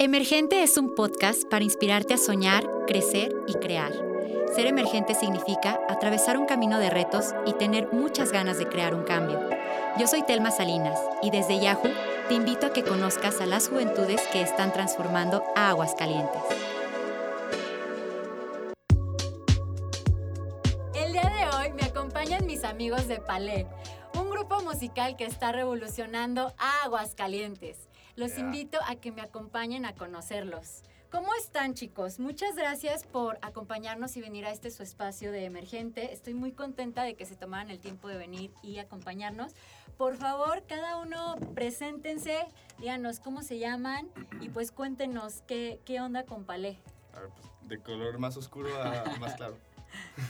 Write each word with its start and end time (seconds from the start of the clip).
Emergente 0.00 0.62
es 0.62 0.76
un 0.76 0.94
podcast 0.94 1.42
para 1.50 1.64
inspirarte 1.64 2.14
a 2.14 2.18
soñar, 2.18 2.64
crecer 2.86 3.34
y 3.48 3.54
crear. 3.54 3.92
Ser 4.54 4.68
emergente 4.68 5.12
significa 5.16 5.80
atravesar 5.88 6.38
un 6.38 6.46
camino 6.46 6.78
de 6.78 6.88
retos 6.88 7.34
y 7.46 7.52
tener 7.54 7.92
muchas 7.92 8.30
ganas 8.30 8.58
de 8.58 8.68
crear 8.68 8.94
un 8.94 9.02
cambio. 9.02 9.40
Yo 9.98 10.06
soy 10.06 10.22
Telma 10.22 10.52
Salinas 10.52 11.00
y 11.20 11.32
desde 11.32 11.58
Yahoo 11.58 11.90
te 12.28 12.34
invito 12.34 12.68
a 12.68 12.72
que 12.72 12.84
conozcas 12.84 13.40
a 13.40 13.46
las 13.46 13.68
juventudes 13.68 14.22
que 14.28 14.40
están 14.40 14.72
transformando 14.72 15.42
a 15.56 15.70
Aguascalientes. 15.70 16.42
El 20.94 21.12
día 21.12 21.22
de 21.24 21.56
hoy 21.56 21.72
me 21.72 21.82
acompañan 21.82 22.46
mis 22.46 22.62
amigos 22.62 23.08
de 23.08 23.18
Palais, 23.18 23.66
un 24.14 24.30
grupo 24.30 24.62
musical 24.62 25.16
que 25.16 25.24
está 25.24 25.50
revolucionando 25.50 26.54
a 26.56 26.84
Aguascalientes. 26.84 27.87
Los 28.18 28.36
invito 28.36 28.80
a 28.84 28.96
que 28.96 29.12
me 29.12 29.22
acompañen 29.22 29.84
a 29.84 29.94
conocerlos. 29.94 30.82
¿Cómo 31.08 31.28
están 31.36 31.74
chicos? 31.74 32.18
Muchas 32.18 32.56
gracias 32.56 33.06
por 33.06 33.38
acompañarnos 33.42 34.16
y 34.16 34.20
venir 34.20 34.44
a 34.44 34.50
este 34.50 34.72
su 34.72 34.82
espacio 34.82 35.30
de 35.30 35.44
emergente. 35.44 36.12
Estoy 36.12 36.34
muy 36.34 36.50
contenta 36.50 37.04
de 37.04 37.14
que 37.14 37.26
se 37.26 37.36
tomaran 37.36 37.70
el 37.70 37.78
tiempo 37.78 38.08
de 38.08 38.16
venir 38.16 38.50
y 38.60 38.78
acompañarnos. 38.78 39.52
Por 39.96 40.16
favor, 40.16 40.64
cada 40.66 40.98
uno 40.98 41.36
preséntense, 41.54 42.48
díganos 42.80 43.20
cómo 43.20 43.42
se 43.42 43.60
llaman 43.60 44.08
y 44.40 44.48
pues 44.48 44.72
cuéntenos 44.72 45.42
qué, 45.46 45.80
qué 45.84 46.00
onda 46.00 46.24
con 46.24 46.42
Palé. 46.42 46.76
A 47.14 47.20
ver, 47.20 47.30
pues, 47.30 47.46
de 47.68 47.80
color 47.80 48.18
más 48.18 48.36
oscuro 48.36 48.68
a 48.82 49.04
más 49.20 49.34
claro. 49.34 49.56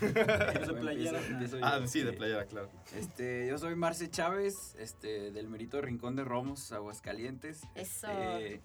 De 0.00 0.74
playera. 0.74 1.20
ah, 1.62 1.80
sí, 1.86 2.02
de 2.02 2.12
playera, 2.12 2.46
claro. 2.46 2.70
Este, 2.94 3.46
yo 3.48 3.58
soy 3.58 3.74
Marce 3.74 4.10
Chávez, 4.10 4.76
este, 4.78 5.30
del 5.30 5.48
Merito 5.48 5.80
Rincón 5.80 6.16
de 6.16 6.24
Romos, 6.24 6.72
Aguascalientes. 6.72 7.62
Eso. 7.74 8.08
Este, 8.08 8.62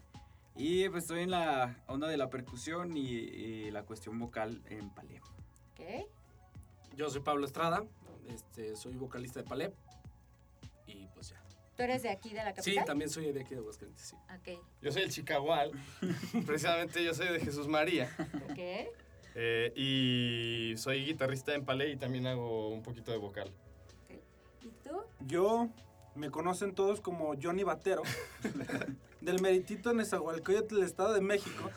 y 0.55 0.87
pues 0.89 1.05
estoy 1.05 1.21
en 1.21 1.31
la 1.31 1.75
onda 1.87 2.07
de 2.07 2.17
la 2.17 2.29
percusión 2.29 2.95
y, 2.95 3.71
la 3.71 3.83
cuestión 3.83 4.19
vocal 4.19 4.61
en 4.69 4.89
Palé. 4.91 5.19
¿Qué? 5.75 6.05
Yo 6.95 7.09
soy 7.09 7.21
Pablo 7.21 7.45
Estrada, 7.45 7.83
este, 8.27 8.75
soy 8.75 8.93
vocalista 8.93 9.41
de 9.41 9.47
Palé. 9.47 9.73
Y 10.85 11.07
pues 11.07 11.29
ya. 11.29 11.41
¿Tú 11.75 11.81
eres 11.81 12.03
de 12.03 12.09
aquí, 12.09 12.29
de 12.29 12.43
la 12.43 12.53
capital? 12.53 12.63
Sí, 12.63 12.79
también 12.85 13.09
soy 13.09 13.31
de 13.31 13.41
aquí 13.41 13.55
de 13.55 13.61
Aguascalientes, 13.61 14.05
sí. 14.05 14.15
Ok. 14.15 14.63
Yo 14.81 14.91
soy 14.91 15.01
el 15.01 15.11
Chicagual. 15.11 15.71
Precisamente 16.45 17.03
yo 17.03 17.15
soy 17.15 17.29
de 17.29 17.39
Jesús 17.39 17.67
María. 17.67 18.15
¿Qué? 18.53 18.91
Eh, 19.35 19.73
y 19.75 20.77
soy 20.77 21.05
guitarrista 21.05 21.55
en 21.55 21.65
Palais 21.65 21.93
y 21.93 21.97
también 21.97 22.27
hago 22.27 22.69
un 22.69 22.83
poquito 22.83 23.11
de 23.11 23.17
vocal. 23.17 23.51
¿Y 24.61 24.67
tú? 24.87 24.97
Yo, 25.21 25.69
me 26.15 26.29
conocen 26.29 26.75
todos 26.75 27.01
como 27.01 27.33
Johnny 27.41 27.63
Batero, 27.63 28.03
del 29.21 29.41
Meritito 29.41 29.93
Nezahualcóyotl 29.93 30.75
del 30.75 30.83
Estado 30.83 31.13
de 31.13 31.21
México. 31.21 31.69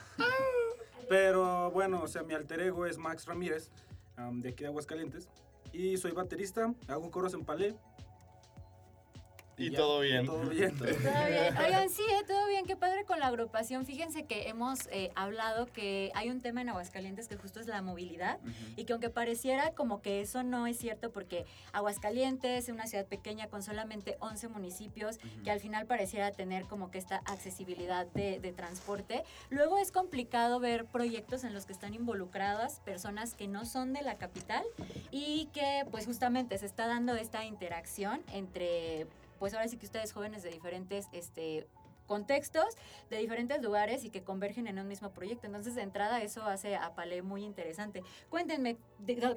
Pero 1.08 1.70
bueno, 1.70 2.02
o 2.02 2.08
sea, 2.08 2.22
mi 2.22 2.34
alter 2.34 2.60
ego 2.60 2.84
es 2.84 2.98
Max 2.98 3.26
Ramírez, 3.26 3.70
de 4.32 4.48
aquí 4.48 4.62
de 4.64 4.68
Aguascalientes. 4.68 5.28
Y 5.72 5.96
soy 5.96 6.12
baterista, 6.12 6.74
hago 6.88 7.10
coros 7.10 7.34
en 7.34 7.44
Palais 7.44 7.74
y, 9.56 9.70
todo 9.70 10.00
bien. 10.00 10.26
Todo 10.26 10.48
bien. 10.48 10.76
Todo 10.78 10.90
bien. 10.90 11.56
Oigan, 11.56 11.88
sí, 11.88 12.02
eh, 12.02 12.24
todo 12.26 12.46
bien. 12.46 12.66
Qué 12.66 12.76
padre 12.76 13.04
con 13.04 13.20
la 13.20 13.26
agrupación. 13.28 13.86
Fíjense 13.86 14.24
que 14.24 14.48
hemos 14.48 14.86
eh, 14.88 15.10
hablado 15.14 15.66
que 15.66 16.10
hay 16.14 16.30
un 16.30 16.40
tema 16.40 16.60
en 16.60 16.68
Aguascalientes 16.68 17.28
que 17.28 17.36
justo 17.36 17.60
es 17.60 17.66
la 17.66 17.80
movilidad 17.82 18.38
y 18.76 18.84
que 18.84 18.92
aunque 18.92 19.10
pareciera 19.10 19.72
como 19.72 20.02
que 20.02 20.20
eso 20.20 20.42
no 20.42 20.66
es 20.66 20.78
cierto 20.78 21.10
porque 21.10 21.46
Aguascalientes 21.72 22.64
es 22.64 22.68
una 22.72 22.86
ciudad 22.86 23.06
pequeña 23.06 23.48
con 23.48 23.62
solamente 23.62 24.16
11 24.20 24.48
municipios 24.48 25.18
que 25.44 25.50
al 25.50 25.60
final 25.60 25.86
pareciera 25.86 26.32
tener 26.32 26.64
como 26.64 26.90
que 26.90 26.98
esta 26.98 27.22
accesibilidad 27.24 28.06
de, 28.06 28.40
de 28.40 28.52
transporte. 28.52 29.24
Luego 29.50 29.78
es 29.78 29.92
complicado 29.92 30.60
ver 30.60 30.84
proyectos 30.84 31.44
en 31.44 31.54
los 31.54 31.66
que 31.66 31.72
están 31.72 31.94
involucradas 31.94 32.80
personas 32.80 33.34
que 33.34 33.48
no 33.48 33.64
son 33.64 33.92
de 33.92 34.02
la 34.02 34.16
capital 34.16 34.64
y 35.10 35.48
que 35.52 35.84
pues 35.90 36.06
justamente 36.06 36.58
se 36.58 36.66
está 36.66 36.86
dando 36.86 37.14
esta 37.14 37.44
interacción 37.44 38.22
entre 38.32 39.06
pues 39.38 39.54
ahora 39.54 39.68
sí 39.68 39.76
que 39.76 39.86
ustedes 39.86 40.12
jóvenes 40.12 40.42
de 40.42 40.50
diferentes 40.50 41.06
este, 41.12 41.66
contextos, 42.06 42.66
de 43.10 43.18
diferentes 43.18 43.60
lugares 43.62 44.04
y 44.04 44.10
que 44.10 44.22
convergen 44.22 44.66
en 44.66 44.78
un 44.78 44.88
mismo 44.88 45.12
proyecto. 45.12 45.46
Entonces, 45.46 45.74
de 45.74 45.82
entrada, 45.82 46.22
eso 46.22 46.44
hace 46.44 46.76
a 46.76 46.94
Palé 46.94 47.22
muy 47.22 47.44
interesante. 47.44 48.02
Cuéntenme, 48.30 48.76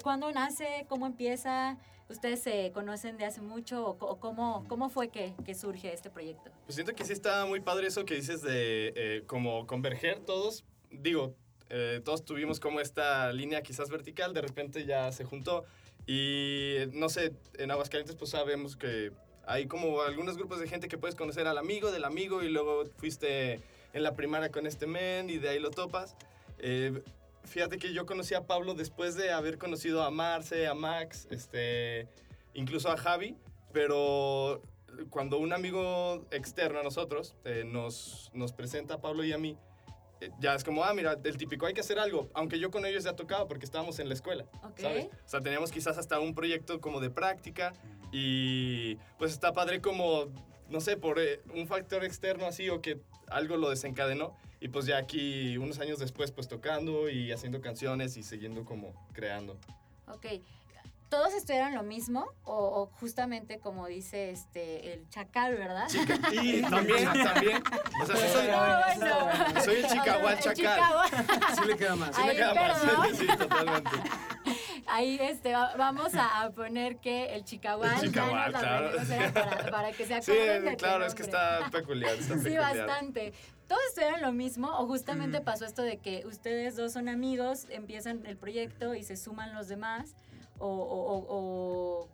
¿cuándo 0.02 0.30
nace? 0.32 0.86
¿Cómo 0.88 1.06
empieza? 1.06 1.76
¿Ustedes 2.08 2.42
se 2.42 2.72
conocen 2.72 3.16
de 3.18 3.24
hace 3.24 3.40
mucho 3.40 3.86
o, 3.86 4.18
cómo, 4.18 4.64
cómo 4.68 4.88
fue 4.90 5.08
que, 5.08 5.34
surge 5.54 5.92
este 5.92 6.10
proyecto? 6.10 6.50
Pues 6.64 6.74
siento 6.74 6.94
que 6.94 7.04
sí 7.04 7.12
está 7.12 7.46
muy 7.46 7.60
padre 7.60 7.86
eso 7.86 8.04
que 8.04 8.14
dices 8.14 8.42
de 8.42 8.92
eh, 8.96 9.22
como 9.26 9.66
converger 9.66 10.20
todos. 10.20 10.64
Digo, 10.90 11.36
eh, 11.68 12.00
todos 12.04 12.24
tuvimos 12.24 12.58
como 12.58 12.80
esta 12.80 13.32
línea 13.32 13.62
quizás 13.62 13.90
vertical, 13.90 14.34
de 14.34 14.40
repente 14.40 14.84
ya 14.86 15.12
se 15.12 15.24
juntó. 15.24 15.64
Y 16.06 16.78
no 16.92 17.08
sé, 17.08 17.32
en 17.58 17.70
Aguascalientes 17.70 18.16
pues 18.16 18.30
sabemos 18.30 18.76
que 18.76 19.12
hay 19.50 19.66
como 19.66 20.02
algunos 20.02 20.36
grupos 20.36 20.60
de 20.60 20.68
gente 20.68 20.86
que 20.86 20.96
puedes 20.96 21.16
conocer 21.16 21.48
al 21.48 21.58
amigo 21.58 21.90
del 21.90 22.04
amigo 22.04 22.42
y 22.42 22.48
luego 22.48 22.84
fuiste 22.98 23.60
en 23.92 24.02
la 24.04 24.14
primaria 24.14 24.50
con 24.50 24.64
este 24.64 24.86
men 24.86 25.28
y 25.28 25.38
de 25.38 25.48
ahí 25.48 25.58
lo 25.58 25.72
topas. 25.72 26.14
Eh, 26.58 27.02
fíjate 27.44 27.78
que 27.78 27.92
yo 27.92 28.06
conocí 28.06 28.34
a 28.34 28.46
Pablo 28.46 28.74
después 28.74 29.16
de 29.16 29.32
haber 29.32 29.58
conocido 29.58 30.04
a 30.04 30.10
Marce, 30.10 30.68
a 30.68 30.74
Max, 30.74 31.26
este, 31.30 32.06
incluso 32.54 32.90
a 32.92 32.96
Javi, 32.96 33.36
pero 33.72 34.62
cuando 35.10 35.38
un 35.38 35.52
amigo 35.52 36.24
externo 36.30 36.78
a 36.78 36.82
nosotros 36.84 37.34
eh, 37.44 37.64
nos, 37.66 38.30
nos 38.32 38.52
presenta 38.52 38.94
a 38.94 39.00
Pablo 39.00 39.24
y 39.24 39.32
a 39.32 39.38
mí, 39.38 39.56
ya 40.38 40.54
es 40.54 40.64
como, 40.64 40.84
ah, 40.84 40.92
mira, 40.94 41.16
el 41.22 41.36
típico 41.36 41.66
hay 41.66 41.74
que 41.74 41.80
hacer 41.80 41.98
algo, 41.98 42.28
aunque 42.34 42.58
yo 42.58 42.70
con 42.70 42.84
ellos 42.86 43.04
ya 43.04 43.14
tocaba 43.14 43.48
porque 43.48 43.64
estábamos 43.64 43.98
en 43.98 44.08
la 44.08 44.14
escuela, 44.14 44.46
¿sabes? 44.76 45.06
O 45.06 45.28
sea, 45.28 45.40
teníamos 45.40 45.70
quizás 45.70 45.98
hasta 45.98 46.20
un 46.20 46.34
proyecto 46.34 46.80
como 46.80 47.00
de 47.00 47.10
práctica 47.10 47.72
y 48.12 48.96
pues 49.18 49.32
está 49.32 49.52
padre 49.52 49.80
como, 49.80 50.26
no 50.68 50.80
sé, 50.80 50.96
por 50.96 51.18
eh, 51.18 51.40
un 51.54 51.66
factor 51.66 52.04
externo 52.04 52.46
así 52.46 52.68
o 52.68 52.80
que 52.80 53.00
algo 53.28 53.56
lo 53.56 53.70
desencadenó 53.70 54.36
y 54.60 54.68
pues 54.68 54.86
ya 54.86 54.98
aquí 54.98 55.56
unos 55.56 55.78
años 55.78 55.98
después 55.98 56.32
pues 56.32 56.48
tocando 56.48 57.08
y 57.08 57.32
haciendo 57.32 57.60
canciones 57.60 58.16
y 58.16 58.22
siguiendo 58.22 58.64
como 58.64 58.92
creando. 59.12 59.56
Ok, 60.06 60.26
¿Todos 61.10 61.34
estudiaron 61.34 61.74
lo 61.74 61.82
mismo? 61.82 62.24
O, 62.44 62.88
justamente 63.00 63.58
como 63.58 63.88
dice 63.88 64.30
este 64.30 64.92
el 64.92 65.08
chacal, 65.08 65.56
¿verdad? 65.56 65.88
Sí, 65.88 65.98
y 66.30 66.62
también, 66.70 67.04
también. 67.04 67.62
O 68.00 68.06
sea, 68.06 68.94
soy, 69.56 69.64
soy 69.64 69.74
el 69.74 69.86
chicahual 69.88 70.38
chacal. 70.38 70.82
Sí 71.56 71.64
le 71.66 71.76
queda 71.76 71.96
más. 71.96 72.14
Sí 72.14 72.22
le 72.24 72.36
queda 72.36 72.54
más. 72.54 73.18
Sí, 73.18 73.26
totalmente. 73.26 73.90
Ahí 74.86 75.18
este, 75.20 75.52
vamos 75.52 76.12
a 76.14 76.50
poner 76.54 76.98
que 76.98 77.34
el 77.34 77.44
chicahual. 77.44 77.92
El 77.94 78.08
chicahual, 78.08 78.52
claro. 78.52 78.90
Para, 79.34 79.70
para, 79.70 79.92
que 79.92 80.06
sea 80.06 80.22
Sí, 80.22 80.32
claro, 80.78 81.04
es 81.04 81.16
que 81.16 81.22
está 81.22 81.68
peculiar. 81.72 82.14
Está 82.14 82.38
sí, 82.38 82.56
bastante. 82.56 83.32
¿Todos 83.66 83.82
estudiaron 83.88 84.20
lo 84.20 84.32
mismo 84.32 84.68
o 84.78 84.86
justamente 84.86 85.40
pasó 85.40 85.64
esto 85.64 85.82
de 85.82 85.98
que 85.98 86.24
ustedes 86.26 86.76
dos 86.76 86.92
son 86.92 87.08
amigos, 87.08 87.66
empiezan 87.70 88.24
el 88.26 88.36
proyecto 88.36 88.94
y 88.94 89.02
se 89.02 89.16
suman 89.16 89.54
los 89.54 89.66
demás? 89.66 90.14
O, 90.60 92.08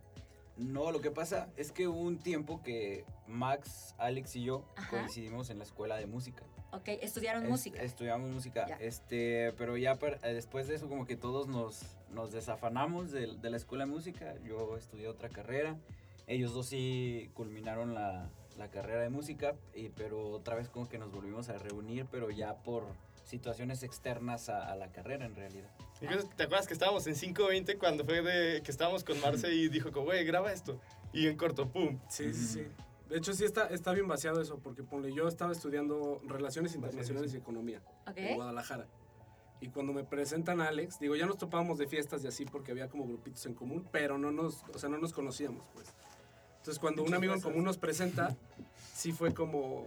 No, 0.57 0.91
lo 0.91 1.01
que 1.01 1.11
pasa 1.11 1.49
es 1.57 1.73
que 1.73 1.89
hubo 1.89 2.01
un 2.01 2.19
tiempo 2.19 2.63
que 2.63 3.05
Max, 3.27 3.95
Alex 3.99 4.37
y 4.37 4.45
yo 4.45 4.65
coincidimos 4.91 5.51
en 5.51 5.59
la 5.59 5.65
escuela 5.65 5.97
de 5.97 6.07
música. 6.07 6.45
Ok, 6.73 6.89
estudiaron 7.01 7.49
música. 7.49 7.81
Estudiamos 7.81 8.31
música, 8.31 8.67
este, 8.81 9.53
pero 9.57 9.77
ya 9.77 9.99
eh, 10.23 10.35
después 10.35 10.69
de 10.69 10.75
eso 10.75 10.89
como 10.89 11.07
que 11.07 11.17
todos 11.17 11.47
nos, 11.47 11.97
nos 12.11 12.33
desafanamos 12.33 13.13
de, 13.13 13.37
de, 13.37 13.51
la 13.51 13.57
escuela 13.57 13.87
de 13.87 13.91
música. 13.91 14.35
Yo 14.45 14.77
estudié 14.77 15.09
otra 15.09 15.29
carrera, 15.29 15.77
ellos 16.27 16.53
dos 16.53 16.67
sí 16.67 17.31
culminaron 17.35 17.95
la, 17.95 18.29
la 18.59 18.69
carrera 18.69 19.01
de 19.01 19.11
música, 19.11 19.55
y, 19.75 19.89
pero 19.91 20.31
otra 20.31 20.57
vez 20.57 20.69
como 20.69 20.89
que 20.89 20.99
nos 20.99 21.13
volvimos 21.13 21.49
a 21.49 21.59
reunir, 21.59 22.07
pero 22.11 22.31
ya 22.31 22.57
por 22.57 22.85
situaciones 23.27 23.83
externas 23.83 24.49
a, 24.49 24.75
la 24.77 24.91
carrera 24.93 25.27
en 25.27 25.35
realidad. 25.35 25.69
¿Te 26.37 26.45
acuerdas 26.45 26.67
que 26.67 26.75
estábamos 26.75 27.07
en 27.07 27.15
520 27.15 27.77
cuando 27.77 28.05
fue 28.05 28.23
de 28.23 28.63
que 28.63 28.71
estábamos 28.71 29.03
con 29.03 29.21
Marce 29.21 29.53
y 29.53 29.69
dijo 29.69 29.91
como, 29.91 30.07
güey, 30.07 30.25
graba 30.25 30.53
esto? 30.53 30.81
Y 31.13 31.27
en 31.27 31.37
corto, 31.37 31.69
¡pum! 31.69 31.99
Sí, 32.09 32.33
sí, 32.33 32.47
sí. 32.47 32.67
De 33.09 33.19
hecho, 33.19 33.33
sí 33.33 33.45
está, 33.45 33.67
está 33.69 33.93
bien 33.93 34.07
vaciado 34.07 34.41
eso, 34.41 34.59
porque 34.59 34.83
ponle, 34.83 35.13
yo 35.13 35.29
estaba 35.29 35.53
estudiando 35.53 36.21
Relaciones 36.27 36.75
Internacionales 36.75 37.35
y 37.35 37.37
Economía 37.37 37.81
en 38.15 38.37
Guadalajara. 38.37 38.87
Y 39.61 39.69
cuando 39.69 39.93
me 39.93 40.05
presentan 40.05 40.61
a 40.61 40.69
Alex, 40.69 41.01
digo, 41.01 41.17
ya 41.17 41.27
nos 41.27 41.39
topábamos 41.39 41.79
de 41.79 41.87
fiestas 41.87 42.23
y 42.25 42.29
así 42.29 42.45
porque 42.45 42.73
había 42.73 42.89
como 42.89 43.07
grupitos 43.07 43.45
en 43.47 43.55
común, 43.55 43.89
pero 43.91 44.19
no 44.19 44.31
nos, 44.31 44.63
o 44.73 44.79
sea, 44.79 44.89
no 44.89 44.99
nos 44.99 45.13
conocíamos, 45.13 45.65
pues. 45.73 45.93
Entonces, 46.59 46.79
cuando 46.79 47.03
un 47.03 47.15
amigo 47.15 47.33
en 47.33 47.41
común 47.41 47.65
nos 47.65 47.79
presenta, 47.79 48.37
sí 48.95 49.13
fue 49.13 49.33
como, 49.33 49.87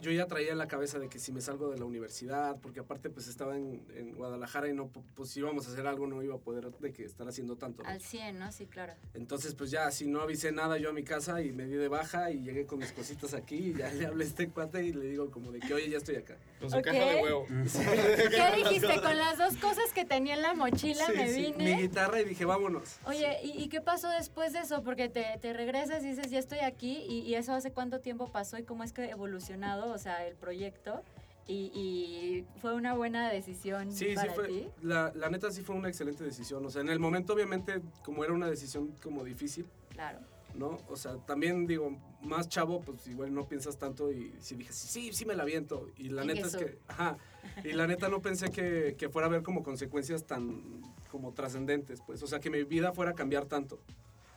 yo 0.00 0.10
ya 0.10 0.26
traía 0.26 0.52
en 0.52 0.58
la 0.58 0.68
cabeza 0.68 0.98
de 0.98 1.08
que 1.08 1.18
si 1.18 1.32
me 1.32 1.40
salgo 1.40 1.70
de 1.70 1.78
la 1.78 1.84
universidad, 1.84 2.56
porque 2.60 2.80
aparte 2.80 3.10
pues 3.10 3.28
estaba 3.28 3.56
en, 3.56 3.84
en, 3.94 4.14
Guadalajara 4.14 4.68
y 4.68 4.74
no, 4.74 4.88
pues 4.88 5.30
si 5.30 5.40
íbamos 5.40 5.66
a 5.66 5.72
hacer 5.72 5.86
algo 5.86 6.06
no 6.06 6.22
iba 6.22 6.34
a 6.34 6.38
poder 6.38 6.70
de 6.70 6.92
que 6.92 7.04
estar 7.04 7.26
haciendo 7.26 7.56
tanto. 7.56 7.84
Al 7.84 8.00
100, 8.00 8.38
¿no? 8.38 8.52
Sí, 8.52 8.66
claro. 8.66 8.94
Entonces 9.14 9.54
pues 9.54 9.70
ya, 9.70 9.90
si 9.90 10.06
no 10.06 10.20
avisé 10.20 10.52
nada 10.52 10.78
yo 10.78 10.90
a 10.90 10.92
mi 10.92 11.04
casa 11.04 11.42
y 11.42 11.52
me 11.52 11.64
di 11.64 11.74
de 11.74 11.88
baja 11.88 12.30
y 12.30 12.42
llegué 12.42 12.66
con 12.66 12.78
mis 12.78 12.92
cositas 12.92 13.34
aquí 13.34 13.56
y 13.56 13.74
ya 13.74 13.92
le 13.94 14.06
hablé 14.06 14.24
a 14.24 14.26
este 14.28 14.48
cuate 14.48 14.84
y 14.84 14.92
le 14.92 15.06
digo 15.06 15.30
como 15.30 15.52
de 15.52 15.60
que, 15.60 15.74
oye, 15.74 15.90
ya 15.90 15.98
estoy 15.98 16.16
acá. 16.16 16.36
Con 16.60 16.70
su 16.70 16.80
caja 16.82 16.98
de 16.98 17.22
huevo. 17.22 17.46
¿Qué 17.48 18.52
dijiste? 18.56 19.00
Con 19.00 19.16
las 19.16 19.38
dos 19.38 19.56
cosas 19.56 19.92
que 19.94 20.04
tenía 20.04 20.34
en 20.34 20.42
la 20.42 20.54
mochila 20.54 21.08
me 21.14 21.32
vine. 21.32 21.76
mi 21.76 21.82
guitarra 21.82 22.20
y 22.20 22.24
dije, 22.24 22.44
vámonos. 22.44 22.98
Oye, 23.06 23.38
¿y, 23.42 23.68
qué 23.68 23.80
pasó 23.80 24.08
después 24.08 24.52
de 24.52 24.60
eso? 24.60 24.82
Porque 24.82 25.08
te, 25.08 25.24
te 25.40 25.52
regresas 25.52 26.02
y 26.04 26.08
dices, 26.08 26.30
ya 26.30 26.38
estoy 26.38 26.60
aquí 26.60 27.04
y, 27.08 27.20
y 27.20 27.34
eso 27.34 27.52
hace 27.52 27.72
cuánto 27.72 28.00
tiempo 28.00 28.30
pasó 28.30 28.58
y 28.58 28.64
cómo 28.64 28.84
es 28.84 28.92
que 28.92 29.10
ha 29.10 29.83
evolucionado, 29.84 29.94
o 29.94 29.98
sea, 29.98 30.26
el 30.26 30.34
proyecto. 30.34 31.02
Y, 31.46 32.44
fue 32.62 32.72
una 32.72 32.94
buena 32.94 33.30
decisión 33.30 33.92
sí, 33.92 34.14
para 34.14 34.30
sí 34.30 34.34
fue, 34.34 34.46
ti. 34.46 34.68
La, 34.82 35.12
la, 35.14 35.28
neta 35.28 35.50
sí 35.50 35.62
fue 35.62 35.76
una 35.76 35.88
excelente 35.88 36.24
decisión. 36.24 36.64
O 36.64 36.70
sea, 36.70 36.80
en 36.80 36.88
el 36.88 36.98
momento 36.98 37.34
obviamente 37.34 37.82
como 38.02 38.24
era 38.24 38.32
una 38.32 38.48
decisión 38.48 38.94
como 39.02 39.24
difícil. 39.24 39.66
Claro. 39.90 40.20
¿No? 40.54 40.78
O 40.88 40.96
sea, 40.96 41.16
también 41.26 41.66
digo, 41.66 41.98
más 42.22 42.48
chavo, 42.48 42.80
pues 42.80 43.06
igual 43.08 43.34
no 43.34 43.46
piensas 43.46 43.76
tanto 43.76 44.12
y 44.12 44.32
si 44.40 44.54
dije, 44.54 44.72
sí, 44.72 45.12
sí 45.12 45.26
me 45.26 45.34
la 45.34 45.44
viento. 45.44 45.90
Y 45.98 46.10
la 46.10 46.24
neta 46.24 46.46
es 46.46 46.56
que, 46.56 46.78
ajá, 46.86 47.18
y 47.64 47.72
la 47.72 47.86
neta 47.88 48.08
no 48.08 48.22
pensé 48.22 48.50
que, 48.50 48.94
que 48.96 49.08
fuera 49.08 49.26
a 49.26 49.28
haber 49.28 49.42
como 49.42 49.62
consecuencias 49.62 50.24
tan 50.24 50.80
como 51.10 51.32
trascendentes, 51.32 52.00
pues. 52.06 52.22
O 52.22 52.26
sea, 52.26 52.40
que 52.40 52.50
mi 52.50 52.62
vida 52.62 52.92
fuera 52.92 53.10
a 53.10 53.14
cambiar 53.14 53.46
tanto 53.46 53.80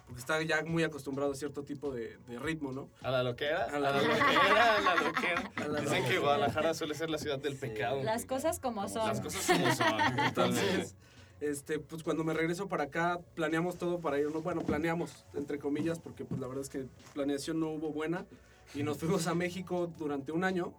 porque 0.08 0.22
está 0.22 0.42
ya 0.42 0.64
muy 0.64 0.84
acostumbrado 0.84 1.34
a 1.34 1.36
cierto 1.36 1.64
tipo 1.64 1.92
de, 1.92 2.18
de 2.28 2.40
ritmo, 2.40 2.72
¿no? 2.72 2.90
A 3.02 3.12
la 3.12 3.24
loquera. 3.24 3.66
A 3.66 3.78
la, 3.78 3.92
loquera, 3.92 4.78
a 4.78 4.82
la 4.82 4.96
loquera. 4.96 5.82
Dicen 5.82 6.06
que 6.06 6.18
Guadalajara 6.18 6.74
suele 6.74 6.96
ser 6.96 7.10
la 7.10 7.18
ciudad 7.18 7.40
del 7.40 7.58
pecado. 7.58 8.02
Las 8.04 8.26
cosas 8.26 8.60
como 8.60 8.88
son. 8.88 9.06
Las 9.06 9.20
cosas 9.20 9.46
como 9.46 9.76
son. 9.76 10.20
Entonces, 10.26 10.96
este, 11.42 11.80
pues 11.80 12.04
cuando 12.04 12.24
me 12.24 12.34
regreso 12.34 12.70
para 12.70 12.86
acá, 12.86 13.20
planeamos 13.36 13.78
todo 13.78 14.00
para 14.00 14.18
irnos. 14.18 14.42
Bueno, 14.44 14.62
planeamos, 14.62 15.26
entre 15.34 15.60
comillas, 15.60 16.00
porque 16.00 16.24
pues 16.24 16.40
la 16.40 16.48
verdad 16.48 16.64
es 16.64 16.70
que 16.70 16.86
planeación 17.14 17.60
no 17.60 17.72
hubo 17.72 17.92
buena. 17.92 18.26
Y 18.74 18.84
nos 18.84 19.00
fuimos 19.00 19.28
a 19.28 19.36
México 19.36 19.92
durante 19.98 20.32
un 20.32 20.46
año. 20.46 20.74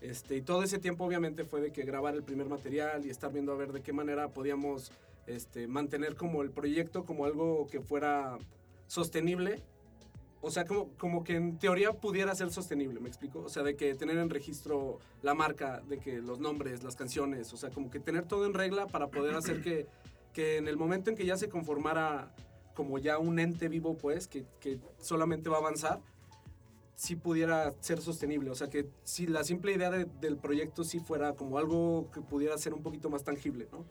Este, 0.00 0.36
y 0.36 0.42
todo 0.42 0.64
ese 0.64 0.78
tiempo 0.80 1.04
obviamente 1.04 1.44
fue 1.44 1.60
de 1.60 1.70
que 1.70 1.84
grabar 1.84 2.14
el 2.14 2.24
primer 2.24 2.48
material 2.48 3.06
y 3.06 3.10
estar 3.10 3.32
viendo 3.32 3.52
a 3.52 3.56
ver 3.56 3.72
de 3.72 3.80
qué 3.80 3.92
manera 3.92 4.28
podíamos 4.28 4.90
este, 5.26 5.66
mantener 5.66 6.16
como 6.16 6.42
el 6.42 6.50
proyecto 6.50 7.04
como 7.04 7.24
algo 7.24 7.66
que 7.68 7.80
fuera 7.80 8.38
sostenible. 8.86 9.62
O 10.40 10.50
sea, 10.50 10.64
como, 10.64 10.88
como 10.98 11.24
que 11.24 11.34
en 11.34 11.58
teoría 11.58 11.92
pudiera 11.92 12.34
ser 12.34 12.50
sostenible, 12.50 13.00
¿me 13.00 13.08
explico? 13.08 13.40
O 13.40 13.48
sea, 13.48 13.62
de 13.62 13.74
que 13.74 13.94
tener 13.94 14.18
en 14.18 14.30
registro 14.30 14.98
la 15.22 15.34
marca, 15.34 15.80
de 15.88 15.98
que 15.98 16.20
los 16.20 16.38
nombres, 16.38 16.84
las 16.84 16.94
canciones, 16.94 17.52
o 17.52 17.56
sea, 17.56 17.70
como 17.70 17.90
que 17.90 17.98
tener 17.98 18.26
todo 18.26 18.46
en 18.46 18.54
regla 18.54 18.86
para 18.86 19.08
poder 19.08 19.34
hacer 19.34 19.62
que, 19.62 19.86
que 20.32 20.58
en 20.58 20.68
el 20.68 20.76
momento 20.76 21.10
en 21.10 21.16
que 21.16 21.26
ya 21.26 21.36
se 21.36 21.48
conformara 21.48 22.32
como 22.74 22.98
ya 22.98 23.18
un 23.18 23.38
ente 23.38 23.68
vivo, 23.68 23.96
pues, 23.96 24.28
que, 24.28 24.44
que 24.60 24.78
solamente 25.00 25.48
va 25.48 25.56
a 25.56 25.60
avanzar, 25.60 26.00
sí 26.94 27.16
pudiera 27.16 27.72
ser 27.80 28.00
sostenible. 28.00 28.50
O 28.50 28.54
sea, 28.54 28.68
que 28.68 28.88
si 29.04 29.26
la 29.26 29.44
simple 29.44 29.72
idea 29.72 29.90
del 29.90 30.36
proyecto 30.36 30.84
sí 30.84 30.98
fuera 30.98 31.34
como 31.34 31.58
algo 31.58 32.10
que 32.12 32.20
pudiera 32.20 32.56
ser 32.58 32.74
un 32.74 32.82
poquito 32.82 33.10
más 33.10 33.24
tangible, 33.24 33.68
¿no? 33.72 33.84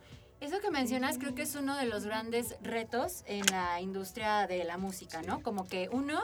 Eso 0.45 0.59
que 0.59 0.69
mencionas 0.69 1.17
creo 1.17 1.33
que 1.33 1.41
es 1.41 1.55
uno 1.55 1.75
de 1.75 1.87
los 1.87 2.05
grandes 2.05 2.55
retos 2.61 3.23
en 3.25 3.47
la 3.47 3.81
industria 3.81 4.45
de 4.45 4.63
la 4.63 4.77
música, 4.77 5.23
¿no? 5.23 5.41
Como 5.41 5.67
que 5.67 5.89
uno 5.91 6.21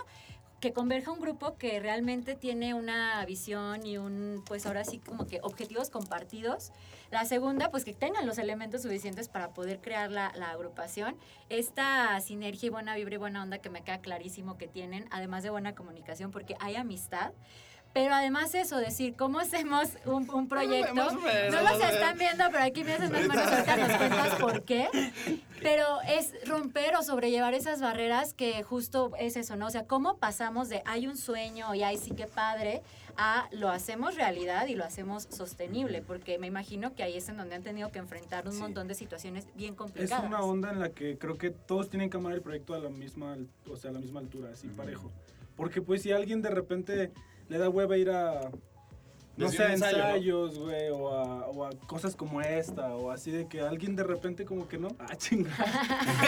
que 0.59 0.73
converja 0.73 1.11
un 1.11 1.19
grupo 1.19 1.57
que 1.57 1.79
realmente 1.79 2.35
tiene 2.35 2.75
una 2.75 3.25
visión 3.25 3.83
y 3.83 3.97
un, 3.97 4.43
pues 4.45 4.67
ahora 4.67 4.83
sí 4.83 4.99
como 4.99 5.25
que 5.25 5.39
objetivos 5.41 5.89
compartidos. 5.89 6.71
La 7.09 7.25
segunda, 7.25 7.71
pues 7.71 7.83
que 7.83 7.93
tengan 7.93 8.27
los 8.27 8.37
elementos 8.37 8.83
suficientes 8.83 9.27
para 9.27 9.55
poder 9.55 9.81
crear 9.81 10.11
la, 10.11 10.31
la 10.35 10.51
agrupación. 10.51 11.17
Esta 11.49 12.21
sinergia 12.21 12.67
y 12.67 12.69
buena 12.69 12.95
vibra 12.95 13.15
y 13.15 13.17
buena 13.17 13.41
onda 13.41 13.57
que 13.57 13.71
me 13.71 13.81
queda 13.83 14.01
clarísimo 14.01 14.55
que 14.55 14.67
tienen, 14.67 15.07
además 15.09 15.41
de 15.41 15.49
buena 15.49 15.73
comunicación, 15.73 16.29
porque 16.29 16.55
hay 16.59 16.75
amistad. 16.75 17.31
Pero 17.93 18.13
además 18.13 18.55
eso, 18.55 18.77
decir, 18.77 19.15
¿cómo 19.17 19.39
hacemos 19.39 19.89
un, 20.05 20.29
un 20.29 20.47
proyecto? 20.47 20.93
no 20.93 21.61
los 21.61 21.83
están 21.83 22.17
viendo, 22.17 22.43
pero 22.51 22.63
aquí 22.63 22.83
me 22.83 22.93
hacen 22.93 23.11
más 23.11 23.27
manos 23.27 23.47
ahorita 23.47 23.77
nos 23.77 23.97
cuentas 23.97 24.35
por 24.35 24.63
qué. 24.63 24.87
Pero 25.61 25.85
es 26.07 26.33
romper 26.47 26.95
o 26.95 27.03
sobrellevar 27.03 27.53
esas 27.53 27.81
barreras 27.81 28.33
que 28.33 28.63
justo 28.63 29.11
es 29.19 29.35
eso, 29.35 29.55
¿no? 29.57 29.67
O 29.67 29.69
sea, 29.69 29.85
¿cómo 29.85 30.17
pasamos 30.17 30.69
de 30.69 30.81
hay 30.85 31.07
un 31.07 31.17
sueño 31.17 31.75
y 31.75 31.83
ay, 31.83 31.97
sí 31.97 32.11
que 32.11 32.27
padre, 32.27 32.81
a 33.17 33.47
lo 33.51 33.69
hacemos 33.69 34.15
realidad 34.15 34.67
y 34.67 34.75
lo 34.75 34.85
hacemos 34.85 35.27
sostenible? 35.29 36.01
Porque 36.01 36.39
me 36.39 36.47
imagino 36.47 36.95
que 36.95 37.03
ahí 37.03 37.17
es 37.17 37.27
en 37.29 37.37
donde 37.37 37.55
han 37.55 37.63
tenido 37.63 37.91
que 37.91 37.99
enfrentar 37.99 38.47
un 38.47 38.57
montón 38.57 38.87
de 38.87 38.95
situaciones 38.95 39.47
bien 39.55 39.75
complicadas. 39.75 40.23
Es 40.23 40.29
una 40.29 40.41
onda 40.41 40.71
en 40.71 40.79
la 40.79 40.89
que 40.89 41.17
creo 41.17 41.37
que 41.37 41.51
todos 41.51 41.89
tienen 41.89 42.09
que 42.09 42.17
amar 42.17 42.33
el 42.33 42.41
proyecto 42.41 42.73
a 42.73 42.79
la 42.79 42.89
misma, 42.89 43.37
o 43.69 43.75
sea, 43.75 43.91
a 43.91 43.93
la 43.93 43.99
misma 43.99 44.21
altura, 44.21 44.49
así 44.53 44.67
parejo. 44.69 45.11
Porque 45.55 45.81
pues 45.81 46.01
si 46.01 46.11
alguien 46.11 46.41
de 46.41 46.49
repente 46.49 47.11
le 47.51 47.57
da 47.57 47.67
hueva 47.67 47.97
ir 47.97 48.09
a, 48.09 48.49
no 49.35 49.49
sé, 49.49 49.73
ensayos, 49.73 50.57
güey, 50.57 50.89
o, 50.89 51.09
a, 51.09 51.47
o, 51.47 51.65
a, 51.65 51.71
cosas 51.85 52.15
como 52.15 52.39
esta, 52.39 52.95
o 52.95 53.11
así 53.11 53.29
de 53.29 53.45
que 53.45 53.59
alguien 53.59 53.93
de 53.93 54.05
repente 54.05 54.45
como 54.45 54.69
que 54.69 54.77
no. 54.77 54.87
Ah, 54.99 55.17
chinga. 55.17 55.51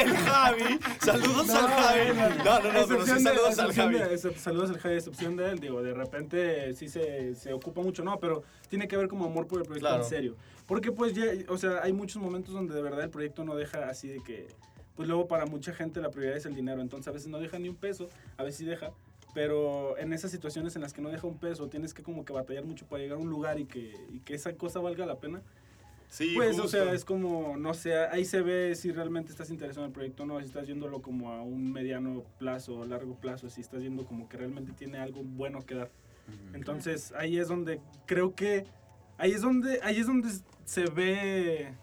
El 0.01 0.17
Javi. 0.17 0.79
Saludos 0.99 1.49
al 1.49 1.69
Javi. 1.69 2.17
No, 2.43 2.59
no, 2.59 2.73
no, 2.73 2.87
pero 2.89 3.05
sí 3.05 3.19
saludos 3.21 3.57
al 3.57 3.73
Javi. 3.73 3.97
saludos 4.35 4.69
al 4.71 4.79
Javi, 4.79 4.95
excepción 4.95 5.37
de 5.37 5.49
él. 5.49 5.59
Digo, 5.59 5.81
de 5.81 5.93
repente 5.93 6.73
sí 6.73 6.89
se, 6.89 7.35
se, 7.35 7.53
ocupa 7.53 7.81
mucho, 7.81 8.03
no, 8.03 8.19
pero 8.19 8.43
tiene 8.67 8.89
que 8.89 8.97
haber 8.97 9.07
como 9.07 9.23
amor 9.23 9.47
por 9.47 9.61
el 9.61 9.65
proyecto 9.65 9.95
en 9.95 10.03
serio. 10.03 10.35
Porque 10.65 10.91
pues 10.91 11.13
ya, 11.13 11.23
o 11.47 11.57
sea, 11.57 11.83
hay 11.83 11.93
muchos 11.93 12.21
momentos 12.21 12.53
donde 12.53 12.75
de 12.75 12.81
verdad 12.81 13.01
el 13.01 13.09
proyecto 13.09 13.45
no 13.45 13.55
deja 13.55 13.87
así 13.87 14.09
de 14.09 14.21
que, 14.21 14.49
pues 14.97 15.07
luego 15.07 15.29
para 15.29 15.45
mucha 15.45 15.73
gente 15.73 16.01
la 16.01 16.09
prioridad 16.09 16.35
es 16.35 16.45
el 16.45 16.53
dinero, 16.53 16.81
entonces 16.81 17.07
a 17.07 17.11
veces 17.11 17.29
no 17.29 17.39
deja 17.39 17.59
ni 17.59 17.69
un 17.69 17.75
peso, 17.75 18.09
a 18.35 18.43
veces 18.43 18.57
sí 18.57 18.65
deja, 18.65 18.91
pero 19.33 19.97
en 19.97 20.13
esas 20.13 20.31
situaciones 20.31 20.75
en 20.75 20.81
las 20.81 20.93
que 20.93 21.01
no 21.01 21.09
deja 21.09 21.27
un 21.27 21.37
peso, 21.37 21.67
tienes 21.67 21.93
que 21.93 22.03
como 22.03 22.25
que 22.25 22.33
batallar 22.33 22.65
mucho 22.65 22.85
para 22.85 23.01
llegar 23.01 23.17
a 23.17 23.21
un 23.21 23.29
lugar 23.29 23.59
y 23.59 23.65
que, 23.65 23.95
y 24.11 24.19
que 24.19 24.35
esa 24.35 24.53
cosa 24.53 24.79
valga 24.79 25.05
la 25.05 25.19
pena. 25.19 25.41
Sí, 26.13 26.33
pues, 26.35 26.59
o 26.59 26.67
sea, 26.67 26.93
es 26.93 27.05
como, 27.05 27.57
no 27.57 27.73
sé, 27.73 27.97
ahí 27.97 28.23
se 28.23 28.43
ve 28.43 28.75
si 28.75 28.91
realmente 28.91 29.31
estás 29.31 29.49
interesado 29.49 29.85
en 29.85 29.89
el 29.89 29.93
proyecto 29.93 30.21
o 30.21 30.25
no, 30.27 30.39
si 30.39 30.45
estás 30.45 30.67
yéndolo 30.67 31.01
como 31.01 31.31
a 31.31 31.41
un 31.41 31.71
mediano 31.71 32.23
plazo, 32.37 32.75
o 32.75 32.85
largo 32.85 33.15
plazo, 33.15 33.49
si 33.49 33.61
estás 33.61 33.81
yendo 33.81 34.05
como 34.05 34.29
que 34.29 34.37
realmente 34.37 34.73
tiene 34.73 34.99
algo 34.99 35.23
bueno 35.23 35.65
que 35.65 35.73
dar. 35.73 35.89
Entonces, 36.53 37.13
ahí 37.17 37.39
es 37.39 37.47
donde 37.47 37.81
creo 38.05 38.35
que, 38.35 38.65
ahí 39.17 39.31
es 39.31 39.41
donde, 39.41 39.79
ahí 39.81 39.97
es 39.97 40.05
donde 40.05 40.29
se 40.65 40.85
ve 40.85 41.73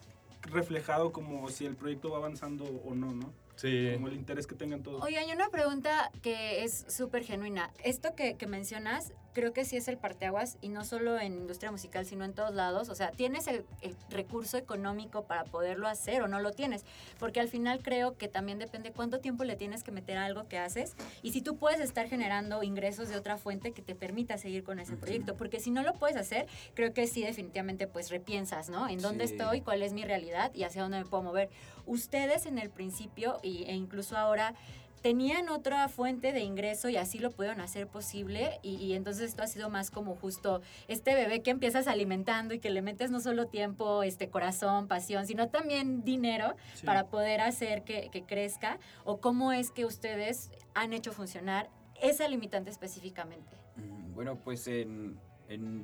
reflejado 0.43 1.11
como 1.11 1.49
si 1.49 1.67
el 1.67 1.75
proyecto 1.75 2.11
va 2.11 2.19
avanzando 2.19 2.65
o 2.65 2.95
no, 2.95 3.13
¿no? 3.13 3.33
Sí. 3.61 3.91
Como 3.93 4.09
el 4.09 4.15
interés 4.15 4.47
que 4.47 4.55
tengan 4.55 4.83
todos. 4.83 5.05
Oye, 5.05 5.19
hay 5.19 5.31
una 5.33 5.51
pregunta 5.51 6.11
que 6.23 6.65
es 6.65 6.87
súper 6.89 7.25
genuina. 7.25 7.71
Esto 7.85 8.15
que, 8.15 8.37
que 8.37 8.47
mencionas, 8.47 9.13
creo 9.33 9.53
que 9.53 9.65
sí 9.65 9.77
es 9.77 9.89
el 9.89 9.99
parteaguas 9.99 10.57
y 10.61 10.69
no 10.69 10.85
solo 10.85 11.19
en 11.19 11.35
industria 11.35 11.71
musical, 11.71 12.07
sino 12.07 12.25
en 12.25 12.35
todos 12.35 12.55
lados. 12.55 12.89
O 12.89 12.95
sea, 12.95 13.11
tienes 13.11 13.47
el, 13.47 13.65
recurso 14.11 14.57
económico 14.57 15.25
para 15.25 15.45
poderlo 15.45 15.89
hacer 15.89 16.23
o 16.23 16.29
no 16.29 16.41
lo 16.41 16.53
tienes, 16.53 16.85
porque 17.19 17.41
al 17.41 17.49
final 17.49 17.83
creo 17.83 18.17
que 18.17 18.29
también 18.29 18.59
depende 18.59 18.93
cuánto 18.93 19.21
tiempo 19.21 19.45
le 19.45 19.57
tienes 19.57 19.83
que 19.83 19.93
meter 19.93 20.17
a 20.17 20.25
algo 20.25 20.49
que 20.49 20.59
haces 20.59 20.97
y 21.23 21.33
si 21.33 21.43
tú 21.43 21.57
puedes 21.57 21.81
estar 21.81 22.09
generando 22.09 22.63
ingresos 22.63 23.09
de 23.09 23.17
otra 23.17 23.37
fuente 23.37 23.73
que 23.73 23.83
te 23.83 23.95
permita 23.95 24.37
seguir 24.39 24.65
con 24.65 24.81
ese 24.81 24.97
proyecto, 24.97 25.37
porque 25.37 25.61
si 25.61 25.71
no 25.71 25.83
lo 25.83 25.95
puedes 25.95 26.17
hacer, 26.17 26.47
creo 26.75 26.93
que 26.93 27.07
sí 27.07 27.23
definitivamente 27.23 27.87
pues 27.87 28.11
repiensas, 28.11 28.69
¿no? 28.69 28.89
En 28.89 29.01
dónde 29.01 29.25
estoy, 29.25 29.61
cuál 29.61 29.83
es 29.83 29.93
mi 29.93 30.05
realidad 30.05 30.53
y 30.55 30.65
hacia 30.65 30.83
dónde 30.83 30.99
me 30.99 31.05
puedo 31.05 31.23
mover. 31.23 31.51
Ustedes 31.91 32.47
en 32.47 32.59
el 32.59 32.71
principio 32.71 33.41
y, 33.43 33.65
e 33.65 33.75
incluso 33.75 34.17
ahora 34.17 34.55
tenían 35.03 35.49
otra 35.49 35.89
fuente 35.89 36.33
de 36.33 36.41
ingreso 36.41 36.89
y 36.89 36.97
así 36.97 37.19
lo 37.19 37.33
pudieron 37.33 37.61
hacer 37.61 37.89
posible 37.89 38.61
y, 38.63 38.93
entonces 38.93 39.31
esto 39.31 39.43
ha 39.43 39.49
sido 39.49 39.71
más 39.71 39.91
como 39.91 40.15
justo 40.15 40.63
este 40.87 41.15
bebé 41.17 41.43
que 41.43 41.51
empiezas 41.51 41.89
alimentando 41.89 42.55
y 42.55 42.61
que 42.61 42.71
le 42.71 42.81
metes 42.81 43.11
no 43.11 43.19
solo 43.19 43.47
tiempo, 43.47 44.05
este 44.05 44.29
corazón, 44.29 44.87
pasión, 44.87 45.27
sino 45.27 45.49
también 45.49 46.05
dinero 46.05 46.55
para 46.85 47.09
poder 47.09 47.41
hacer 47.41 47.83
que, 47.83 48.09
crezca 48.29 48.79
o 49.05 49.21
cómo 49.21 49.51
es 49.51 49.73
que 49.73 49.85
ustedes 49.85 50.53
han 50.75 50.93
hecho 50.93 51.11
funcionar 51.11 51.71
esa 52.01 52.29
limitante 52.29 52.71
específicamente. 52.71 53.51
Mm, 53.75 54.15
bueno, 54.15 54.37
pues 54.37 54.69
en, 54.69 55.19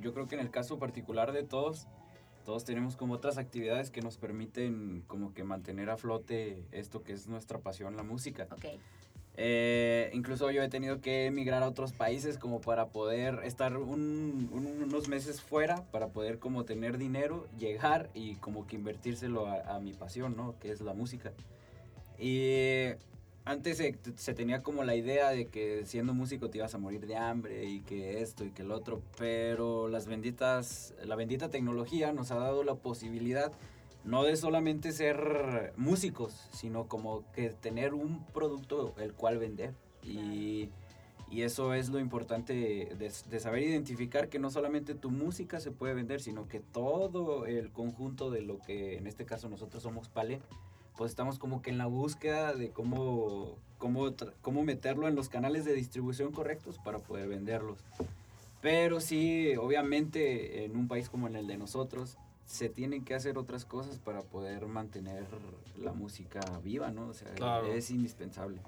yo 0.00 0.14
creo 0.14 0.28
que 0.28 0.36
en 0.36 0.42
el 0.42 0.52
caso 0.52 0.78
particular 0.78 1.32
de 1.32 1.42
todos, 1.42 1.88
todos 2.46 2.64
tenemos 2.64 2.94
como 2.94 3.14
otras 3.14 3.38
actividades 3.38 3.90
que 3.90 4.00
nos 4.00 4.16
permiten 4.18 5.02
como 5.08 5.34
que 5.34 5.42
mantener 5.42 5.90
a 5.90 5.96
flote 5.96 6.64
esto 6.70 7.02
que 7.02 7.12
es 7.12 7.26
nuestra 7.26 7.58
pasión, 7.58 7.96
la 7.96 8.04
música. 8.04 8.46
Okay. 8.52 8.78
Eh, 9.36 10.10
incluso 10.14 10.50
yo 10.52 10.62
he 10.62 10.68
tenido 10.68 11.00
que 11.00 11.26
emigrar 11.26 11.64
a 11.64 11.68
otros 11.68 11.92
países 11.92 12.38
como 12.38 12.60
para 12.60 12.86
poder 12.86 13.40
estar 13.42 13.76
unos 13.76 15.08
meses 15.08 15.42
fuera, 15.42 15.82
para 15.90 16.08
poder 16.08 16.38
como 16.38 16.64
tener 16.64 16.98
dinero, 16.98 17.48
llegar 17.58 18.10
y 18.14 18.36
como 18.36 18.66
que 18.68 18.76
invertírselo 18.76 19.48
a, 19.48 19.80
mi 19.80 19.92
pasión, 19.92 20.36
¿no? 20.36 20.56
Que 20.60 20.70
es 20.70 20.80
la 20.80 20.94
música. 20.94 21.32
Y 22.16 22.92
antes 23.46 23.80
se, 24.16 24.34
tenía 24.34 24.62
como 24.62 24.82
la 24.82 24.96
idea 24.96 25.30
de 25.30 25.46
que 25.46 25.86
siendo 25.86 26.12
músico 26.12 26.50
te 26.50 26.58
ibas 26.58 26.74
a 26.74 26.78
morir 26.78 27.06
de 27.06 27.16
hambre 27.16 27.64
y 27.64 27.80
que 27.80 28.20
esto 28.20 28.44
y 28.44 28.50
que 28.50 28.62
el 28.62 28.72
otro, 28.72 29.02
pero 29.16 29.88
las 29.88 30.08
benditas, 30.08 30.94
la 31.04 31.14
bendita 31.14 31.48
tecnología 31.48 32.12
nos 32.12 32.32
ha 32.32 32.36
dado 32.36 32.64
la 32.64 32.74
posibilidad 32.74 33.52
no 34.04 34.24
de 34.24 34.36
solamente 34.36 34.90
ser 34.90 35.72
músicos, 35.76 36.48
sino 36.52 36.88
como 36.88 37.24
que 37.32 37.50
tener 37.50 37.94
un 37.94 38.24
producto 38.26 38.94
el 38.98 39.12
cual 39.14 39.38
vender. 39.38 39.74
Y, 40.02 40.68
y 41.30 41.42
eso 41.42 41.72
es 41.72 41.88
lo 41.88 42.00
importante 42.00 42.52
de, 42.52 43.10
de, 43.28 43.40
saber 43.40 43.62
identificar 43.62 44.28
que 44.28 44.38
no 44.38 44.50
solamente 44.50 44.94
tu 44.94 45.10
música 45.10 45.60
se 45.60 45.70
puede 45.70 45.94
vender, 45.94 46.20
sino 46.20 46.48
que 46.48 46.60
todo 46.60 47.46
el 47.46 47.70
conjunto 47.70 48.30
de 48.30 48.42
lo 48.42 48.58
que 48.58 48.96
en 48.96 49.06
este 49.06 49.24
caso 49.24 49.48
nosotros 49.48 49.82
somos 49.82 50.08
Pale, 50.08 50.40
pues 50.96 51.10
estamos 51.10 51.38
como 51.38 51.62
que 51.62 51.70
en 51.70 51.78
la 51.78 51.86
búsqueda 51.86 52.54
de 52.54 52.70
cómo, 52.70 53.56
cómo, 53.78 54.12
cómo 54.40 54.62
meterlo 54.62 55.08
en 55.08 55.14
los 55.14 55.28
canales 55.28 55.64
de 55.64 55.74
distribución 55.74 56.32
correctos 56.32 56.78
para 56.78 56.98
poder 56.98 57.28
venderlos. 57.28 57.78
Pero 58.62 59.00
sí, 59.00 59.54
obviamente 59.56 60.64
en 60.64 60.76
un 60.76 60.88
país 60.88 61.08
como 61.08 61.26
en 61.26 61.36
el 61.36 61.46
de 61.46 61.58
nosotros, 61.58 62.16
se 62.46 62.68
tienen 62.68 63.04
que 63.04 63.14
hacer 63.14 63.38
otras 63.38 63.64
cosas 63.64 63.98
para 63.98 64.22
poder 64.22 64.66
mantener 64.66 65.26
la 65.78 65.92
música 65.92 66.40
viva, 66.62 66.90
¿no? 66.90 67.08
O 67.08 67.14
sea, 67.14 67.28
es 67.74 67.90
indispensable. 67.90 68.60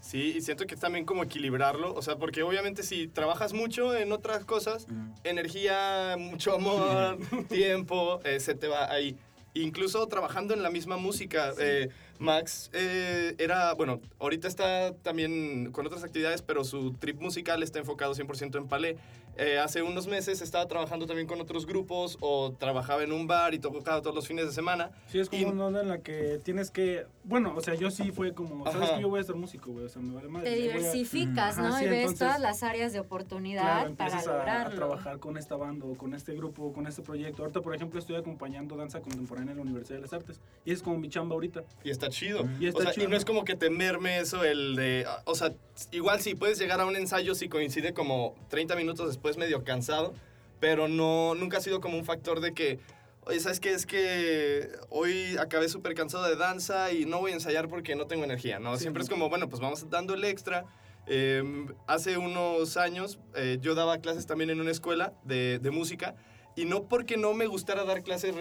Sí, 0.00 0.34
y 0.36 0.40
siento 0.40 0.66
que 0.66 0.74
es 0.74 0.80
también 0.80 1.04
como 1.04 1.24
equilibrarlo, 1.24 1.92
o 1.92 2.00
sea, 2.00 2.16
porque 2.16 2.42
obviamente 2.42 2.82
si 2.82 3.08
trabajas 3.08 3.52
mucho 3.52 3.94
en 3.94 4.12
otras 4.12 4.44
cosas, 4.44 4.86
energía, 5.24 6.16
mucho 6.18 6.54
amor, 6.54 7.18
tiempo, 7.48 8.20
eh, 8.24 8.40
se 8.40 8.54
te 8.54 8.68
va 8.68 8.90
ahí 8.90 9.16
incluso 9.62 10.06
trabajando 10.06 10.54
en 10.54 10.62
la 10.62 10.70
misma 10.70 10.96
música. 10.96 11.52
Eh, 11.58 11.88
Max 12.20 12.70
eh, 12.72 13.34
era, 13.38 13.74
bueno, 13.74 14.00
ahorita 14.18 14.48
está 14.48 14.94
también 15.02 15.72
con 15.72 15.86
otras 15.86 16.04
actividades, 16.04 16.42
pero 16.42 16.64
su 16.64 16.92
trip 16.92 17.20
musical 17.20 17.62
está 17.62 17.78
enfocado 17.78 18.14
100% 18.14 18.56
en 18.56 18.68
palé. 18.68 18.96
Eh, 19.38 19.58
hace 19.58 19.82
unos 19.82 20.06
meses 20.06 20.40
estaba 20.40 20.66
trabajando 20.66 21.06
también 21.06 21.26
con 21.26 21.38
otros 21.40 21.66
grupos 21.66 22.16
o 22.20 22.54
trabajaba 22.58 23.02
en 23.02 23.12
un 23.12 23.26
bar 23.26 23.52
y 23.52 23.58
tocaba 23.58 24.00
todos 24.00 24.14
los 24.14 24.26
fines 24.26 24.46
de 24.46 24.52
semana. 24.52 24.90
Sí, 25.08 25.18
es 25.18 25.28
como 25.28 25.48
una 25.48 25.66
onda 25.66 25.82
en 25.82 25.88
la 25.88 25.98
que 25.98 26.40
tienes 26.42 26.70
que, 26.70 27.06
bueno, 27.24 27.52
o 27.54 27.60
sea, 27.60 27.74
yo 27.74 27.90
sí 27.90 28.12
fue 28.12 28.32
como, 28.32 28.64
sabes 28.70 28.90
que 28.92 29.02
yo 29.02 29.10
voy 29.10 29.20
a 29.20 29.24
ser 29.24 29.34
músico, 29.34 29.72
güey, 29.72 29.84
o 29.84 29.88
sea, 29.90 30.00
me 30.00 30.14
vale 30.14 30.28
madre. 30.28 30.50
Te 30.50 30.56
diversificas, 30.56 31.58
¿no? 31.58 31.78
y 31.82 31.86
ves 31.86 32.14
todas 32.14 32.40
las 32.40 32.62
áreas 32.62 32.94
de 32.94 33.00
oportunidad 33.00 33.92
para 33.94 34.22
lograrlo. 34.24 34.72
A, 34.72 34.76
trabajar 34.76 35.18
con 35.18 35.36
esta 35.36 35.56
banda 35.56 35.84
o 35.84 35.94
con 35.96 36.14
este 36.14 36.34
grupo 36.34 36.64
o 36.64 36.72
con 36.72 36.86
este 36.86 37.02
proyecto. 37.02 37.42
Ahorita, 37.42 37.60
por 37.60 37.74
ejemplo, 37.74 38.00
estoy 38.00 38.16
acompañando 38.16 38.76
danza 38.76 39.00
contemporánea 39.00 39.52
en 39.52 39.58
la 39.58 39.62
Universidad 39.62 39.96
de 39.96 40.02
las 40.02 40.12
Artes 40.14 40.40
y 40.64 40.72
es 40.72 40.82
como 40.82 40.98
mi 40.98 41.10
chamba 41.10 41.34
ahorita. 41.34 41.62
Y 41.84 41.90
está 41.90 42.05
chido. 42.08 42.48
Y, 42.60 42.68
o 42.68 42.80
sea, 42.80 42.92
y 42.96 43.06
no 43.06 43.16
es 43.16 43.24
como 43.24 43.44
que 43.44 43.56
te 43.56 43.70
merme 43.70 44.18
eso 44.18 44.44
el 44.44 44.76
de, 44.76 45.06
o 45.24 45.34
sea, 45.34 45.52
igual 45.92 46.20
sí 46.20 46.34
puedes 46.34 46.58
llegar 46.58 46.80
a 46.80 46.86
un 46.86 46.96
ensayo 46.96 47.34
si 47.34 47.48
coincide 47.48 47.94
como 47.94 48.34
30 48.48 48.76
minutos 48.76 49.08
después 49.08 49.36
medio 49.36 49.64
cansado, 49.64 50.14
pero 50.60 50.88
no, 50.88 51.34
nunca 51.34 51.58
ha 51.58 51.60
sido 51.60 51.80
como 51.80 51.98
un 51.98 52.04
factor 52.04 52.40
de 52.40 52.54
que, 52.54 52.78
oye, 53.24 53.40
¿sabes 53.40 53.60
qué? 53.60 53.72
Es 53.72 53.86
que 53.86 54.70
hoy 54.88 55.36
acabé 55.38 55.68
súper 55.68 55.94
cansado 55.94 56.24
de 56.24 56.36
danza 56.36 56.92
y 56.92 57.04
no 57.04 57.20
voy 57.20 57.32
a 57.32 57.34
ensayar 57.34 57.68
porque 57.68 57.94
no 57.94 58.06
tengo 58.06 58.24
energía, 58.24 58.58
¿no? 58.58 58.76
Siempre 58.76 59.02
es 59.02 59.08
como, 59.08 59.28
bueno, 59.28 59.48
pues 59.48 59.60
vamos 59.60 59.88
dando 59.90 60.14
el 60.14 60.24
extra. 60.24 60.64
Em, 61.06 61.68
hace 61.86 62.18
unos 62.18 62.76
años 62.76 63.20
eh, 63.36 63.58
yo 63.60 63.76
daba 63.76 63.98
clases 63.98 64.26
también 64.26 64.50
en 64.50 64.60
una 64.60 64.72
escuela 64.72 65.12
de, 65.22 65.60
de, 65.60 65.70
música 65.70 66.16
y 66.56 66.64
no 66.64 66.88
porque 66.88 67.16
no 67.16 67.32
me 67.32 67.46
gustara 67.46 67.84
dar 67.84 68.02
clases, 68.02 68.34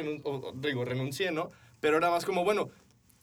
digo, 0.56 0.86
renuncié, 0.86 1.32
¿no? 1.32 1.52
Pero 1.80 1.98
era 1.98 2.10
más 2.10 2.26
como, 2.26 2.44
bueno, 2.44 2.70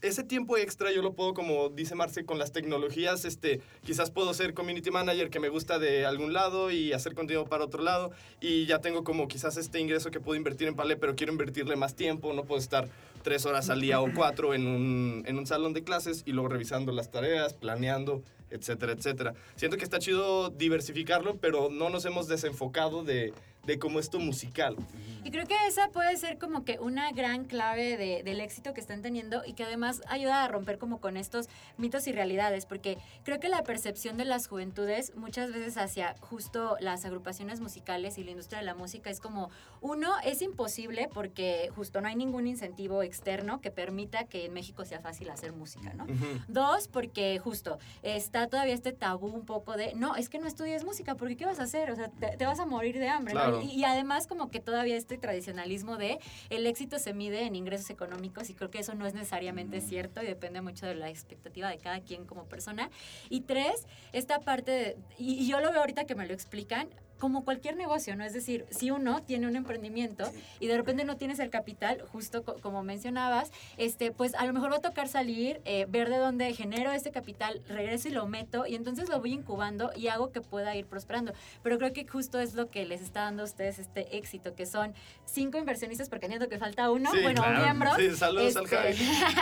ese 0.03 0.25
tiempo 0.25 0.57
extra 0.57 0.91
yo 0.93 1.01
lo 1.01 1.15
puedo, 1.15 1.33
como 1.33 1.69
dice 1.69 1.95
Marce, 1.95 2.25
con 2.25 2.39
las 2.39 2.53
tecnologías, 2.53 3.25
este, 3.25 3.61
quizás 3.85 4.11
puedo 4.11 4.35
ser 4.35 4.53
community 4.53 4.91
manager 4.91 5.31
que 5.31 5.39
me 5.39 5.49
gusta 5.49 5.79
de 5.79 6.05
algún 6.05 6.33
lado 6.33 6.71
y 6.73 6.93
hacer 6.93 7.15
contenido 7.15 7.47
para 7.47 7.65
otro 7.65 7.83
lado 7.83 8.11
y 8.41 8.67
ya 8.67 8.81
tengo 8.81 9.05
como 9.05 9.29
quizás 9.29 9.57
este 9.57 9.79
ingreso 9.79 10.11
que 10.11 10.21
puedo 10.21 10.37
invertir 10.37 10.67
en 10.67 10.75
Palé, 10.75 10.97
pero 10.97 11.15
quiero 11.15 11.33
invertirle 11.33 11.77
más 11.77 11.95
tiempo, 11.95 12.33
no 12.33 12.45
puedo 12.45 12.61
estar 12.61 12.89
tres 13.23 13.47
horas 13.47 13.71
al 13.71 13.81
día 13.81 14.01
o 14.01 14.13
cuatro 14.13 14.55
en 14.55 14.67
un, 14.67 15.23
en 15.25 15.39
un 15.39 15.47
salón 15.47 15.73
de 15.73 15.85
clases 15.85 16.25
y 16.27 16.33
luego 16.33 16.49
revisando 16.49 16.91
las 16.91 17.13
tareas, 17.13 17.55
planeando, 17.55 18.23
etcétera, 18.51 18.93
etcétera. 18.93 19.35
Siento 19.55 19.77
que 19.77 19.85
está 19.85 20.01
chido 20.01 20.51
diversificarlo, 20.51 21.37
pero 21.37 21.71
no 21.71 21.91
nos 21.91 22.05
hemos 22.05 22.27
desenfocado 22.27 23.05
de, 23.05 23.33
de 23.65 23.79
como 23.79 24.01
esto 24.01 24.19
musical. 24.19 24.77
Y 25.25 25.31
creo 25.31 25.47
que 25.47 25.55
esa 25.69 25.89
puede 25.89 26.17
ser 26.17 26.39
como 26.39 26.65
que 26.65 26.81
una 26.81 27.13
gran 27.13 27.45
clave 27.45 27.97
de, 27.97 28.23
del 28.25 28.41
éxito 28.41 28.75
que 28.75 28.81
están 28.81 29.03
teniendo 29.03 29.43
y 29.47 29.53
que 29.53 29.63
además 29.63 30.03
ayuda 30.09 30.43
a 30.43 30.49
romper 30.49 30.79
como 30.79 31.01
con 31.01 31.17
estos 31.17 31.49
mitos 31.77 32.09
y 32.09 32.13
realidades, 32.13 32.67
porque 32.67 32.99
creo 33.23 33.39
que 33.39 33.49
la 33.49 33.63
percepción 33.63 34.17
de 34.17 34.25
las 34.25 34.49
juventudes 34.49 35.15
muchas 35.15 35.53
veces 35.53 35.77
hacia 35.77 36.17
justo 36.21 36.77
las 36.81 37.05
agrupaciones 37.05 37.61
musicales 37.61 38.19
y 38.19 38.25
la 38.25 38.33
industria 38.33 38.59
de 38.59 38.65
la 38.65 38.75
música 38.75 39.11
es 39.11 39.21
como, 39.21 39.51
uno, 39.81 40.13
es 40.25 40.43
imposible 40.43 41.09
porque 41.13 41.71
justo 41.77 42.01
no 42.01 42.09
hay 42.09 42.17
ningún 42.17 42.49
incentivo 42.49 43.03
externo 43.05 43.61
que 43.61 43.71
permita 43.71 44.25
que 44.25 44.47
en 44.47 44.53
México 44.53 44.85
sea 44.85 45.01
fácil 45.01 45.31
hacer 45.31 45.53
música, 45.53 45.95
¿no? 45.95 46.07
Dos, 46.49 46.89
porque 46.89 47.39
justo 47.39 47.79
está 48.03 48.49
todavía 48.49 48.75
este 48.75 48.93
tabú 48.93 49.29
un 49.29 49.47
poco 49.47 49.77
de, 49.77 49.95
no, 49.95 50.17
es 50.17 50.29
que 50.29 50.41
no 50.41 50.49
estudies 50.49 50.85
música, 50.85 51.15
porque 51.15 51.37
¿qué 51.37 51.47
vas 51.47 51.61
a 51.61 51.65
hacer? 51.65 51.93
O 51.93 51.97
sea, 51.97 52.09
te, 52.09 52.45
vas 52.45 52.59
a 52.59 52.67
morir 52.67 52.99
de 52.99 53.09
hambre, 53.09 53.35
¿no? 53.35 53.52
Y, 53.61 53.85
además 53.85 54.27
como 54.27 54.51
que 54.51 54.61
todavía 54.61 54.97
este 54.97 55.19
tradicionalismo 55.19 55.97
de 55.97 56.19
el 56.51 56.67
éxito 56.67 56.99
se 56.99 57.13
mide 57.13 57.43
en 57.43 57.57
ingresos 57.57 57.91
económicos 57.91 58.49
y 58.51 58.55
creo 58.55 58.71
que 58.71 58.79
eso 58.79 58.95
no 58.95 59.07
es 59.07 59.15
necesariamente 59.15 59.79
mm. 59.79 59.83
cierto 59.83 60.23
y 60.23 60.27
depende 60.27 60.61
mucho 60.61 60.87
de 60.87 60.95
la 60.95 61.11
expectativa 61.11 61.69
de 61.69 61.79
cada 61.79 62.01
quien 62.01 62.25
como 62.25 62.45
persona. 62.45 62.91
Y 63.29 63.43
tres, 63.43 63.87
esta 64.13 64.41
parte, 64.41 64.71
de, 64.71 64.97
y 65.19 65.47
yo 65.47 65.61
lo 65.61 65.71
veo 65.71 65.81
ahorita 65.81 66.05
que 66.05 66.15
me 66.15 66.27
lo 66.27 66.35
explican, 66.35 66.89
como 67.23 67.45
cualquier 67.45 67.77
negocio, 67.77 68.17
¿no? 68.17 68.25
Es 68.25 68.33
decir, 68.33 68.67
si 68.71 68.91
uno 68.91 69.23
tiene 69.23 69.47
un 69.47 69.55
emprendimiento 69.55 70.29
y 70.59 70.67
de 70.67 70.77
repente 70.77 71.05
no 71.05 71.17
tienes 71.17 71.39
el 71.39 71.51
capital, 71.51 72.03
justo 72.11 72.43
como 72.43 72.83
mencionabas, 72.83 73.53
este, 73.77 74.11
pues 74.11 74.35
a 74.35 74.45
lo 74.45 74.53
mejor 74.53 74.73
va 74.73 74.79
a 74.79 74.81
tocar 74.81 75.07
salir, 75.07 75.61
eh, 75.65 75.87
ver 75.89 76.11
de 76.11 76.17
dónde 76.17 76.53
genero 76.53 76.91
este 76.91 77.13
capital, 77.13 77.63
regreso 77.69 78.09
y 78.09 78.11
lo 78.11 78.27
meto 78.27 78.67
y 78.67 78.75
entonces 78.75 79.09
lo 79.09 79.21
voy 79.21 79.35
incubando 79.35 79.93
y 79.95 80.09
hago 80.09 80.33
que 80.33 80.41
pueda 80.41 80.75
ir 80.75 80.87
prosperando. 80.87 81.33
Pero 81.63 81.79
creo 81.79 81.93
que 81.93 82.05
justo 82.09 82.41
es 82.41 82.55
lo 82.55 82.71
que 82.71 82.85
les 82.87 83.01
está 83.01 83.21
dando 83.21 83.43
a 83.43 83.47
ustedes 83.47 83.79
este 83.79 84.17
éxito, 84.17 84.57
que 84.57 84.67
son 84.67 84.93
cinco 85.25 85.59
inversionistas, 85.59 86.09
porque 86.09 86.27
entiendo 86.27 86.49
que 86.49 86.59
falta 86.59 86.91
uno, 86.91 87.09
bueno, 87.23 87.45
miembros. 87.57 87.99
Sí, 87.99 88.11
saludos 88.17 88.57
al 88.57 88.65
este, 88.65 88.97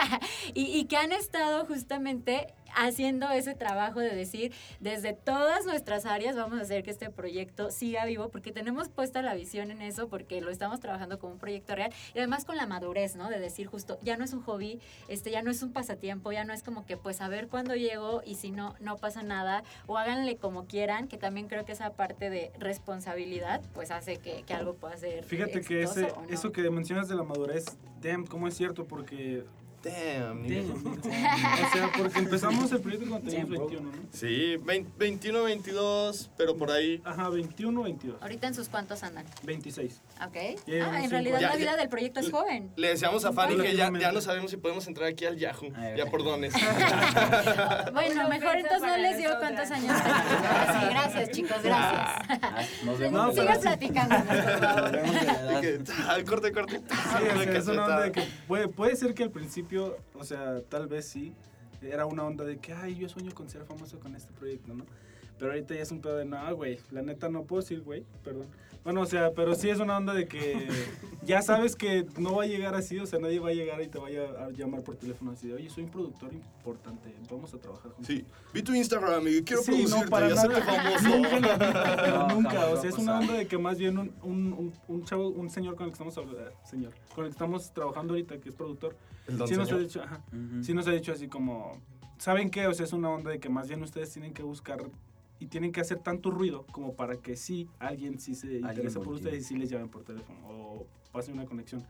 y, 0.53 0.65
y 0.79 0.85
que 0.85 0.99
han 0.99 1.13
estado 1.13 1.65
justamente 1.65 2.53
haciendo 2.75 3.31
ese 3.31 3.55
trabajo 3.55 4.01
de 4.01 4.15
decir, 4.15 4.53
desde 4.81 5.13
todas 5.13 5.67
nuestras 5.67 6.07
áreas 6.07 6.37
vamos 6.37 6.59
a 6.59 6.63
hacer 6.63 6.83
que 6.83 6.91
este 6.91 7.11
proyecto 7.11 7.71
siga 7.71 8.05
vivo, 8.05 8.29
porque 8.29 8.53
tenemos 8.53 8.89
puesta 8.89 9.23
la 9.23 9.35
visión 9.35 9.71
en 9.71 9.83
eso, 9.83 10.09
porque 10.09 10.41
lo 10.41 10.51
estamos 10.51 10.81
trabajando 10.81 11.19
como 11.19 11.35
un 11.35 11.39
proyecto 11.39 11.75
real, 11.75 11.93
y 12.15 12.19
además 12.19 12.45
con 12.45 12.57
la 12.57 12.67
madurez, 12.67 13.17
¿no? 13.17 13.29
De 13.29 13.39
decir 13.39 13.67
justo, 13.67 13.99
ya 14.03 14.17
no 14.17 14.25
es 14.25 14.33
un 14.33 14.43
hobby, 14.43 14.81
este, 15.09 15.31
ya 15.31 15.43
no 15.43 15.51
es 15.51 15.63
un 15.63 15.73
pasatiempo, 15.73 16.33
ya 16.33 16.45
no 16.45 16.53
es 16.53 16.63
como 16.63 16.87
que, 16.87 16.97
pues, 16.97 17.21
a 17.21 17.29
ver 17.29 17.49
cuándo 17.49 17.75
llego 17.75 18.23
y 18.25 18.37
si 18.37 18.51
no, 18.51 18.75
no 18.81 18.97
pasa 18.97 19.23
nada, 19.23 19.63
o 19.87 19.99
háganle 19.99 20.37
como 20.37 20.67
quieran, 20.67 21.09
que 21.09 21.19
también 21.19 21.49
creo 21.49 21.65
que 21.65 21.73
esa 21.73 21.93
parte 21.95 22.31
de 22.31 22.53
responsabilidad, 22.59 23.61
pues, 23.75 23.91
hace 23.91 24.17
que, 24.17 24.43
que 24.43 24.55
algo 24.55 24.75
pueda 24.75 24.97
ser 24.97 25.25
Fíjate 25.25 25.61
que 25.61 25.83
ese, 25.83 26.13
eso 26.29 26.53
que 26.53 26.69
mencionas 26.71 27.09
de 27.09 27.15
la 27.15 27.23
madurez, 27.23 27.65
damn, 28.01 28.27
cómo 28.27 28.49
es 28.49 28.57
cierto, 28.57 28.87
porque 28.87 29.45
Damn, 29.83 30.45
o 30.45 31.73
sea, 31.73 31.91
porque 31.97 32.19
empezamos 32.19 32.71
el 32.71 32.81
proyecto 32.81 33.09
cuando 33.09 33.31
teníamos 33.31 33.59
21, 33.59 33.91
¿no? 33.91 34.03
Sí, 34.13 34.57
21, 34.99 35.43
22, 35.43 36.31
pero 36.37 36.55
por 36.55 36.71
ahí. 36.71 37.01
Ajá, 37.03 37.31
21, 37.31 37.83
22. 37.85 38.21
¿Ahorita 38.21 38.47
en 38.49 38.55
sus 38.55 38.69
cuántos 38.69 39.03
andan? 39.03 39.25
26. 39.43 40.03
Ok. 40.27 40.37
ah, 40.37 41.03
en 41.03 41.11
realidad 41.11 41.41
la 41.41 41.57
vida 41.57 41.77
del 41.77 41.89
proyecto 41.89 42.21
es 42.21 42.31
joven. 42.31 42.71
Le 42.77 42.89
decíamos 42.89 43.25
a 43.25 43.33
Fanny 43.33 43.57
que 43.57 43.75
ya, 43.75 43.91
ya 43.99 44.13
no 44.13 44.21
sabemos 44.21 44.51
si 44.51 44.59
podemos 44.59 44.87
entrar 44.87 45.09
aquí 45.09 45.25
al 45.25 45.39
Yahoo. 45.39 45.73
ya 45.97 46.05
por 46.07 46.25
dones. 46.25 46.53
bueno, 47.95 48.29
mejor 48.29 48.57
entonces 48.57 48.83
no 48.83 48.97
les 48.99 49.17
digo 49.17 49.33
cuántos 49.39 49.71
años 49.71 49.97
Sí, 50.01 50.87
gracias, 50.91 51.31
chicos, 51.31 51.63
gracias. 51.63 52.39
Ah, 52.43 52.63
nos 52.85 52.99
vemos. 52.99 53.35
Sigan 53.35 53.61
platicando, 53.61 54.17
por 54.17 54.61
favor. 54.61 55.01
Al 56.09 56.25
corte, 56.25 56.53
corte. 56.53 56.81
Sí, 56.81 57.51
es 57.57 57.67
una 57.67 57.85
onda 57.85 58.01
de 58.01 58.13
que 58.13 58.23
puede, 58.47 58.69
puede 58.69 58.95
ser 58.97 59.15
que 59.15 59.23
al 59.23 59.31
principio 59.31 59.70
o 59.79 60.25
sea, 60.25 60.61
tal 60.69 60.89
vez 60.89 61.07
sí, 61.07 61.33
era 61.83 62.07
una 62.07 62.25
onda 62.25 62.45
de 62.45 62.59
que, 62.59 62.73
ay, 62.73 62.97
yo 62.97 63.09
sueño 63.09 63.33
con 63.35 63.49
ser 63.49 63.65
famoso 63.65 63.99
con 64.01 64.15
este 64.15 64.33
proyecto, 64.33 64.75
¿no? 64.75 64.85
Pero 65.39 65.53
ahorita 65.53 65.75
ya 65.75 65.83
es 65.83 65.91
un 65.91 66.01
pedo 66.01 66.17
de, 66.17 66.25
no, 66.25 66.55
güey, 66.55 66.79
la 66.91 67.03
neta 67.03 67.29
no 67.29 67.45
puedo 67.45 67.63
decir, 67.63 67.81
güey, 67.83 68.05
perdón. 68.23 68.47
Bueno, 68.85 69.03
o 69.03 69.07
sea, 69.07 69.33
pero 69.35 69.55
sí 69.55 69.69
es 69.69 69.79
una 69.79 69.97
onda 69.97 70.15
de 70.15 70.27
que 70.27 70.69
ya 71.23 71.43
sabes 71.43 71.77
que 71.77 72.07
no 72.19 72.37
va 72.37 72.45
a 72.45 72.47
llegar 72.47 72.75
así, 72.75 72.99
o 72.99 73.07
sea, 73.07 73.19
nadie 73.19 73.39
va 73.39 73.51
a 73.51 73.53
llegar 73.53 73.83
y 73.83 73.89
te 73.89 73.99
vaya 73.99 74.23
a 74.45 74.51
llamar 74.51 74.83
por 74.83 74.97
teléfono 74.97 75.33
así 75.33 75.49
de, 75.49 75.55
oye, 75.55 75.69
soy 75.69 75.85
un 75.85 75.91
productor 75.91 76.33
importante, 76.33 77.15
vamos 77.31 77.53
a 77.53 77.59
trabajar 77.59 77.93
juntos. 77.93 78.07
Sí, 78.07 78.25
vi 78.55 78.63
tu 78.63 78.75
Instagram 78.75 79.29
y 79.29 79.43
quiero 79.43 79.63
sí, 79.63 79.73
producirte 79.73 80.05
no, 80.05 80.11
para 80.11 80.29
y 80.29 80.33
hacerte 80.33 80.63
famoso. 80.63 81.09
Nunca, 81.31 82.35
nunca, 82.35 82.67
o 82.73 82.81
sea, 82.81 82.91
es 82.91 82.99
una 82.99 83.19
onda 83.19 83.35
de 83.35 83.47
que 83.47 83.59
más 83.59 83.79
bien 83.79 83.99
un, 83.99 84.15
un, 84.23 84.73
un, 84.89 85.05
chavo, 85.05 85.29
un 85.29 85.51
señor 85.51 85.77
con 85.77 85.85
el 85.85 85.91
que 85.91 85.95
estamos 85.95 86.17
hablando, 86.17 86.41
señor, 86.65 86.93
con 87.15 87.25
el 87.25 87.31
que 87.31 87.35
estamos 87.35 87.73
trabajando 87.73 88.15
ahorita, 88.15 88.39
que 88.39 88.49
es 88.49 88.55
productor, 88.55 88.97
sí 89.47 89.57
nos, 89.57 89.71
ha 89.71 89.79
dicho, 89.79 90.03
ajá, 90.03 90.25
sí 90.63 90.73
nos 90.73 90.87
ha 90.87 90.93
dicho 90.93 91.13
así 91.13 91.29
como 91.29 91.81
¿saben 92.21 92.51
qué? 92.51 92.67
O 92.67 92.75
sea, 92.75 92.85
es 92.85 92.93
una 92.93 93.09
onda 93.09 93.31
de 93.31 93.41
que 93.41 93.49
más 93.49 93.69
bien 93.69 93.83
ustedes 93.83 94.13
tienen 94.13 94.33
que 94.33 94.43
buscar 94.43 94.79
y 95.41 95.47
tienen 95.47 95.73
que 95.73 95.81
hacer 95.81 95.99
tanto 95.99 96.31
ruido 96.31 96.67
como 96.71 96.95
para 96.95 97.17
que 97.17 97.35
sí 97.35 97.69
alguien 97.79 98.21
sí 98.21 98.35
se 98.35 98.59
interese 98.59 99.01
por 99.01 99.15
ustedes 99.15 99.43
y 99.43 99.45
sí 99.45 99.57
les 99.57 99.71
llamen 99.71 99.89
por 99.89 100.05
teléfono 100.05 100.39
o 100.47 100.87
pase 101.11 101.33
una 101.33 101.47
conexión. 101.47 101.85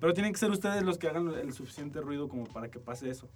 Pero 0.00 0.12
tienen 0.12 0.32
que 0.32 0.38
ser 0.38 0.50
ustedes 0.50 0.82
los 0.82 0.98
que 0.98 1.08
hagan 1.08 1.28
el 1.28 1.52
suficiente 1.52 2.00
ruido 2.00 2.28
como 2.28 2.44
para 2.44 2.68
que 2.68 2.80
pase 2.80 3.08
eso. 3.08 3.30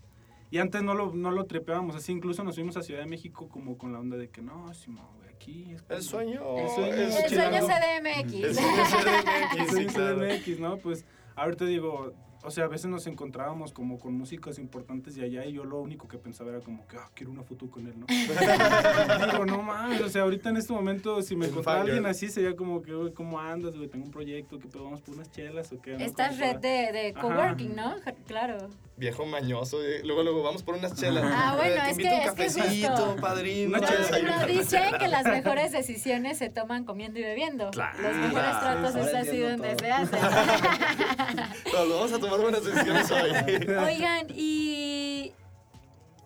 Y 0.50 0.58
antes 0.58 0.82
no 0.82 0.94
lo, 0.94 1.14
no 1.14 1.30
lo 1.30 1.46
trepeábamos 1.46 1.94
así, 1.94 2.10
incluso 2.10 2.42
nos 2.42 2.56
fuimos 2.56 2.76
a 2.76 2.82
Ciudad 2.82 3.00
de 3.00 3.06
México 3.06 3.48
como 3.48 3.78
con 3.78 3.92
la 3.92 4.00
onda 4.00 4.16
de 4.16 4.28
que 4.28 4.42
no, 4.42 4.74
si 4.74 4.90
no, 4.90 5.08
aquí 5.32 5.72
es 5.72 5.84
El 5.88 6.02
sueño. 6.02 6.42
El 6.58 6.68
sueño, 6.68 6.94
el 6.94 7.12
sueño 7.12 7.60
CDMX. 7.66 8.34
El 8.34 8.54
sueño 8.56 8.84
CDMX, 8.84 9.76
sí, 9.76 9.86
claro. 9.86 10.18
CDMX, 10.18 10.58
¿no? 10.58 10.76
Pues 10.78 11.04
ahorita 11.36 11.64
digo, 11.66 12.12
o 12.42 12.50
sea, 12.50 12.64
a 12.64 12.68
veces 12.68 12.86
nos 12.90 13.06
encontrábamos 13.06 13.72
como 13.72 13.98
con 13.98 14.14
músicos 14.14 14.58
importantes 14.58 15.14
de 15.14 15.24
allá 15.24 15.44
y 15.44 15.52
yo 15.52 15.64
lo 15.64 15.80
único 15.80 16.08
que 16.08 16.18
pensaba 16.18 16.50
era 16.50 16.60
como 16.60 16.86
que, 16.86 16.96
ah, 16.96 17.10
quiero 17.14 17.32
una 17.32 17.42
foto 17.42 17.70
con 17.70 17.86
él, 17.86 17.94
¿no? 17.98 18.06
Digo, 19.32 19.46
no 19.46 19.62
mames, 19.62 20.00
o 20.00 20.08
sea, 20.08 20.22
ahorita 20.22 20.48
en 20.50 20.56
este 20.56 20.72
momento 20.72 21.20
si 21.22 21.36
me 21.36 21.46
encontrara 21.46 21.82
alguien 21.82 22.06
así 22.06 22.28
sería 22.28 22.56
como 22.56 22.82
que, 22.82 22.92
güey, 22.94 23.12
¿cómo 23.12 23.38
andas, 23.40 23.76
güey? 23.76 23.88
Tengo 23.88 24.04
un 24.06 24.10
proyecto, 24.10 24.58
que 24.58 24.68
vamos 24.78 25.00
por 25.00 25.14
unas 25.14 25.30
chelas 25.30 25.72
o 25.72 25.80
qué? 25.80 25.92
¿no? 25.92 25.98
Esta 26.04 26.28
red 26.30 26.56
de, 26.56 26.92
de 26.92 27.14
coworking, 27.20 27.74
¿no? 27.76 27.94
Claro. 28.26 28.68
Viejo 28.96 29.24
mañoso, 29.24 29.82
eh. 29.82 30.02
luego, 30.04 30.22
luego 30.22 30.42
vamos 30.42 30.62
por 30.62 30.74
unas 30.74 30.94
chelas. 30.94 31.24
Ah, 31.26 31.54
bueno, 31.56 31.82
es 31.88 31.96
que, 31.96 32.04
un 32.04 32.10
es 32.10 32.20
que 32.20 32.26
cafecito, 32.26 32.88
justo. 32.96 33.16
padrino. 33.16 33.78
Una 33.78 33.80
No, 33.80 33.86
chela. 33.86 34.40
no, 34.40 34.46
dicen 34.52 34.82
que 34.98 35.08
las 35.08 35.24
mejores 35.24 35.72
decisiones 35.72 36.36
se 36.36 36.50
toman 36.50 36.84
comiendo 36.84 37.18
y 37.18 37.22
bebiendo. 37.22 37.70
Claro. 37.70 37.98
Los 38.02 38.14
mejores 38.16 38.60
tratos 38.60 38.94
Ahora 38.94 39.06
estas 39.06 39.26
entiendo 39.26 39.32
siguen 39.32 39.56
todo. 39.56 39.66
desde 39.68 39.90
antes. 39.90 40.20
No, 41.72 41.88
vamos 41.96 42.12
a 42.12 42.18
tomar 42.18 42.29
Oigan, 43.84 44.26
¿y 44.30 45.32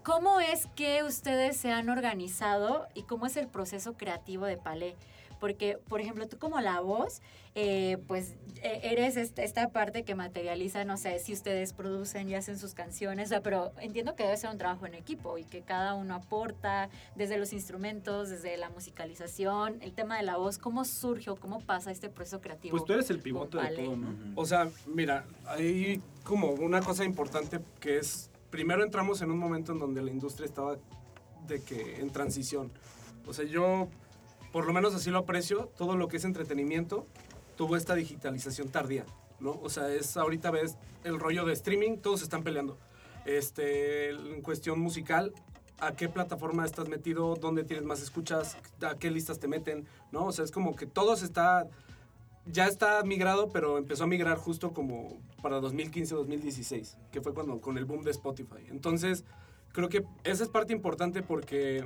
cómo 0.03 0.41
es 0.41 0.67
que 0.77 1.03
ustedes 1.03 1.57
se 1.57 1.73
han 1.73 1.89
organizado 1.89 2.87
y 2.95 3.03
cómo 3.05 3.27
es 3.27 3.37
el 3.37 3.49
proceso 3.49 3.95
creativo 3.95 4.47
de 4.47 4.57
Palé? 4.57 4.97
Porque, 5.45 5.77
por 5.91 6.01
ejemplo, 6.01 6.27
tú 6.27 6.39
como 6.39 6.59
la 6.63 6.81
voz, 6.81 7.21
eh, 7.55 7.99
pues 8.07 8.33
eh, 8.63 8.81
eres 8.85 9.19
est- 9.19 9.39
esta 9.39 9.69
parte 9.69 10.03
que 10.03 10.15
materializa, 10.15 10.87
no 10.87 10.97
sé, 10.97 11.19
si 11.19 11.35
ustedes 11.35 11.75
producen 11.75 12.31
y 12.31 12.35
hacen 12.35 12.59
sus 12.59 12.73
canciones, 12.73 13.27
o 13.27 13.29
sea, 13.29 13.43
pero 13.43 13.71
entiendo 13.79 14.15
que 14.17 14.23
debe 14.23 14.39
ser 14.39 14.49
un 14.49 14.57
trabajo 14.57 14.87
en 14.87 14.95
equipo 14.95 15.37
y 15.37 15.45
que 15.45 15.61
cada 15.61 15.93
uno 15.93 16.15
aporta 16.15 16.89
desde 17.15 17.37
los 17.37 17.53
instrumentos, 17.53 18.31
desde 18.31 18.57
la 18.57 18.71
musicalización, 18.71 19.77
el 19.83 19.93
tema 19.93 20.17
de 20.17 20.23
la 20.23 20.39
voz, 20.39 20.57
¿cómo 20.57 20.87
surge 20.87 21.29
o 21.29 21.37
cómo 21.37 21.61
pasa 21.61 21.91
este 21.91 22.09
proceso 22.09 22.41
creativo? 22.41 22.71
Pues 22.79 22.87
tú 22.87 22.95
eres 22.95 23.11
el 23.11 23.19
pivote 23.19 23.59
de 23.59 23.63
todo, 23.85 23.97
¿no? 23.99 24.15
O 24.37 24.47
sea, 24.47 24.71
mira, 24.87 25.27
hay 25.45 26.01
como 26.23 26.53
una 26.53 26.81
cosa 26.81 27.05
importante 27.05 27.61
que 27.81 27.99
es, 27.99 28.31
primero 28.49 28.83
entramos 28.83 29.21
en 29.21 29.31
un 29.31 29.37
momento 29.39 29.73
en 29.73 29.79
donde 29.79 30.01
la 30.01 30.11
industria 30.11 30.47
estaba 30.47 30.79
de 31.47 31.61
que 31.63 32.01
en 32.01 32.09
transición. 32.11 32.73
O 33.27 33.35
sea, 33.35 33.45
yo, 33.45 33.89
por 34.55 34.67
lo 34.67 34.73
menos 34.73 34.95
así 34.95 35.11
lo 35.11 35.19
aprecio, 35.19 35.69
todo 35.77 35.97
lo 35.97 36.07
que 36.07 36.19
es 36.19 36.25
entretenimiento 36.25 37.09
tuvo 37.57 37.75
esta 37.77 37.97
digitalización 37.97 38.69
tardía, 38.69 39.05
¿no? 39.41 39.59
O 39.61 39.69
sea, 39.69 39.93
es 39.93 40.17
ahorita 40.17 40.53
ves 40.53 40.77
el 41.03 41.19
rollo 41.19 41.45
de 41.45 41.53
streaming, 41.55 41.97
todos 41.97 42.23
están 42.23 42.45
peleando. 42.45 42.79
Este, 43.27 44.11
en 44.11 44.43
cuestión 44.43 44.79
musical, 44.79 45.33
a 45.81 45.97
qué 45.97 46.09
plataforma 46.09 46.65
estás 46.65 46.89
metido, 46.89 47.35
dónde 47.35 47.65
tienes 47.65 47.85
más 47.85 48.01
escuchas, 48.01 48.57
a 48.81 48.95
qué 48.95 49.11
listas 49.11 49.41
te 49.41 49.49
meten, 49.49 49.89
¿no? 50.13 50.27
O 50.27 50.31
sea, 50.31 50.45
es 50.45 50.53
como 50.53 50.77
que 50.77 50.87
todo 50.87 51.17
se 51.17 51.25
está 51.25 51.67
ya 52.47 52.69
está 52.69 53.03
migrado, 53.03 53.49
pero 53.49 53.77
empezó 53.77 54.05
a 54.05 54.07
migrar 54.07 54.39
justo 54.39 54.73
como 54.73 55.19
para 55.43 55.61
2015-2016, 55.63 56.95
que 57.11 57.21
fue 57.21 57.35
cuando 57.35 57.61
con 57.61 57.77
el 57.77 57.87
boom 57.87 58.05
de 58.05 58.13
Spotify. 58.13 58.69
Entonces, 58.69 59.25
creo 59.73 59.89
que 59.89 60.05
esa 60.23 60.45
es 60.45 60.49
parte 60.49 60.73
importante 60.73 61.25
porque, 61.25 61.85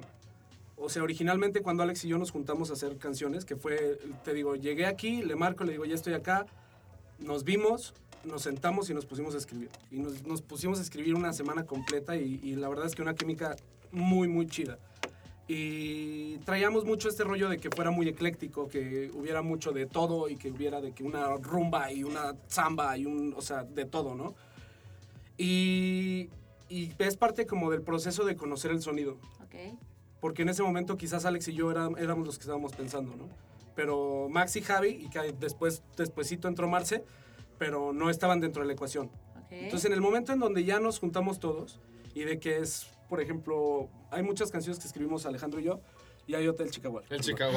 o 0.81 0.89
sea, 0.89 1.03
originalmente 1.03 1.61
cuando 1.61 1.83
Alex 1.83 2.05
y 2.05 2.09
yo 2.09 2.19
nos 2.19 2.31
juntamos 2.31 2.71
a 2.71 2.75
hacer 2.75 2.97
canciones, 2.99 3.45
que 3.45 3.57
fue, 3.57 3.99
te 4.25 4.33
digo, 4.33 4.55
llegué 4.55 4.87
aquí, 4.87 5.23
le 5.23 5.35
marco, 5.35 5.65
le 5.65 5.73
digo, 5.73 5.85
ya 5.85 5.95
estoy 5.95 6.15
acá, 6.15 6.47
nos 7.19 7.45
vimos, 7.45 7.95
nos 8.25 8.43
sentamos 8.43 8.89
y 8.91 8.95
nos 8.95 9.05
pusimos 9.05 9.35
a 9.35 9.39
escribir. 9.39 9.71
Y 9.91 9.99
nos, 9.99 10.43
pusimos 10.43 10.79
a 10.79 10.83
escribir 10.83 11.15
una 11.15 11.33
semana 11.33 11.65
completa 11.65 12.17
y, 12.17 12.55
la 12.57 12.69
verdad 12.69 12.87
es 12.87 12.95
que 12.95 13.03
una 13.03 13.15
química 13.15 13.57
muy, 13.91 14.29
muy 14.29 14.47
chida. 14.47 14.79
Y 15.49 16.37
traíamos 16.39 16.85
mucho 16.85 17.09
este 17.09 17.25
rollo 17.25 17.49
de 17.49 17.57
que 17.57 17.71
fuera 17.71 17.91
muy 17.91 18.07
ecléctico, 18.07 18.69
que 18.69 19.11
hubiera 19.15 19.43
mucho 19.43 19.73
de 19.73 19.87
todo 19.87 20.29
y 20.29 20.37
que 20.37 20.51
hubiera 20.51 20.81
de 20.81 20.93
que 20.93 21.03
una 21.03 21.37
rumba 21.37 21.91
y 21.91 22.05
una 22.05 22.35
samba 22.49 22.97
y 22.99 23.07
un, 23.07 23.35
o 23.35 23.41
sea, 23.41 23.65
de 23.65 23.87
todo, 23.87 24.15
¿no? 24.15 24.35
Y, 25.39 26.29
y 26.69 26.93
es 26.99 27.17
parte 27.17 27.47
como 27.47 27.71
del 27.71 27.81
proceso 27.81 28.25
de 28.25 28.37
conocer 28.37 28.71
el 28.71 28.83
sonido, 28.83 29.17
Ok. 29.43 29.79
Porque 30.20 30.42
en 30.42 30.48
ese 30.48 30.62
momento 30.62 30.96
quizás 30.96 31.24
Alex 31.24 31.48
y 31.48 31.54
yo 31.54 31.70
era- 31.70 31.88
éramos 31.98 32.26
los 32.26 32.37
que 32.38 32.42
estábamos 32.42 32.72
pensando, 32.72 33.14
¿no? 33.16 33.28
Pero 33.74 34.28
Max 34.31 34.57
y 34.57 34.62
Javi, 34.62 34.88
y 34.88 35.09
que 35.11 35.33
después, 35.38 35.83
despuesito 35.96 36.48
entró 36.48 36.68
Marce, 36.68 37.04
pero 37.59 37.92
no 37.92 38.11
estaban 38.11 38.40
dentro 38.40 38.62
de 38.62 38.66
la 38.66 38.72
ecuación. 38.74 39.11
Entonces, 39.50 39.87
en 39.87 39.92
el 39.92 40.00
momento 40.00 40.33
en 40.33 40.40
donde 40.40 40.64
ya 40.64 40.78
nos 40.81 40.98
juntamos 40.98 41.38
todos 41.40 41.81
y 42.14 42.24
de 42.24 42.38
que 42.38 42.59
es, 42.59 42.88
por 43.09 43.20
ejemplo, 43.20 43.88
hay 44.11 44.22
muchas 44.22 44.50
canciones 44.50 44.78
que 44.81 44.87
escribimos 44.87 45.24
Alejandro 45.26 45.61
y 45.61 45.64
yo 45.64 45.81
y 46.26 46.35
hay 46.35 46.46
Hotel 46.46 46.70
Chicago. 46.70 47.00
El 47.09 47.20
Chicago. 47.22 47.57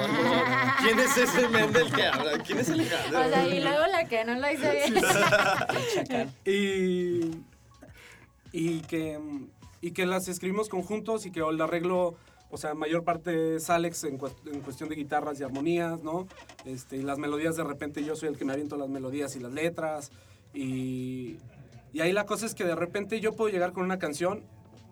¿Quién 0.82 1.00
es 1.00 1.18
ese 1.18 1.50
men 1.50 1.74
del 1.74 1.92
que 1.92 2.04
habla? 2.06 2.42
¿Quién 2.44 2.60
es 2.60 2.70
el 2.70 2.82
O 2.82 2.86
sea, 2.86 3.48
y 3.48 3.60
luego 3.60 3.86
la 3.88 4.08
que 4.08 4.24
no 4.24 4.36
lo 4.40 4.50
hice 4.50 4.72
bien. 4.74 5.04
Chacal. 5.96 6.34
Y, 6.46 7.44
y, 8.54 8.80
que, 8.82 9.20
y 9.82 9.92
que 9.92 10.06
las 10.06 10.28
escribimos 10.28 10.70
conjuntos 10.70 11.26
y 11.26 11.32
que 11.32 11.42
el 11.42 11.60
arreglo, 11.60 12.16
o 12.52 12.58
sea, 12.58 12.74
mayor 12.74 13.04
parte 13.04 13.56
es 13.56 13.70
Alex 13.70 14.04
en, 14.04 14.20
cuest- 14.20 14.46
en 14.52 14.60
cuestión 14.62 14.90
de 14.90 14.96
guitarras 14.96 15.40
y 15.40 15.44
armonías, 15.44 16.04
¿no? 16.04 16.28
Este, 16.66 16.98
y 16.98 17.02
las 17.02 17.18
melodías 17.18 17.56
de 17.56 17.64
repente 17.64 18.04
yo 18.04 18.16
soy 18.16 18.30
el 18.30 18.38
que 18.38 18.46
me 18.46 18.54
aviento 18.54 18.76
las 18.78 18.90
melodías 18.90 19.36
y 19.36 19.40
las 19.40 19.52
letras. 19.54 20.12
Y, 20.54 21.38
y 21.94 22.02
ahí 22.02 22.12
la 22.12 22.26
cosa 22.26 22.46
es 22.46 22.54
que 22.56 22.66
de 22.66 22.76
repente 22.76 23.20
yo 23.20 23.34
puedo 23.34 23.50
llegar 23.50 23.72
con 23.72 23.84
una 23.84 23.98
canción 24.00 24.44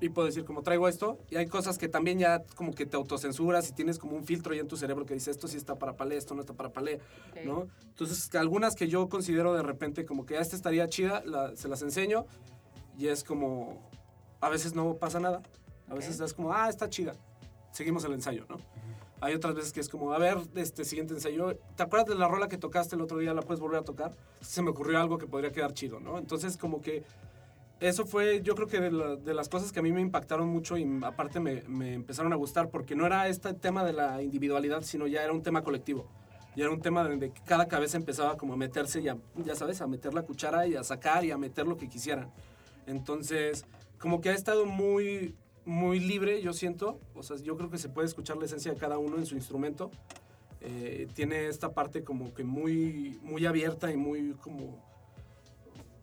y 0.02 0.08
puedo 0.08 0.26
decir 0.28 0.46
como 0.46 0.62
traigo 0.64 0.88
esto 0.88 1.20
y 1.30 1.36
hay 1.36 1.48
cosas 1.48 1.78
que 1.78 1.90
también 1.90 2.18
ya 2.20 2.44
como 2.56 2.74
que 2.74 2.86
te 2.86 2.96
autocensuras 2.96 3.68
y 3.70 3.74
tienes 3.74 4.00
como 4.00 4.16
un 4.16 4.24
filtro 4.24 4.54
ya 4.54 4.62
en 4.62 4.68
tu 4.70 4.78
cerebro 4.78 5.06
que 5.06 5.14
dice 5.14 5.30
esto 5.30 5.50
sí 5.50 5.58
está 5.58 5.76
para 5.76 5.98
palé, 5.98 6.16
esto 6.16 6.34
no 6.36 6.40
está 6.40 6.54
para 6.54 6.70
palé, 6.72 7.02
Ok. 7.32 7.40
¿no? 7.46 7.68
Entonces 7.90 8.34
algunas 8.36 8.76
que 8.76 8.88
yo 8.88 9.10
considero 9.10 9.54
de 9.54 9.62
repente 9.62 10.06
como 10.06 10.26
que 10.26 10.38
"Ah, 10.38 10.42
esta 10.42 10.56
estaría 10.56 10.88
chida, 10.88 11.22
la- 11.26 11.54
se 11.58 11.68
las 11.68 11.82
enseño 11.82 12.26
y 12.98 13.08
es 13.08 13.26
como 13.26 13.90
a 14.40 14.48
veces 14.48 14.74
no 14.74 14.94
pasa 14.96 15.20
nada, 15.20 15.42
a 15.90 15.94
veces 15.96 16.18
Ok. 16.22 16.28
es 16.28 16.34
como 16.34 16.54
ah 16.54 16.70
está 16.70 16.90
chida, 16.90 17.16
seguimos 17.72 18.04
el 18.06 18.14
ensayo, 18.14 18.46
¿no? 18.50 18.58
Hay 19.22 19.34
otras 19.34 19.54
veces 19.54 19.74
que 19.74 19.82
es 19.82 19.90
como, 19.90 20.14
a 20.14 20.18
ver, 20.18 20.38
este 20.56 20.86
siguiente 20.86 21.14
ensayo, 21.14 21.58
¿te 21.76 21.84
acuerdas 21.84 22.08
de 22.08 22.16
la 22.16 22.28
rola 22.30 22.48
que 22.48 22.58
tocaste 22.58 22.96
el 22.96 23.02
otro 23.02 23.18
día? 23.18 23.34
¿La 23.34 23.42
puedes 23.42 23.60
volver 23.60 23.80
a 23.80 23.84
tocar? 23.84 24.14
Se 24.40 24.62
me 24.62 24.70
ocurrió 24.70 24.98
algo 25.00 25.18
que 25.18 25.28
podría 25.28 25.52
quedar 25.52 25.74
chido, 25.74 26.00
¿no? 26.00 26.18
Entonces, 26.18 26.56
como 26.56 26.82
que 26.82 27.04
eso 27.82 28.06
fue, 28.06 28.42
yo 28.42 28.56
creo 28.56 28.68
que 28.68 28.80
de, 28.80 28.92
la- 28.92 29.16
de 29.18 29.34
las 29.34 29.50
cosas 29.50 29.72
que 29.74 29.80
a 29.80 29.84
mí 29.84 29.92
me 29.92 30.00
impactaron 30.02 30.48
mucho 30.48 30.78
y 30.78 30.88
aparte 31.04 31.40
me, 31.42 31.64
empezaron 31.94 32.32
a 32.32 32.38
gustar, 32.38 32.70
porque 32.70 32.96
no 32.96 33.06
era 33.06 33.28
este 33.28 33.54
tema 33.54 33.84
de 33.84 33.92
la 33.94 34.22
individualidad, 34.22 34.84
sino 34.84 35.06
ya 35.06 35.22
era 35.24 35.34
un 35.34 35.44
tema 35.44 35.64
colectivo. 35.64 36.08
Ya 36.56 36.64
era 36.66 36.74
un 36.74 36.82
tema 36.82 37.04
donde 37.08 37.32
cada 37.46 37.68
cabeza 37.68 37.98
empezaba 37.98 38.38
como 38.38 38.54
a 38.54 38.58
meterse, 38.58 39.02
ya, 39.02 39.18
ya 39.46 39.56
sabes, 39.56 39.82
a 39.82 39.88
meter 39.88 40.14
la 40.14 40.24
cuchara 40.24 40.66
y 40.66 40.76
a 40.76 40.84
sacar 40.84 41.24
y 41.26 41.32
a 41.32 41.38
meter 41.38 41.68
lo 41.68 41.76
que 41.78 41.88
quisieran. 41.90 42.32
Entonces, 42.88 43.66
como 44.00 44.20
que 44.22 44.30
ha 44.30 44.34
estado 44.34 44.66
muy, 44.66 45.36
muy 45.66 46.00
libre, 46.00 46.42
yo 46.42 46.54
siento. 46.54 47.00
O 47.16 47.24
sea, 47.24 47.38
yo 47.38 47.58
creo 47.58 47.70
que 47.70 47.78
se 47.78 47.90
puede 47.90 48.08
escuchar 48.08 48.38
la 48.38 48.46
esencia 48.46 48.74
de 48.74 48.78
cada 48.78 48.98
uno 48.98 49.18
en 49.18 49.26
su 49.26 49.36
instrumento. 49.36 49.92
Eh, 50.62 51.08
tiene 51.14 51.48
esta 51.48 51.74
parte 51.74 52.04
como 52.04 52.34
que 52.34 52.44
muy, 52.44 53.20
muy 53.22 53.46
abierta 53.46 53.92
y 53.92 53.98
muy 53.98 54.34
como, 54.42 54.78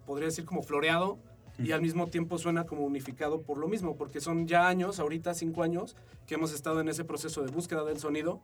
podría 0.07 0.27
decir 0.27 0.45
como 0.45 0.63
floreado. 0.63 1.19
Y 1.59 1.73
al 1.73 1.81
mismo 1.81 2.07
tiempo 2.09 2.37
suena 2.39 2.67
como 2.67 2.85
unificado 2.85 3.41
por 3.41 3.57
lo 3.57 3.67
mismo, 3.67 3.97
porque 3.97 4.21
son 4.21 4.47
ya 4.47 4.69
años, 4.69 5.01
ahorita 5.01 5.33
cinco 5.33 5.63
años, 5.63 5.97
que 6.27 6.35
hemos 6.35 6.53
estado 6.53 6.81
en 6.81 6.89
ese 6.89 7.05
proceso 7.05 7.43
de 7.43 7.51
búsqueda 7.51 7.83
del 7.85 7.99
sonido 7.99 8.43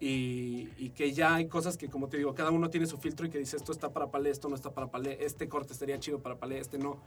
y, 0.00 0.70
y 0.78 0.90
que 0.90 1.12
ya 1.12 1.34
hay 1.34 1.46
cosas 1.46 1.76
que, 1.76 1.88
como 1.88 2.08
te 2.08 2.16
digo, 2.16 2.34
cada 2.34 2.50
uno 2.50 2.70
tiene 2.70 2.86
su 2.86 2.96
filtro 2.96 3.26
y 3.26 3.30
que 3.30 3.38
dice 3.38 3.56
esto 3.56 3.70
está 3.70 3.92
para 3.92 4.10
palé, 4.10 4.30
esto 4.30 4.48
no 4.48 4.54
está 4.54 4.70
para 4.70 4.90
palé, 4.90 5.24
este 5.24 5.48
corte 5.48 5.72
estaría 5.72 5.98
chido 5.98 6.20
para 6.20 6.36
palé, 6.36 6.58
este 6.58 6.78
no. 6.78 6.98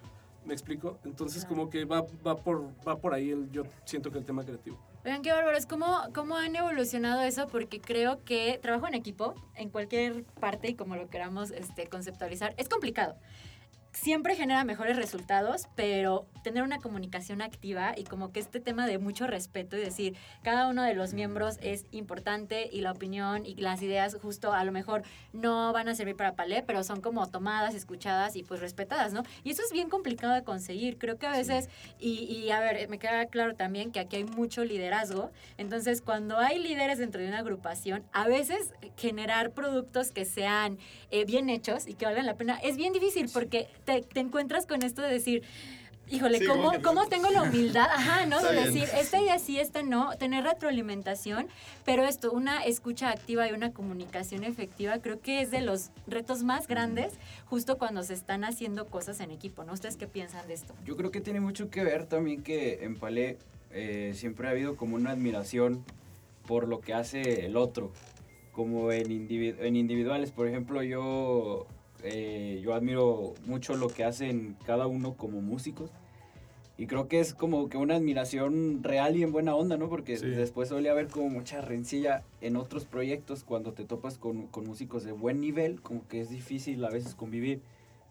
¿Me 0.47 0.53
explico? 0.53 0.97
Entonces, 1.03 1.43
como 1.43 1.69
que 1.69 1.83
va, 1.83 2.05
va, 2.25 2.37
por, 2.37 2.69
va 2.87 2.97
por 2.97 3.13
ahí, 3.13 3.31
el, 3.31 3.51
yo 3.51 3.63
siento 3.83 4.09
que 4.09 4.17
el 4.17 4.23
tema 4.23 4.45
creativo. 4.45 4.79
Vean 5.03 5.21
qué 5.21 5.33
bárbaros, 5.33 5.65
¿cómo, 5.65 6.03
¿cómo 6.15 6.37
han 6.37 6.55
evolucionado 6.55 7.21
eso? 7.21 7.47
Porque 7.47 7.81
creo 7.81 8.23
que 8.23 8.57
trabajo 8.61 8.87
en 8.87 8.93
equipo, 8.93 9.35
en 9.55 9.69
cualquier 9.69 10.23
parte 10.23 10.69
y 10.69 10.75
como 10.75 10.95
lo 10.95 11.09
queramos 11.09 11.51
este, 11.51 11.87
conceptualizar, 11.87 12.53
es 12.55 12.69
complicado. 12.69 13.17
Siempre 14.01 14.35
genera 14.35 14.63
mejores 14.63 14.95
resultados, 14.95 15.67
pero 15.75 16.27
tener 16.43 16.63
una 16.63 16.77
comunicación 16.77 17.41
activa 17.41 17.93
y 17.97 18.03
como 18.03 18.31
que 18.31 18.39
este 18.39 18.59
tema 18.59 18.85
de 18.85 18.99
mucho 18.99 19.27
respeto 19.27 19.75
y 19.75 19.81
decir, 19.81 20.15
cada 20.43 20.67
uno 20.67 20.83
de 20.83 20.93
los 20.93 21.13
miembros 21.13 21.57
es 21.61 21.85
importante 21.91 22.69
y 22.71 22.81
la 22.81 22.91
opinión 22.91 23.45
y 23.45 23.55
las 23.55 23.81
ideas 23.81 24.15
justo 24.21 24.53
a 24.53 24.63
lo 24.63 24.71
mejor 24.71 25.01
no 25.33 25.73
van 25.73 25.89
a 25.89 25.95
servir 25.95 26.15
para 26.15 26.35
palé, 26.35 26.63
pero 26.63 26.83
son 26.83 27.01
como 27.01 27.27
tomadas, 27.27 27.73
escuchadas 27.73 28.35
y 28.35 28.43
pues 28.43 28.59
respetadas, 28.59 29.13
¿no? 29.13 29.23
Y 29.43 29.51
eso 29.51 29.63
es 29.63 29.71
bien 29.71 29.89
complicado 29.89 30.33
de 30.33 30.43
conseguir. 30.43 30.97
Creo 30.97 31.17
que 31.17 31.25
a 31.25 31.31
veces, 31.31 31.67
y, 31.99 32.23
y 32.23 32.51
a 32.51 32.59
ver, 32.59 32.87
me 32.89 32.99
queda 32.99 33.25
claro 33.25 33.55
también 33.55 33.91
que 33.91 33.99
aquí 33.99 34.17
hay 34.17 34.23
mucho 34.23 34.63
liderazgo, 34.63 35.31
entonces 35.57 36.01
cuando 36.01 36.37
hay 36.37 36.59
líderes 36.59 36.99
dentro 36.99 37.21
de 37.21 37.27
una 37.27 37.39
agrupación, 37.39 38.03
a 38.13 38.27
veces 38.27 38.73
generar 38.95 39.51
productos 39.51 40.11
que 40.11 40.23
sean 40.23 40.77
eh, 41.09 41.25
bien 41.25 41.49
hechos 41.49 41.87
y 41.87 41.95
que 41.95 42.05
valgan 42.05 42.25
la 42.25 42.35
pena 42.35 42.59
es 42.63 42.77
bien 42.77 42.93
difícil 42.93 43.29
porque 43.33 43.67
te, 43.87 44.19
encuentras 44.19 44.65
con 44.65 44.83
esto 44.83 45.01
de 45.01 45.09
decir, 45.09 45.43
híjole, 46.09 46.45
¿cómo, 46.45 46.71
¿cómo 46.83 47.07
tengo 47.07 47.29
la 47.29 47.43
humildad? 47.43 47.87
Ajá, 47.89 48.25
¿no? 48.25 48.41
de 48.41 48.53
decir, 48.53 48.83
esta 48.97 49.21
idea 49.21 49.39
sí, 49.39 49.59
esta 49.59 49.81
no, 49.81 50.15
tener 50.17 50.43
retroalimentación, 50.43 51.47
pero 51.85 52.03
esto, 52.03 52.31
una 52.31 52.63
escucha 52.63 53.09
activa 53.09 53.47
y 53.47 53.53
una 53.53 53.71
comunicación 53.71 54.43
efectiva, 54.43 54.99
creo 54.99 55.21
que 55.21 55.41
es 55.41 55.51
de 55.51 55.61
los 55.61 55.89
retos 56.05 56.43
más 56.43 56.67
grandes 56.67 57.13
justo 57.45 57.77
cuando 57.77 58.03
se 58.03 58.13
están 58.13 58.43
haciendo 58.43 58.87
cosas 58.87 59.19
en 59.21 59.31
equipo, 59.31 59.63
¿no? 59.63 59.73
¿Ustedes 59.73 59.95
qué 59.95 60.07
piensan 60.07 60.47
de 60.47 60.55
esto? 60.55 60.73
Yo 60.85 60.97
creo 60.97 61.11
que 61.11 61.21
tiene 61.21 61.39
mucho 61.39 61.69
que 61.69 61.83
ver 61.83 62.05
también 62.05 62.43
que 62.43 62.83
en 62.83 62.95
Palé 62.95 63.37
eh, 63.71 64.11
siempre 64.15 64.47
ha 64.47 64.51
habido 64.51 64.75
como 64.75 64.95
una 64.95 65.11
admiración 65.11 65.83
por 66.45 66.67
lo 66.67 66.79
que 66.79 66.93
hace 66.93 67.45
el 67.45 67.57
otro, 67.57 67.91
como 68.51 68.91
en, 68.91 69.11
en 69.11 69.75
individuales, 69.75 70.31
por 70.31 70.47
ejemplo, 70.47 70.81
yo 70.81 71.67
eh, 72.03 72.61
yo 72.63 72.73
admiro 72.73 73.33
mucho 73.45 73.75
lo 73.75 73.87
que 73.87 74.03
hacen 74.03 74.55
cada 74.65 74.87
uno 74.87 75.13
como 75.13 75.41
músicos. 75.41 75.89
Y 76.79 76.85
creo 76.85 77.07
que 77.07 77.19
es 77.19 77.33
como 77.33 77.69
que 77.69 77.77
una 77.77 77.95
admiración 77.95 78.83
real 78.83 79.15
y 79.15 79.23
en 79.23 79.31
buena 79.31 79.55
onda, 79.55 79.77
¿no? 79.77 79.89
Porque 79.89 80.15
después 80.17 80.69
suele 80.69 80.91
haber 80.91 81.07
como 81.07 81.27
mucha 81.29 81.59
rencilla 81.61 82.23
en 82.39 82.55
otros 82.55 82.85
proyectos 82.85 83.43
cuando 83.43 83.73
te 83.73 83.83
topas 83.83 84.19
con, 84.19 84.45
con, 84.45 84.67
músicos 84.67 85.03
de 85.03 85.11
buen 85.11 85.41
nivel, 85.41 85.81
como 85.81 86.07
que 86.07 86.21
es 86.21 86.29
difícil 86.29 86.85
a 86.85 86.91
veces 86.91 87.15
convivir. 87.15 87.61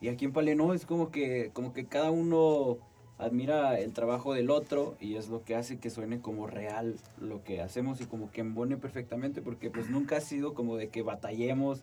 Y 0.01 0.09
aquí 0.09 0.25
en 0.25 0.33
Pale 0.33 0.57
no, 0.57 0.75
es 0.75 0.85
como 0.85 1.13
que, 1.13 1.51
como 1.53 1.73
que 1.73 1.87
cada 1.87 2.11
uno 2.11 2.79
admira 3.19 3.79
el 3.79 3.93
trabajo 3.93 4.35
del 4.35 4.51
otro 4.51 4.97
y 5.01 5.15
es 5.15 5.29
lo 5.29 5.43
que 5.43 5.55
hace 5.55 5.79
que 5.79 5.89
suene 5.89 6.21
como 6.21 6.47
real 6.47 6.97
lo 7.19 7.43
que 7.45 7.63
hacemos 7.63 8.01
y 8.01 8.05
como 8.05 8.31
que 8.31 8.43
embone 8.43 8.77
perfectamente 8.77 9.41
porque 9.41 9.71
pues 9.71 9.89
nunca 9.89 10.19
ha 10.19 10.21
sido 10.21 10.53
como 10.53 10.77
de 10.77 10.89
que 10.89 11.03
batallemos 11.03 11.83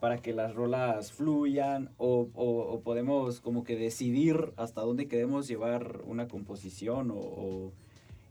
para 0.00 0.18
que 0.18 0.32
las 0.32 0.54
rolas 0.54 1.12
fluyan 1.12 1.90
o, 1.98 2.28
o, 2.34 2.80
podemos 2.80 3.40
como 3.40 3.64
que 3.64 3.76
decidir 3.76 4.52
hasta 4.56 4.80
dónde 4.80 5.08
queremos 5.08 5.46
llevar 5.46 6.00
una 6.06 6.26
composición 6.26 7.12
o, 7.14 7.72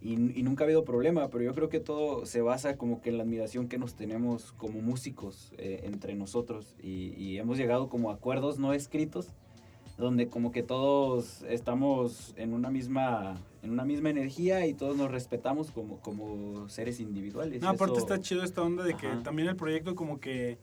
y, 0.02 0.16
nunca 0.16 0.64
ha 0.64 0.66
habido 0.66 0.84
problema, 0.84 1.30
pero 1.30 1.44
yo 1.44 1.54
creo 1.54 1.70
que 1.70 1.80
todo 1.80 2.26
se 2.26 2.42
basa 2.42 2.78
como 2.78 3.02
que 3.02 3.10
en 3.10 3.18
la 3.18 3.24
admiración 3.24 3.68
que 3.68 3.78
nos 3.78 3.94
tenemos 3.94 4.52
como 4.54 4.82
músicos 4.82 5.54
eh, 5.58 5.82
entre 5.84 6.16
nosotros 6.16 6.76
y, 6.82 7.14
y, 7.18 7.38
hemos 7.38 7.58
llegado 7.58 7.90
como 7.90 8.10
a 8.10 8.16
acuerdos 8.16 8.58
no 8.60 8.74
escritos 8.74 9.28
donde 9.98 10.30
como 10.30 10.52
que 10.52 10.64
todos 10.64 11.44
estamos 11.44 12.34
en 12.38 12.54
una 12.54 12.70
misma 12.70 13.36
en 13.62 13.72
una 13.72 13.84
misma 13.84 14.10
energía 14.10 14.66
y 14.66 14.74
todos 14.74 14.96
nos 14.96 15.12
respetamos 15.12 15.72
como, 15.72 15.98
como 16.00 16.70
seres 16.70 17.02
individuales. 17.02 17.62
No, 17.62 17.70
aparte 17.70 18.00
está 18.00 18.20
chido 18.22 18.44
esta 18.44 18.62
onda 18.62 18.84
de 18.84 18.96
que 18.96 19.08
también 19.24 19.50
el 19.50 19.58
proyecto 19.58 19.96
como 19.96 20.22
que 20.22 20.58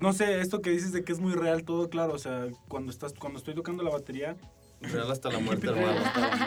no 0.00 0.12
sé, 0.12 0.40
esto 0.40 0.60
que 0.60 0.70
dices 0.70 0.92
de 0.92 1.04
que 1.04 1.12
es 1.12 1.20
muy 1.20 1.32
real 1.32 1.64
todo, 1.64 1.88
claro, 1.88 2.14
o 2.14 2.18
sea, 2.18 2.48
cuando 2.68 2.90
estás 2.90 3.14
cuando 3.14 3.38
estoy 3.38 3.54
tocando 3.54 3.82
la 3.82 3.90
batería 3.90 4.36
real 4.80 5.10
hasta 5.10 5.30
la 5.30 5.38
muerte, 5.38 5.66
hermano. 5.70 6.00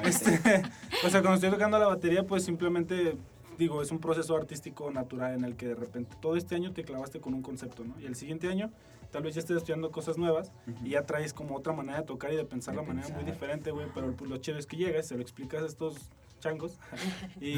Este, 0.03 0.61
o 1.05 1.09
sea, 1.09 1.21
cuando 1.21 1.35
estoy 1.35 1.49
tocando 1.49 1.79
la 1.79 1.87
batería, 1.87 2.25
pues 2.25 2.43
simplemente 2.43 3.17
digo, 3.57 3.81
es 3.81 3.91
un 3.91 3.99
proceso 3.99 4.35
artístico 4.35 4.91
natural 4.91 5.33
en 5.33 5.43
el 5.43 5.55
que 5.55 5.67
de 5.67 5.75
repente 5.75 6.15
todo 6.21 6.35
este 6.35 6.55
año 6.55 6.73
te 6.73 6.83
clavaste 6.83 7.19
con 7.19 7.33
un 7.33 7.41
concepto, 7.41 7.83
¿no? 7.83 7.99
Y 7.99 8.05
el 8.05 8.15
siguiente 8.15 8.47
año 8.47 8.71
tal 9.11 9.23
vez 9.23 9.35
ya 9.35 9.39
estés 9.39 9.57
estudiando 9.57 9.91
cosas 9.91 10.17
nuevas 10.17 10.51
y 10.83 10.91
ya 10.91 11.05
traes 11.05 11.33
como 11.33 11.55
otra 11.55 11.73
manera 11.73 11.99
de 11.99 12.05
tocar 12.05 12.31
y 12.33 12.35
de 12.35 12.45
pensar 12.45 12.75
de, 12.75 12.81
la 12.81 12.87
manera 12.87 13.07
muy 13.09 13.23
diferente, 13.23 13.71
güey, 13.71 13.87
pero 13.93 14.11
pues, 14.13 14.29
lo 14.29 14.37
chévere 14.37 14.59
es 14.59 14.67
que 14.67 14.77
llegas, 14.77 15.07
se 15.07 15.15
lo 15.15 15.21
explicas 15.21 15.63
a 15.63 15.65
estos 15.65 16.09
changos 16.39 16.79
y 17.41 17.55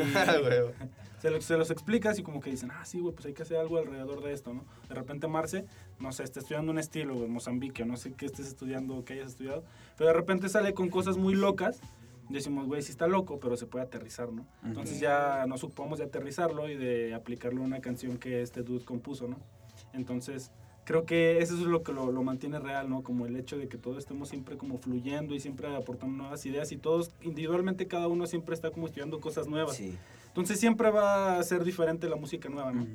se, 1.20 1.30
lo, 1.30 1.42
se, 1.42 1.58
los 1.58 1.72
explicas 1.72 2.18
y 2.20 2.24
como 2.24 2.40
que 2.40 2.50
dicen, 2.50 2.72
ah, 2.72 2.86
sí, 2.86 3.00
güey, 3.00 3.14
pues 3.14 3.26
hay 3.26 3.34
que 3.34 3.44
hacer 3.44 3.58
algo 3.58 3.78
alrededor 3.78 4.24
de 4.24 4.34
esto, 4.34 4.54
¿no? 4.54 4.66
De 4.88 4.96
repente 4.96 5.28
Marce, 5.28 5.66
no 6.00 6.12
sé, 6.12 6.24
está 6.24 6.40
estudiando 6.40 6.72
un 6.72 6.80
estilo, 6.80 7.16
güey, 7.16 7.28
Mozambique, 7.28 7.86
no 7.86 7.98
sé 7.98 8.14
qué 8.14 8.26
estés 8.26 8.48
estudiando 8.48 9.04
qué 9.04 9.14
hayas 9.14 9.30
estudiado, 9.30 9.64
pero 9.98 10.10
de 10.10 10.14
repente 10.14 10.50
sale 10.50 10.74
con 10.74 10.90
cosas 10.90 11.18
muy 11.18 11.36
locas 11.36 11.82
decimos, 12.30 12.68
güey, 12.68 12.82
sí 12.82 12.92
está 12.92 13.08
loco, 13.08 13.40
pero 13.40 13.58
se 13.58 13.66
puede 13.66 13.86
aterrizar, 13.86 14.32
¿no? 14.32 14.46
Entonces 14.64 15.00
ya 15.00 15.46
nos 15.48 15.64
ocupamos 15.64 15.98
de 15.98 16.06
aterrizarlo 16.06 16.70
y 16.70 16.78
de 16.78 17.14
aplicarlo 17.14 17.64
a 17.64 17.66
una 17.66 17.82
canción 17.82 18.18
que 18.18 18.42
este 18.42 18.62
dude 18.62 18.86
compuso, 18.86 19.28
¿no? 19.28 19.38
Entonces, 19.94 20.52
creo 20.90 21.06
que 21.06 21.38
eso 21.38 21.54
es 21.54 21.60
lo 21.60 21.84
que 21.84 21.94
lo, 21.94 22.12
lo, 22.12 22.24
mantiene 22.24 22.58
real, 22.58 22.90
¿no? 22.90 23.04
Como 23.04 23.28
el 23.28 23.36
hecho 23.36 23.60
de 23.60 23.68
que 23.68 23.78
todos 23.78 24.00
estemos 24.00 24.28
siempre 24.28 24.58
como 24.58 24.80
fluyendo 24.80 25.36
y 25.36 25.40
siempre 25.40 25.68
aportando 25.76 26.18
nuevas 26.18 26.44
ideas 26.48 26.72
y 26.72 26.78
todos 26.78 27.12
individualmente 27.22 27.86
cada 27.86 28.08
uno 28.08 28.26
siempre 28.26 28.56
está 28.56 28.72
como 28.72 28.88
estudiando 28.88 29.22
cosas 29.22 29.48
nuevas. 29.48 29.76
Sí. 29.76 29.96
Entonces 30.30 30.60
siempre 30.60 30.90
va 30.90 31.38
a 31.38 31.44
ser 31.44 31.64
diferente 31.64 32.10
la 32.10 32.16
música 32.16 32.50
nueva, 32.50 32.72
¿no? 32.72 32.88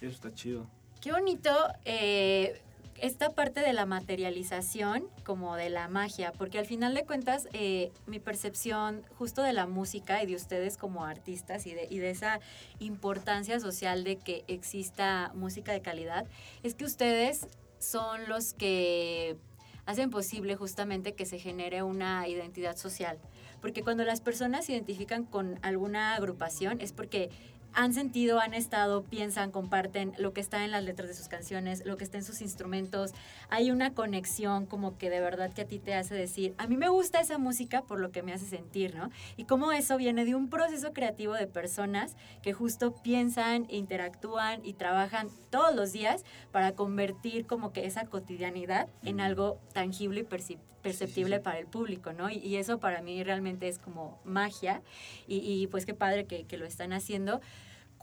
Eso 0.00 0.14
está 0.14 0.32
chido. 0.32 0.66
Qué 1.02 1.12
bonito. 1.12 1.50
Eh, 1.84 2.62
esta 3.00 3.30
parte 3.30 3.60
de 3.60 3.72
la 3.72 3.86
materialización 3.86 5.06
como 5.24 5.56
de 5.56 5.70
la 5.70 5.88
magia, 5.88 6.32
porque 6.32 6.58
al 6.58 6.66
final 6.66 6.94
de 6.94 7.04
cuentas 7.04 7.48
eh, 7.52 7.92
mi 8.06 8.18
percepción 8.18 9.02
justo 9.18 9.42
de 9.42 9.52
la 9.52 9.66
música 9.66 10.22
y 10.22 10.26
de 10.26 10.36
ustedes 10.36 10.76
como 10.76 11.04
artistas 11.04 11.66
y 11.66 11.74
de, 11.74 11.86
y 11.90 11.98
de 11.98 12.10
esa 12.10 12.40
importancia 12.78 13.58
social 13.60 14.04
de 14.04 14.16
que 14.16 14.44
exista 14.48 15.32
música 15.34 15.72
de 15.72 15.82
calidad, 15.82 16.26
es 16.62 16.74
que 16.74 16.84
ustedes 16.84 17.46
son 17.78 18.28
los 18.28 18.54
que 18.54 19.36
hacen 19.86 20.10
posible 20.10 20.56
justamente 20.56 21.14
que 21.14 21.26
se 21.26 21.38
genere 21.38 21.82
una 21.82 22.26
identidad 22.28 22.76
social. 22.76 23.18
Porque 23.60 23.82
cuando 23.82 24.04
las 24.04 24.20
personas 24.20 24.66
se 24.66 24.72
identifican 24.72 25.24
con 25.24 25.58
alguna 25.62 26.14
agrupación 26.14 26.80
es 26.80 26.92
porque 26.92 27.30
han 27.74 27.92
sentido, 27.92 28.40
han 28.40 28.54
estado, 28.54 29.02
piensan, 29.02 29.50
comparten 29.50 30.14
lo 30.18 30.32
que 30.32 30.40
está 30.40 30.64
en 30.64 30.70
las 30.70 30.84
letras 30.84 31.08
de 31.08 31.14
sus 31.14 31.28
canciones, 31.28 31.84
lo 31.84 31.96
que 31.96 32.04
está 32.04 32.18
en 32.18 32.24
sus 32.24 32.40
instrumentos. 32.40 33.12
Hay 33.48 33.70
una 33.70 33.94
conexión 33.94 34.66
como 34.66 34.96
que 34.96 35.10
de 35.10 35.20
verdad 35.20 35.52
que 35.52 35.62
a 35.62 35.66
ti 35.66 35.78
te 35.78 35.94
hace 35.94 36.14
decir, 36.14 36.54
a 36.58 36.66
mí 36.66 36.76
me 36.76 36.88
gusta 36.88 37.20
esa 37.20 37.38
música 37.38 37.82
por 37.82 37.98
lo 37.98 38.12
que 38.12 38.22
me 38.22 38.32
hace 38.32 38.46
sentir, 38.46 38.94
¿no? 38.94 39.10
Y 39.36 39.44
cómo 39.44 39.72
eso 39.72 39.96
viene 39.96 40.24
de 40.24 40.34
un 40.34 40.48
proceso 40.48 40.92
creativo 40.92 41.34
de 41.34 41.46
personas 41.46 42.16
que 42.42 42.52
justo 42.52 42.94
piensan, 43.02 43.66
interactúan 43.68 44.64
y 44.64 44.74
trabajan 44.74 45.28
todos 45.50 45.74
los 45.74 45.92
días 45.92 46.24
para 46.52 46.72
convertir 46.72 47.46
como 47.46 47.72
que 47.72 47.86
esa 47.86 48.06
cotidianidad 48.06 48.88
en 49.02 49.20
algo 49.20 49.58
tangible 49.72 50.20
y 50.20 50.24
perceptible 50.24 50.73
para 51.42 51.58
el 51.58 51.66
público, 51.66 52.12
¿no? 52.12 52.30
Y, 52.30 52.56
eso 52.56 52.78
para 52.78 53.02
mí 53.02 53.22
realmente 53.24 53.68
es 53.68 53.78
como 53.78 54.20
magia 54.24 54.82
y, 55.26 55.66
pues 55.68 55.86
qué 55.86 55.94
padre 55.94 56.26
que, 56.26 56.44
que 56.44 56.56
lo 56.56 56.66
están 56.66 56.92
haciendo. 56.92 57.40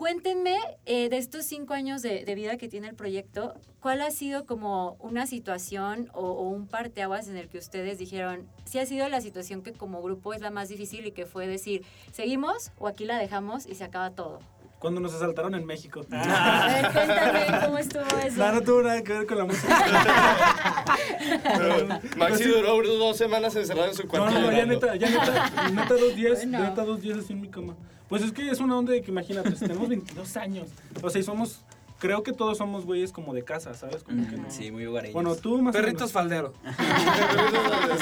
Cuéntenme 0.01 0.57
eh, 0.87 1.09
de 1.09 1.17
estos 1.17 1.45
cinco 1.45 1.75
años 1.75 2.01
de, 2.01 2.25
vida 2.33 2.57
que 2.57 2.67
tiene 2.67 2.87
el 2.87 2.95
proyecto, 2.95 3.53
¿cuál 3.79 4.01
ha 4.01 4.09
sido 4.09 4.47
como 4.47 4.97
una 4.99 5.27
situación 5.27 6.09
o, 6.15 6.49
un 6.49 6.65
parteaguas 6.65 7.27
en 7.27 7.37
el 7.37 7.49
que 7.49 7.59
ustedes 7.59 7.99
dijeron, 7.99 8.47
si 8.65 8.79
ha 8.79 8.85
sido 8.87 9.07
la 9.09 9.21
situación 9.21 9.61
que 9.61 9.73
como 9.73 10.01
grupo 10.01 10.33
es 10.33 10.41
la 10.41 10.49
más 10.49 10.69
difícil 10.69 11.05
y 11.05 11.11
que 11.11 11.27
fue 11.27 11.45
decir, 11.45 11.85
seguimos 12.11 12.71
o 12.79 12.87
aquí 12.87 13.05
la 13.05 13.19
dejamos 13.19 13.67
y 13.67 13.75
se 13.75 13.83
acaba 13.83 14.09
todo? 14.09 14.39
Cuando 14.81 14.99
nos 14.99 15.13
asaltaron 15.13 15.53
en 15.53 15.65
México. 15.65 16.01
Ah. 16.11 16.89
cuéntame 16.91 17.65
cómo 17.65 17.77
estuvo 17.77 18.17
eso. 18.25 18.37
No, 18.37 18.51
no 18.51 18.61
tuvo 18.61 18.81
nada 18.81 19.03
que 19.03 19.13
ver 19.13 19.27
con 19.27 19.37
la 19.37 19.45
música. 19.45 19.77
Maxi 22.17 22.43
duró 22.45 22.81
dos 22.81 23.17
semanas 23.17 23.55
encerrado 23.55 23.89
en 23.89 23.95
su 23.95 24.07
cuarto. 24.07 24.31
No, 24.31 24.41
no, 24.41 24.51
ya 24.51 24.65
neta, 24.65 24.95
ya 24.95 25.09
neta, 25.09 25.69
neta 25.71 25.93
dos 25.93 26.15
días, 26.15 26.45
neta 26.45 26.83
dos 26.83 27.01
días 27.01 27.19
así 27.19 27.33
en 27.33 27.41
mi 27.41 27.49
cama. 27.49 27.75
Pues 28.09 28.23
es 28.23 28.31
que 28.31 28.49
es 28.49 28.59
una 28.59 28.77
onda 28.77 28.93
de 28.93 29.01
que 29.01 29.11
imagínate, 29.11 29.51
tenemos 29.51 29.87
22 29.87 30.37
años. 30.37 30.67
O 31.01 31.09
sea, 31.09 31.21
y 31.21 31.23
somos 31.23 31.63
creo 32.01 32.23
que 32.23 32.33
todos 32.33 32.57
somos 32.57 32.85
güeyes 32.85 33.13
como 33.13 33.33
de 33.33 33.43
casa, 33.43 33.73
¿sabes? 33.75 34.03
Como 34.03 34.27
que 34.27 34.35
no. 34.35 34.49
Sí, 34.49 34.71
muy 34.71 34.85
hogareños. 34.85 35.13
Bueno, 35.13 35.35
tú 35.35 35.61
más 35.61 35.73
Perritos 35.73 36.11
falderos. 36.11 36.51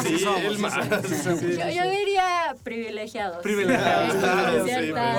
sí, 0.02 0.26
el 0.46 0.58
más. 0.58 0.76
yo, 0.76 1.92
diría 1.92 2.56
privilegiados. 2.63 3.44
Privilegiados, 3.44 4.15
claro. 4.15 4.59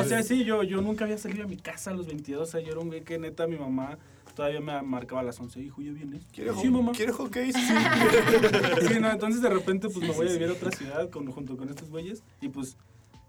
O 0.00 0.04
sea, 0.04 0.22
sí, 0.22 0.44
yo, 0.44 0.62
yo 0.62 0.80
nunca 0.80 1.04
había 1.04 1.18
salido 1.18 1.44
a 1.44 1.48
mi 1.48 1.56
casa 1.56 1.90
a 1.90 1.94
los 1.94 2.06
22. 2.06 2.48
O 2.48 2.50
sea, 2.50 2.60
yo 2.60 2.72
era 2.72 2.80
un 2.80 2.88
güey 2.88 3.02
que 3.02 3.18
neta 3.18 3.46
mi 3.46 3.56
mamá 3.56 3.98
todavía 4.34 4.60
me 4.60 4.80
marcaba 4.82 5.20
a 5.20 5.24
las 5.24 5.38
11. 5.38 5.60
Hijo, 5.60 5.82
¿ya 5.82 5.92
vienes? 5.92 6.24
¿Quieres 6.32 6.56
sí, 6.60 6.70
mamá. 6.70 6.92
¿Quieres 6.92 7.14
hockey? 7.16 7.52
Sí. 7.52 7.58
sí, 8.88 9.00
no, 9.00 9.10
entonces 9.10 9.42
de 9.42 9.50
repente 9.50 9.88
pues 9.88 10.08
me 10.08 10.14
voy 10.14 10.28
a 10.28 10.32
vivir 10.32 10.48
a 10.48 10.52
otra 10.52 10.70
ciudad 10.70 11.10
con, 11.10 11.30
junto 11.30 11.56
con 11.56 11.68
estos 11.68 11.90
güeyes 11.90 12.22
y 12.40 12.48
pues 12.48 12.76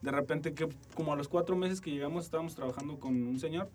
de 0.02 0.12
repente, 0.12 0.54
que 0.54 0.68
como 0.96 1.14
a 1.14 1.16
los 1.16 1.28
cuatro 1.28 1.56
meses 1.56 1.80
que 1.80 1.92
llegamos, 1.92 2.26
estábamos 2.26 2.56
trabajando 2.56 3.00
con 3.00 3.16
un 3.22 3.40
señor. 3.40 3.70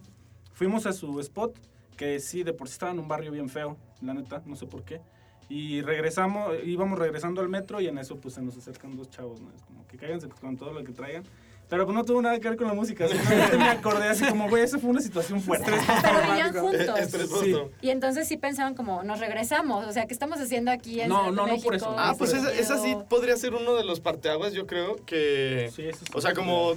Fuimos 0.52 0.86
a 0.86 0.92
su 0.92 1.20
spot, 1.20 1.56
que 1.96 2.18
sí, 2.18 2.42
de 2.42 2.52
por 2.52 2.68
sí 2.68 2.72
estaba 2.72 2.92
en 2.92 2.98
un 2.98 3.08
barrio 3.08 3.30
bien 3.30 3.48
feo, 3.48 3.76
la 4.02 4.14
neta, 4.14 4.42
no 4.44 4.56
sé 4.56 4.66
por 4.66 4.82
qué. 4.82 5.00
Y 5.48 5.82
regresamos, 5.82 6.54
íbamos 6.64 6.98
regresando 6.98 7.40
al 7.40 7.48
metro 7.48 7.80
y 7.80 7.86
en 7.86 7.98
eso 7.98 8.16
pues 8.16 8.34
se 8.34 8.42
nos 8.42 8.56
acercan 8.56 8.96
dos 8.96 9.08
chavos, 9.10 9.40
¿no? 9.40 9.52
Es 9.52 9.62
como 9.62 9.86
que 9.86 9.96
cáiganse 9.96 10.28
con 10.28 10.56
todo 10.56 10.72
lo 10.72 10.82
que 10.82 10.92
traigan. 10.92 11.22
Pero 11.68 11.84
pues 11.84 11.96
no 11.96 12.04
tuvo 12.04 12.22
nada 12.22 12.38
que 12.38 12.48
ver 12.48 12.56
con 12.56 12.68
la 12.68 12.74
música, 12.74 13.08
simplemente 13.08 13.56
me 13.58 13.68
acordé 13.68 14.08
así 14.08 14.24
como, 14.24 14.48
güey, 14.48 14.62
eso 14.62 14.78
fue 14.78 14.90
una 14.90 15.00
situación 15.00 15.40
fuerte. 15.40 15.72
Pero 16.02 16.20
vivían 16.28 16.52
juntos. 16.54 17.40
Sí. 17.42 17.54
Y 17.80 17.90
entonces 17.90 18.28
sí 18.28 18.36
pensaban 18.36 18.74
como, 18.74 19.02
nos 19.02 19.18
regresamos, 19.18 19.84
o 19.86 19.92
sea, 19.92 20.06
¿qué 20.06 20.12
estamos 20.12 20.38
haciendo 20.38 20.70
aquí 20.70 21.00
en 21.00 21.08
No, 21.08 21.32
no, 21.32 21.46
no 21.46 21.56
por 21.58 21.74
eso. 21.74 21.94
Ah, 21.98 22.14
pues 22.16 22.32
esa, 22.32 22.52
esa 22.52 22.78
sí 22.78 22.96
podría 23.08 23.36
ser 23.36 23.54
uno 23.54 23.74
de 23.74 23.84
los 23.84 23.98
parteaguas, 23.98 24.52
yo 24.52 24.66
creo, 24.66 24.96
que... 25.06 25.70
Sí, 25.74 25.82
eso 25.82 25.98
sí. 26.04 26.12
O 26.14 26.20
sea, 26.20 26.34
como... 26.34 26.74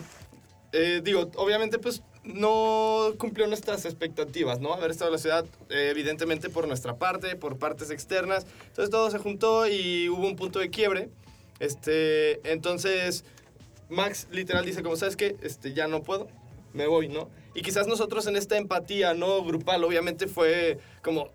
eh, 0.72 1.02
digo, 1.04 1.30
obviamente, 1.36 1.78
pues 1.78 2.02
no 2.24 3.14
cumplió 3.18 3.48
nuestras 3.48 3.86
expectativas, 3.86 4.60
¿no? 4.60 4.74
Haber 4.74 4.92
estado 4.92 5.10
en 5.10 5.14
la 5.14 5.20
ciudad, 5.20 5.46
eh, 5.70 5.90
evidentemente 5.92 6.50
por 6.50 6.68
nuestra 6.68 6.96
parte, 6.96 7.36
por 7.36 7.58
partes 7.58 7.92
externas. 7.92 8.46
Entonces 8.68 8.90
todo 8.90 9.10
se 9.10 9.18
juntó 9.20 9.68
y 9.68 10.10
hubo 10.10 10.28
un 10.28 10.36
punto 10.36 10.60
de 10.60 10.70
quiebre. 10.70 11.10
Este, 11.60 12.40
entonces, 12.52 13.26
Max 13.90 14.28
literal 14.32 14.66
dice, 14.66 14.84
como, 14.84 14.96
¿sabes 14.96 15.16
qué? 15.16 15.36
Este, 15.42 15.74
ya 15.74 15.88
no 15.88 16.04
puedo, 16.04 16.28
me 16.74 16.88
voy, 16.88 17.08
¿no? 17.10 17.30
Y 17.56 17.62
quizás 17.62 17.88
nosotros 17.88 18.28
en 18.28 18.36
esta 18.36 18.58
empatía, 18.58 19.14
¿no? 19.14 19.44
Grupal, 19.44 19.84
obviamente 19.84 20.28
fue 20.28 20.78
como... 21.04 21.30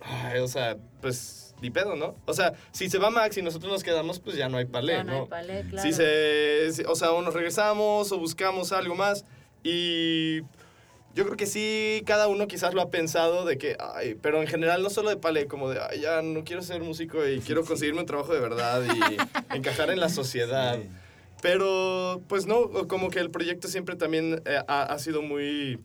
Ay, 0.00 0.38
o 0.40 0.46
sea, 0.48 0.76
pues, 1.00 1.54
ni 1.60 1.70
pedo, 1.70 1.96
¿no? 1.96 2.14
O 2.26 2.32
sea, 2.32 2.52
si 2.72 2.88
se 2.88 2.98
va 2.98 3.10
Max 3.10 3.36
y 3.36 3.42
nosotros 3.42 3.72
nos 3.72 3.82
quedamos, 3.82 4.20
pues 4.20 4.36
ya 4.36 4.48
no 4.48 4.56
hay 4.58 4.64
palé, 4.64 4.92
Ya 4.94 5.04
no 5.04 5.12
hay 5.12 5.18
¿no? 5.20 5.26
palé, 5.26 5.64
claro. 5.68 5.86
Si 5.88 5.92
se, 5.92 6.72
si- 6.72 6.82
o 6.84 6.94
sea, 6.94 7.10
o 7.12 7.22
nos 7.22 7.34
regresamos 7.34 8.12
o 8.12 8.18
buscamos 8.18 8.70
algo 8.72 8.94
más. 8.94 9.24
Y 9.64 10.40
yo 11.14 11.24
creo 11.24 11.36
que 11.36 11.46
sí, 11.46 12.02
cada 12.06 12.28
uno 12.28 12.46
quizás 12.46 12.74
lo 12.74 12.80
ha 12.80 12.90
pensado 12.90 13.44
de 13.44 13.58
que, 13.58 13.76
ay, 13.80 14.14
pero 14.22 14.40
en 14.40 14.46
general 14.46 14.82
no 14.84 14.90
solo 14.90 15.10
de 15.10 15.16
palé, 15.16 15.46
como 15.46 15.68
de, 15.68 15.80
ay, 15.80 16.00
ya 16.00 16.22
no 16.22 16.44
quiero 16.44 16.62
ser 16.62 16.80
músico 16.82 17.26
y 17.26 17.40
quiero 17.40 17.64
conseguirme 17.64 18.00
un 18.00 18.06
trabajo 18.06 18.32
de 18.32 18.40
verdad 18.40 18.82
y 18.84 19.56
encajar 19.56 19.90
en 19.90 19.98
la 19.98 20.08
sociedad. 20.10 20.76
Sí. 20.76 20.88
Pero, 21.40 22.22
pues 22.28 22.46
no, 22.46 22.88
como 22.88 23.10
que 23.10 23.20
el 23.20 23.30
proyecto 23.30 23.68
siempre 23.68 23.96
también 23.96 24.42
eh, 24.44 24.60
ha, 24.66 24.82
ha 24.82 24.98
sido 24.98 25.22
muy, 25.22 25.80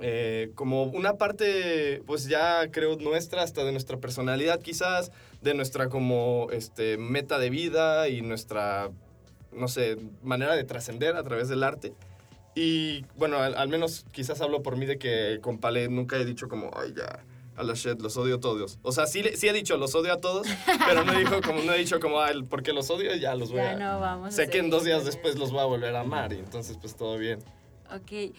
eh, 0.00 0.50
como 0.54 0.84
una 0.84 1.18
parte, 1.18 2.02
pues 2.06 2.26
ya 2.26 2.70
creo 2.70 2.96
nuestra, 2.96 3.42
hasta 3.42 3.62
de 3.64 3.72
nuestra 3.72 3.98
personalidad 3.98 4.60
quizás, 4.60 5.12
de 5.42 5.54
nuestra 5.54 5.88
como, 5.88 6.48
este, 6.50 6.96
meta 6.96 7.38
de 7.38 7.50
vida 7.50 8.08
y 8.08 8.22
nuestra, 8.22 8.90
no 9.52 9.68
sé, 9.68 9.98
manera 10.22 10.56
de 10.56 10.64
trascender 10.64 11.16
a 11.16 11.22
través 11.22 11.48
del 11.48 11.62
arte. 11.62 11.92
Y 12.54 13.04
bueno, 13.16 13.38
al, 13.38 13.68
menos 13.68 14.04
quizás 14.12 14.40
hablo 14.40 14.62
por 14.62 14.76
mí 14.76 14.86
de 14.86 14.98
que 14.98 15.38
con 15.42 15.58
Palé 15.58 15.88
nunca 15.88 16.16
he 16.16 16.24
dicho 16.24 16.48
como, 16.48 16.70
ay, 16.74 16.94
ya, 16.96 17.24
a 17.56 17.62
la 17.62 17.74
shit, 17.74 18.00
los 18.00 18.16
odio 18.16 18.36
a 18.36 18.40
todos. 18.40 18.78
O 18.82 18.92
sea, 18.92 19.06
sí, 19.06 19.22
le- 19.22 19.36
sí 19.36 19.48
he 19.48 19.52
dicho 19.52 19.76
los 19.76 19.94
odio 19.94 20.12
a 20.12 20.20
todos, 20.20 20.46
pero 20.86 21.04
no, 21.04 21.12
dijo 21.18 21.40
como, 21.42 21.60
no 21.62 21.72
he 21.72 21.78
dicho 21.78 22.00
como, 22.00 22.20
ay, 22.20 22.42
porque 22.44 22.72
los 22.72 22.88
odio, 22.90 23.14
ya 23.16 23.34
los 23.34 23.50
voy 23.50 23.60
Ya 23.60 23.72
a... 23.72 23.76
no 23.76 24.00
vamos 24.00 24.28
a 24.28 24.30
Sé 24.32 24.48
que 24.48 24.58
en 24.58 24.70
dos 24.70 24.84
días 24.84 25.04
después 25.04 25.38
los 25.38 25.50
voy 25.52 25.60
a 25.60 25.64
volver 25.64 25.94
a 25.96 26.00
amar 26.00 26.32
y 26.32 26.38
entonces 26.38 26.78
pues 26.80 26.96
todo 26.96 27.18
bien. 27.18 27.40
Ok. 27.94 28.34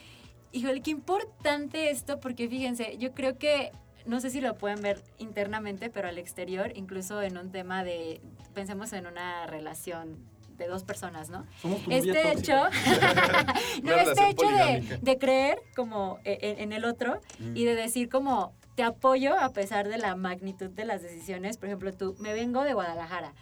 Híjole, 0.51 0.81
qué 0.81 0.91
importante 0.91 1.89
esto, 1.89 2.19
porque 2.19 2.47
fíjense, 2.47 2.97
yo 2.99 3.11
creo 3.13 3.37
que, 3.39 3.71
no 4.05 4.19
sé 4.19 4.29
si 4.29 4.39
lo 4.41 4.55
pueden 4.55 4.81
ver 4.81 5.03
internamente, 5.17 5.89
pero 5.89 6.07
al 6.07 6.17
exterior, 6.19 6.71
incluso 6.75 7.21
en 7.23 7.37
un 7.37 7.51
tema 7.51 7.83
de, 7.83 8.21
pensemos 8.53 8.93
en 8.93 9.07
una 9.07 9.47
relación 9.47 10.17
de 10.57 10.67
dos 10.67 10.83
personas, 10.83 11.29
¿no? 11.31 11.45
Somos 11.61 11.81
Este 11.89 12.31
hecho, 12.33 12.53
no, 13.83 13.93
este 13.95 14.29
hecho 14.29 14.47
de, 14.47 14.99
de 15.01 15.17
creer 15.17 15.57
como 15.75 16.19
e- 16.23 16.37
en, 16.41 16.59
en 16.59 16.73
el 16.73 16.85
otro 16.85 17.19
y 17.55 17.65
de 17.65 17.73
decir 17.75 18.07
como 18.09 18.53
te 18.75 18.83
apoyo 18.83 19.37
a 19.39 19.49
pesar 19.49 19.87
de 19.87 19.97
la 19.97 20.15
magnitud 20.15 20.69
de 20.69 20.85
las 20.85 21.01
decisiones. 21.01 21.57
Por 21.57 21.67
ejemplo, 21.67 21.93
tú, 21.93 22.15
me 22.19 22.33
vengo 22.33 22.63
de 22.63 22.73
Guadalajara. 22.73 23.33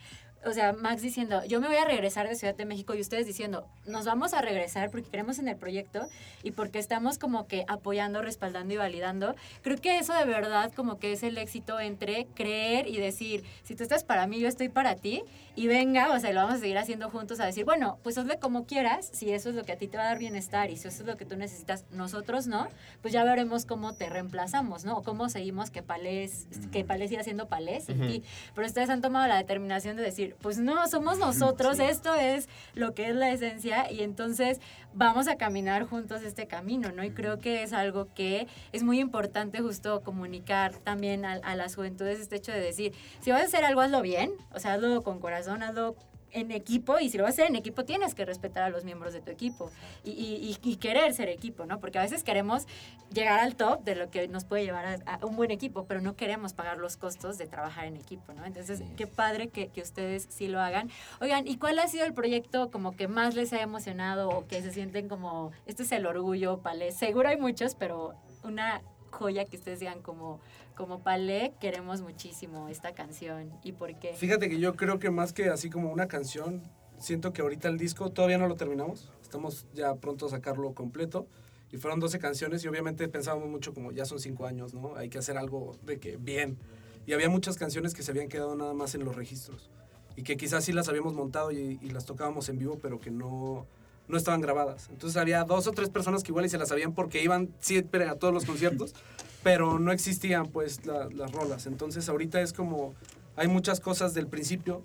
O 0.43 0.53
sea, 0.53 0.73
Max 0.73 1.01
diciendo, 1.03 1.43
yo 1.45 1.61
me 1.61 1.67
voy 1.67 1.75
a 1.77 1.85
regresar 1.85 2.27
de 2.27 2.35
Ciudad 2.35 2.55
de 2.55 2.65
México 2.65 2.95
y 2.95 3.01
ustedes 3.01 3.27
diciendo, 3.27 3.67
nos 3.85 4.05
vamos 4.05 4.33
a 4.33 4.41
regresar 4.41 4.89
porque 4.89 5.07
creemos 5.09 5.37
en 5.37 5.47
el 5.47 5.55
proyecto 5.55 6.07
y 6.41 6.51
porque 6.51 6.79
estamos 6.79 7.19
como 7.19 7.47
que 7.47 7.63
apoyando, 7.67 8.21
respaldando 8.23 8.73
y 8.73 8.77
validando. 8.77 9.35
Creo 9.61 9.77
que 9.77 9.99
eso 9.99 10.13
de 10.15 10.25
verdad 10.25 10.71
como 10.75 10.97
que 10.97 11.11
es 11.11 11.21
el 11.21 11.37
éxito 11.37 11.79
entre 11.79 12.25
creer 12.33 12.87
y 12.87 12.97
decir, 12.97 13.43
si 13.63 13.75
tú 13.75 13.83
estás 13.83 14.03
para 14.03 14.25
mí, 14.25 14.39
yo 14.39 14.47
estoy 14.47 14.69
para 14.69 14.95
ti 14.95 15.23
y 15.55 15.67
venga, 15.67 16.11
o 16.11 16.19
sea, 16.19 16.31
lo 16.33 16.39
vamos 16.41 16.55
a 16.55 16.59
seguir 16.59 16.77
haciendo 16.77 17.09
juntos 17.09 17.39
a 17.39 17.45
decir, 17.45 17.65
bueno, 17.65 17.99
pues 18.01 18.17
hazle 18.17 18.39
como 18.39 18.65
quieras, 18.65 19.09
si 19.13 19.31
eso 19.31 19.49
es 19.49 19.55
lo 19.55 19.63
que 19.63 19.73
a 19.73 19.77
ti 19.77 19.87
te 19.87 19.97
va 19.97 20.03
a 20.03 20.07
dar 20.07 20.17
bienestar 20.17 20.71
y 20.71 20.77
si 20.77 20.87
eso 20.87 21.03
es 21.03 21.07
lo 21.07 21.17
que 21.17 21.25
tú 21.25 21.35
necesitas, 21.35 21.85
nosotros 21.91 22.47
no, 22.47 22.67
pues 23.01 23.13
ya 23.13 23.23
veremos 23.23 23.65
cómo 23.65 23.93
te 23.93 24.09
reemplazamos, 24.09 24.85
¿no? 24.85 24.97
O 24.97 25.03
cómo 25.03 25.29
seguimos 25.29 25.69
que 25.69 25.83
Palés, 25.83 26.47
que 26.71 26.83
Palés 26.83 27.09
siga 27.09 27.23
siendo 27.23 27.47
Palés 27.47 27.85
sin 27.85 27.99
Ujú. 28.01 28.07
ti. 28.11 28.23
Pero 28.55 28.65
ustedes 28.65 28.89
han 28.89 29.01
tomado 29.01 29.27
la 29.27 29.37
determinación 29.37 29.97
de 29.97 30.03
decir, 30.03 30.30
pues 30.41 30.57
no, 30.59 30.87
somos 30.87 31.17
nosotros, 31.17 31.77
Sí. 31.77 31.83
esto 31.83 32.15
es 32.15 32.47
lo 32.73 32.93
que 32.93 33.09
es 33.09 33.15
la 33.15 33.31
esencia 33.31 33.91
y 33.91 34.01
entonces 34.03 34.59
vamos 34.93 35.27
a 35.27 35.35
caminar 35.37 35.85
juntos 35.85 36.21
este 36.23 36.47
camino, 36.47 36.91
¿no? 36.91 37.03
Y 37.03 37.11
creo 37.11 37.39
que 37.39 37.63
es 37.63 37.73
algo 37.73 38.07
que 38.13 38.47
es 38.71 38.83
muy 38.83 38.99
importante 38.99 39.59
justo 39.59 40.01
comunicar 40.01 40.75
también 40.77 41.25
a, 41.25 41.33
a 41.33 41.55
las 41.55 41.75
juventudes 41.75 42.19
este 42.19 42.35
hecho 42.37 42.51
de 42.51 42.59
decir, 42.59 42.93
si 43.21 43.31
vas 43.31 43.41
a 43.41 43.45
hacer 43.45 43.63
algo, 43.65 43.81
hazlo 43.81 44.01
bien, 44.01 44.31
o 44.53 44.59
sea, 44.59 44.73
hazlo 44.73 45.01
con 45.03 45.19
corazón, 45.19 45.63
hazlo 45.63 45.95
en 46.33 46.51
equipo 46.51 46.99
y 46.99 47.09
si 47.09 47.17
lo 47.17 47.23
vas 47.23 47.31
a 47.31 47.33
hacer 47.33 47.47
en 47.47 47.55
equipo 47.55 47.85
tienes 47.85 48.15
que 48.15 48.25
respetar 48.25 48.63
a 48.63 48.69
los 48.69 48.83
miembros 48.83 49.13
de 49.13 49.21
tu 49.21 49.31
equipo 49.31 49.71
y, 50.03 50.11
y- 50.11 50.57
y- 50.63 50.69
y 50.71 50.75
querer 50.77 51.13
ser 51.13 51.29
equipo, 51.29 51.65
¿no? 51.65 51.79
Porque 51.79 51.99
a 51.99 52.01
veces 52.01 52.23
queremos 52.23 52.67
llegar 53.13 53.39
al 53.39 53.55
top 53.55 53.83
de 53.83 53.95
lo 53.95 54.09
que 54.09 54.27
nos 54.27 54.45
puede 54.45 54.63
llevar 54.63 54.85
a, 55.05 55.15
a 55.15 55.25
un 55.25 55.35
buen 55.35 55.51
equipo, 55.51 55.85
pero 55.85 56.01
no 56.01 56.15
queremos 56.15 56.53
pagar 56.53 56.77
los 56.77 56.97
costos 56.97 57.37
de 57.37 57.47
trabajar 57.47 57.85
en 57.85 57.95
equipo, 57.97 58.33
¿no? 58.33 58.45
Entonces, 58.45 58.79
Sí. 58.79 58.85
qué 58.97 59.07
padre 59.07 59.49
que, 59.49 59.67
que 59.69 59.81
ustedes 59.81 60.27
sí 60.29 60.47
lo 60.47 60.59
hagan. 60.61 60.89
Oigan, 61.19 61.47
¿y 61.47 61.57
cuál 61.57 61.77
ha 61.79 61.87
sido 61.87 62.05
el 62.05 62.13
proyecto 62.13 62.71
como 62.71 62.95
que 62.95 63.07
más 63.07 63.35
les 63.35 63.51
ha 63.53 63.61
emocionado 63.61 64.29
o 64.29 64.47
que 64.47 64.61
se 64.61 64.71
sienten 64.71 65.09
como, 65.09 65.51
este 65.65 65.83
es 65.83 65.91
el 65.91 66.05
orgullo, 66.05 66.59
Palé? 66.59 66.91
Seguro 66.91 67.29
hay 67.29 67.37
muchos, 67.37 67.75
pero 67.75 68.15
una 68.43 68.81
joya 69.11 69.43
que 69.45 69.57
ustedes 69.57 69.81
digan 69.81 70.01
como, 70.01 70.39
como 70.75 71.03
Palé, 71.03 71.53
queremos 71.59 72.01
muchísimo 72.01 72.69
esta 72.69 72.93
canción 72.93 73.51
y 73.63 73.73
por 73.73 73.97
qué. 73.99 74.13
Fíjate 74.13 74.49
que 74.49 74.59
yo 74.59 74.75
creo 74.75 74.99
que 74.99 75.09
más 75.09 75.33
que 75.33 75.49
así 75.49 75.69
como 75.69 75.91
una 75.91 76.07
canción, 76.07 76.61
siento 76.97 77.33
que 77.33 77.41
ahorita 77.41 77.67
el 77.67 77.77
disco 77.77 78.09
todavía 78.11 78.37
no 78.37 78.47
lo 78.47 78.55
terminamos. 78.55 79.11
Estamos 79.21 79.65
ya 79.73 79.95
pronto 79.95 80.25
a 80.27 80.29
sacarlo 80.29 80.73
completo. 80.73 81.27
Y 81.71 81.77
fueron 81.77 82.01
12 82.01 82.19
canciones 82.19 82.63
y 82.65 82.67
obviamente 82.67 83.07
pensábamos 83.07 83.47
mucho 83.47 83.73
como 83.73 83.93
ya 83.93 84.03
son 84.05 84.19
5 84.19 84.45
años, 84.45 84.73
¿no? 84.73 84.95
Hay 84.97 85.07
que 85.07 85.17
hacer 85.17 85.37
algo 85.37 85.77
de 85.83 85.99
que 85.99 86.17
bien. 86.17 86.57
Y 87.05 87.13
había 87.13 87.29
muchas 87.29 87.57
canciones 87.57 87.93
que 87.93 88.03
se 88.03 88.11
habían 88.11 88.27
quedado 88.27 88.55
nada 88.55 88.73
más 88.73 88.93
en 88.93 89.05
los 89.05 89.15
registros. 89.15 89.69
Y 90.17 90.23
que 90.23 90.35
quizás 90.35 90.65
sí 90.65 90.73
las 90.73 90.89
habíamos 90.89 91.13
montado 91.13 91.51
y, 91.53 91.79
y 91.81 91.89
las 91.91 92.05
tocábamos 92.05 92.49
en 92.49 92.57
vivo, 92.57 92.77
pero 92.81 92.99
que 92.99 93.09
no, 93.09 93.65
no 94.11 94.17
estaban 94.17 94.41
grabadas. 94.41 94.89
Entonces 94.91 95.17
había 95.17 95.43
dos 95.43 95.65
o 95.67 95.71
tres 95.71 95.89
personas 95.89 96.23
que 96.23 96.31
igual 96.31 96.45
y 96.45 96.49
se 96.49 96.57
las 96.57 96.69
sabían 96.69 96.93
porque 96.93 97.23
iban 97.23 97.49
siempre 97.59 98.07
a 98.07 98.15
todos 98.15 98.33
los 98.33 98.45
conciertos, 98.45 98.93
pero 99.43 99.79
no 99.79 99.91
existían 99.91 100.47
pues 100.47 100.85
la- 100.85 101.07
las 101.09 101.31
rolas. 101.31 101.65
Entonces 101.65 102.07
ahorita 102.09 102.41
es 102.41 102.53
como, 102.53 102.93
hay 103.35 103.47
muchas 103.47 103.79
cosas 103.79 104.13
del 104.13 104.27
principio, 104.27 104.83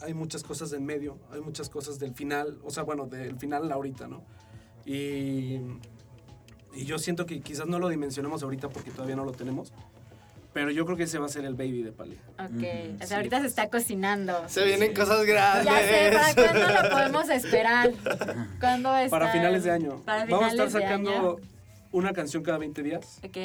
hay 0.00 0.12
muchas 0.14 0.42
cosas 0.42 0.70
del 0.70 0.80
medio, 0.82 1.16
hay 1.32 1.40
muchas 1.40 1.68
cosas 1.70 1.98
del 1.98 2.14
final, 2.14 2.58
o 2.64 2.70
sea, 2.70 2.82
bueno, 2.82 3.06
del 3.06 3.36
final 3.38 3.70
ahorita, 3.72 4.06
¿no? 4.08 4.22
Y, 4.84 5.60
y 6.74 6.84
yo 6.84 6.98
siento 6.98 7.24
que 7.26 7.40
quizás 7.40 7.66
no 7.66 7.78
lo 7.78 7.88
dimensionemos 7.88 8.42
ahorita 8.42 8.68
porque 8.68 8.90
todavía 8.90 9.16
no 9.16 9.24
lo 9.24 9.32
tenemos, 9.32 9.72
pero 10.52 10.70
yo 10.70 10.84
creo 10.84 10.96
que 10.96 11.04
ese 11.04 11.18
va 11.18 11.26
a 11.26 11.28
ser 11.30 11.44
el 11.46 11.54
baby 11.54 11.82
de 11.82 11.92
Pali. 11.92 12.18
Ok, 12.34 12.50
Ujú, 12.50 12.94
o 12.96 12.98
sea, 12.98 13.06
sí, 13.06 13.14
ahorita 13.14 13.40
se 13.40 13.46
está 13.46 13.70
cocinando. 13.70 14.46
Se 14.48 14.64
vienen 14.64 14.90
Sí. 14.90 14.94
cosas 14.94 15.24
grandes. 15.24 15.64
Ya 15.64 15.78
sé, 15.80 16.10
¿para 16.12 16.34
cuándo 16.34 16.82
lo 16.82 16.90
podemos 16.90 17.28
esperar? 17.30 17.90
¿Cuándo 18.60 18.90
a 18.90 19.08
Para 19.08 19.32
finales 19.32 19.64
de 19.64 19.70
año. 19.70 20.02
Para 20.04 20.26
Vamos 20.26 20.42
a 20.44 20.48
estar 20.50 20.68
finales 20.68 20.72
sacando 20.72 21.40
una 21.92 22.12
canción 22.12 22.42
cada 22.42 22.58
20 22.58 22.82
días, 22.82 23.20
Ok. 23.24 23.36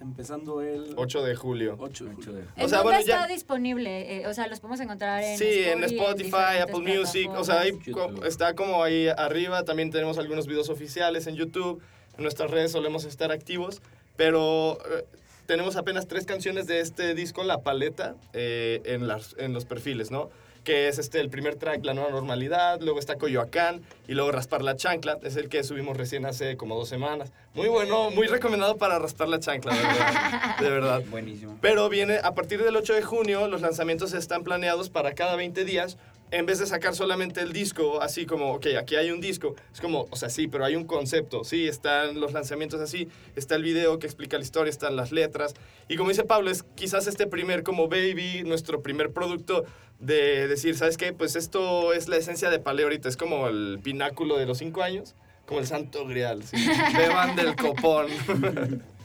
Empezando 0.00 0.60
el 0.62 0.94
8 0.96 1.22
de 1.22 1.34
julio. 1.36 1.76
8 1.78 2.04
de 2.04 2.14
julio. 2.14 2.32
de- 2.32 2.44
¿En 2.56 2.68
sea, 2.68 2.82
bueno, 2.82 3.00
ya- 3.00 3.14
está 3.22 3.26
disponible? 3.26 4.18
Eh, 4.18 4.26
o 4.26 4.34
sea, 4.34 4.46
los 4.46 4.60
podemos 4.60 4.80
encontrar 4.80 5.22
en 5.22 5.38
Sí, 5.38 5.44
en 5.64 5.82
Spotify, 5.84 6.24
diferentes 6.24 6.62
Apple 6.62 6.96
Music, 6.98 7.30
o 7.36 7.44
sea, 7.44 7.60
ahí 7.60 7.72
co- 7.92 8.24
está 8.24 8.54
como 8.54 8.82
ahí 8.82 9.08
arriba, 9.08 9.64
también 9.64 9.90
tenemos 9.90 10.18
algunos 10.18 10.46
videos 10.46 10.68
oficiales 10.68 11.26
en 11.26 11.34
YouTube, 11.36 11.80
en 12.16 12.22
nuestras 12.22 12.50
redes 12.50 12.72
solemos 12.72 13.04
estar 13.04 13.32
activos, 13.32 13.80
pero 14.16 14.78
eh, 14.90 15.04
tenemos 15.46 15.76
apenas 15.76 16.06
tres 16.08 16.26
canciones 16.26 16.66
de 16.66 16.80
este 16.80 17.14
disco, 17.14 17.44
La 17.44 17.58
Paleta, 17.62 18.16
eh, 18.32 18.82
en, 18.84 19.06
las, 19.08 19.34
en 19.38 19.52
los 19.52 19.64
perfiles, 19.64 20.10
¿no? 20.10 20.30
Que 20.66 20.88
es 20.88 20.98
este, 20.98 21.20
el 21.20 21.30
primer 21.30 21.54
track, 21.54 21.84
La 21.84 21.94
Nueva 21.94 22.10
Normalidad, 22.10 22.80
luego 22.80 22.98
está 22.98 23.14
Coyoacán 23.14 23.82
y 24.08 24.14
luego 24.14 24.32
Raspar 24.32 24.62
la 24.62 24.74
Chancla, 24.74 25.16
es 25.22 25.36
el 25.36 25.48
que 25.48 25.62
subimos 25.62 25.96
recién 25.96 26.26
hace 26.26 26.56
como 26.56 26.74
dos 26.74 26.88
semanas. 26.88 27.30
Muy 27.54 27.68
bueno, 27.68 28.10
muy 28.10 28.26
recomendado 28.26 28.76
para 28.76 28.98
raspar 28.98 29.28
la 29.28 29.38
chancla, 29.38 29.72
de 29.72 29.80
verdad. 29.80 30.56
de 30.60 30.70
verdad. 30.70 31.02
Buenísimo. 31.08 31.56
Pero 31.62 31.88
viene 31.88 32.18
a 32.22 32.34
partir 32.34 32.62
del 32.62 32.76
8 32.76 32.94
de 32.94 33.02
junio, 33.02 33.46
los 33.46 33.62
lanzamientos 33.62 34.12
están 34.12 34.42
planeados 34.42 34.90
para 34.90 35.14
cada 35.14 35.36
20 35.36 35.64
días 35.64 35.96
en 36.30 36.46
vez 36.46 36.58
de 36.58 36.66
sacar 36.66 36.94
solamente 36.94 37.40
el 37.40 37.52
disco, 37.52 38.00
así 38.02 38.26
como, 38.26 38.54
ok, 38.54 38.66
aquí 38.78 38.96
hay 38.96 39.10
un 39.10 39.20
disco, 39.20 39.54
es 39.72 39.80
como, 39.80 40.06
o 40.10 40.16
sea, 40.16 40.28
sí, 40.28 40.48
pero 40.48 40.64
hay 40.64 40.76
un 40.76 40.84
concepto, 40.84 41.44
sí, 41.44 41.68
están 41.68 42.20
los 42.20 42.32
lanzamientos 42.32 42.80
así, 42.80 43.08
está 43.36 43.54
el 43.54 43.62
video 43.62 43.98
que 43.98 44.06
explica 44.06 44.36
la 44.36 44.44
historia, 44.44 44.70
están 44.70 44.96
las 44.96 45.12
letras, 45.12 45.54
y 45.88 45.96
como 45.96 46.10
dice 46.10 46.24
Pablo, 46.24 46.50
es 46.50 46.64
quizás 46.74 47.06
este 47.06 47.26
primer 47.26 47.62
como 47.62 47.88
Baby, 47.88 48.42
nuestro 48.44 48.82
primer 48.82 49.12
producto 49.12 49.64
de 50.00 50.48
decir, 50.48 50.76
¿sabes 50.76 50.96
qué? 50.96 51.12
Pues 51.12 51.36
esto 51.36 51.92
es 51.92 52.08
la 52.08 52.16
esencia 52.16 52.50
de 52.50 52.58
Paleo 52.58 52.86
ahorita, 52.86 53.08
es 53.08 53.16
como 53.16 53.48
el 53.48 53.78
pináculo 53.82 54.36
de 54.36 54.46
los 54.46 54.58
cinco 54.58 54.82
años, 54.82 55.14
como 55.46 55.60
el 55.60 55.66
santo 55.66 56.06
grial, 56.06 56.42
¿sí? 56.42 56.56
beban 56.96 57.36
del 57.36 57.54
copón. 57.54 58.08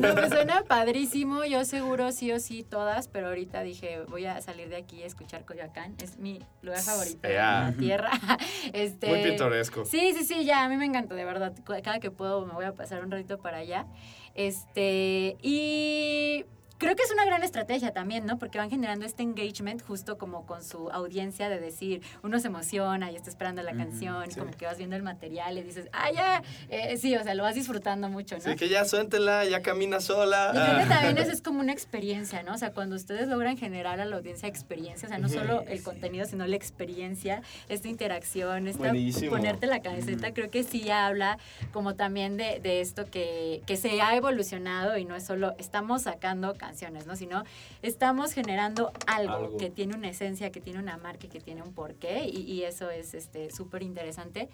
no, 0.00 0.14
me 0.14 0.28
suena 0.28 0.62
padrísimo, 0.64 1.44
yo 1.44 1.64
seguro 1.64 2.12
sí 2.12 2.32
o 2.32 2.40
sí 2.40 2.62
todas, 2.62 3.08
pero 3.08 3.28
ahorita 3.28 3.62
dije, 3.62 4.02
voy 4.08 4.26
a 4.26 4.40
salir 4.40 4.68
de 4.68 4.76
aquí 4.76 5.02
a 5.02 5.06
escuchar 5.06 5.44
Coyoacán, 5.44 5.94
es 6.02 6.18
mi 6.18 6.40
lugar 6.62 6.80
favorito 6.80 7.26
en 7.28 7.36
la 7.36 7.74
tierra. 7.78 8.10
Este, 8.72 9.08
Muy 9.08 9.22
pintoresco. 9.22 9.84
Sí, 9.84 10.12
sí, 10.16 10.24
sí, 10.24 10.44
ya, 10.44 10.64
a 10.64 10.68
mí 10.68 10.76
me 10.76 10.84
encanta, 10.84 11.14
de 11.14 11.24
verdad, 11.24 11.54
cada 11.82 12.00
que 12.00 12.10
puedo 12.10 12.44
me 12.44 12.52
voy 12.52 12.64
a 12.64 12.74
pasar 12.74 13.02
un 13.02 13.10
ratito 13.10 13.38
para 13.38 13.58
allá. 13.58 13.86
Este, 14.34 15.36
y 15.42 16.44
creo 16.78 16.96
que 16.96 17.02
es 17.02 17.10
una 17.10 17.24
gran 17.24 17.42
estrategia 17.42 17.92
también, 17.92 18.24
¿no? 18.26 18.38
Porque 18.38 18.58
van 18.58 18.70
generando 18.70 19.04
este 19.04 19.22
engagement 19.22 19.82
justo 19.82 20.16
como 20.16 20.46
con 20.46 20.62
su 20.62 20.90
audiencia 20.90 21.48
de 21.48 21.58
decir, 21.60 22.02
uno 22.22 22.38
se 22.38 22.46
emociona 22.46 23.10
y 23.10 23.16
está 23.16 23.28
esperando 23.28 23.62
la 23.62 23.72
canción, 23.72 24.24
como 24.36 24.50
que 24.52 24.64
vas 24.64 24.78
viendo 24.78 24.96
el 24.96 25.02
material 25.02 25.58
y 25.58 25.62
dices, 25.62 25.88
ah, 25.92 26.10
ya, 26.12 26.42
eh, 26.70 26.96
sí, 26.96 27.14
o 27.16 27.22
sea, 27.22 27.34
lo 27.34 27.42
vas 27.42 27.54
disfrutando 27.54 28.08
mucho, 28.08 28.36
¿no? 28.36 28.42
Sí, 28.42 28.56
que 28.56 28.68
ya 28.68 28.84
suéltela, 28.84 29.44
ya 29.44 29.62
camina 29.62 30.00
sola. 30.00 30.52
Y 30.54 30.58
creo 30.58 30.78
que 30.78 30.86
también 30.86 31.18
eso 31.18 31.32
es 31.32 31.42
como 31.42 31.60
una 31.60 31.72
experiencia, 31.72 32.42
¿no? 32.42 32.54
O 32.54 32.58
sea, 32.58 32.72
cuando 32.72 32.96
ustedes 32.96 33.28
logran 33.28 33.56
generar 33.56 34.00
a 34.00 34.04
la 34.04 34.16
audiencia 34.16 34.48
experiencia, 34.48 35.06
o 35.06 35.08
sea, 35.10 35.18
no 35.18 35.28
solo 35.28 35.64
el 35.68 35.82
contenido, 35.82 36.26
sino 36.26 36.46
la 36.46 36.56
experiencia, 36.56 37.42
esta 37.68 37.88
interacción, 37.88 38.68
esta 38.68 38.92
ponerte 39.28 39.66
la 39.66 39.82
camiseta, 39.82 40.32
creo 40.32 40.50
que 40.50 40.62
sí 40.62 40.90
habla 40.90 41.38
como 41.72 41.94
también 41.94 42.36
de, 42.36 42.60
de 42.60 42.80
esto 42.80 43.06
que, 43.10 43.62
que 43.66 43.76
se 43.76 44.00
ha 44.00 44.14
evolucionado 44.16 44.96
y 44.96 45.04
no 45.04 45.16
es 45.16 45.24
solo 45.24 45.54
estamos 45.58 46.02
sacando 46.02 46.54
canciones, 46.54 46.67
¿no? 47.06 47.16
Sino 47.16 47.44
estamos 47.82 48.32
generando 48.32 48.92
algo, 49.06 49.56
que 49.56 49.70
tiene 49.70 49.94
una 49.94 50.08
esencia, 50.08 50.50
que 50.50 50.60
tiene 50.60 50.78
una 50.78 50.96
marca, 50.96 51.28
que 51.28 51.40
tiene 51.40 51.62
un 51.62 51.72
porqué 51.72 52.28
y, 52.28 52.62
eso 52.62 52.90
es 52.90 53.14
este 53.14 53.50
súper 53.50 53.82
interesante. 53.82 54.48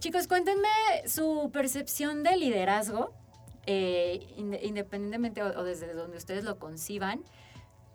Chicos, 0.00 0.28
cuéntenme 0.28 0.68
su 1.06 1.50
percepción 1.52 2.22
de 2.22 2.36
liderazgo, 2.36 3.12
eh, 3.66 4.26
independientemente 4.36 5.42
o, 5.42 5.64
desde 5.64 5.92
donde 5.92 6.16
ustedes 6.16 6.44
lo 6.44 6.58
conciban. 6.58 7.22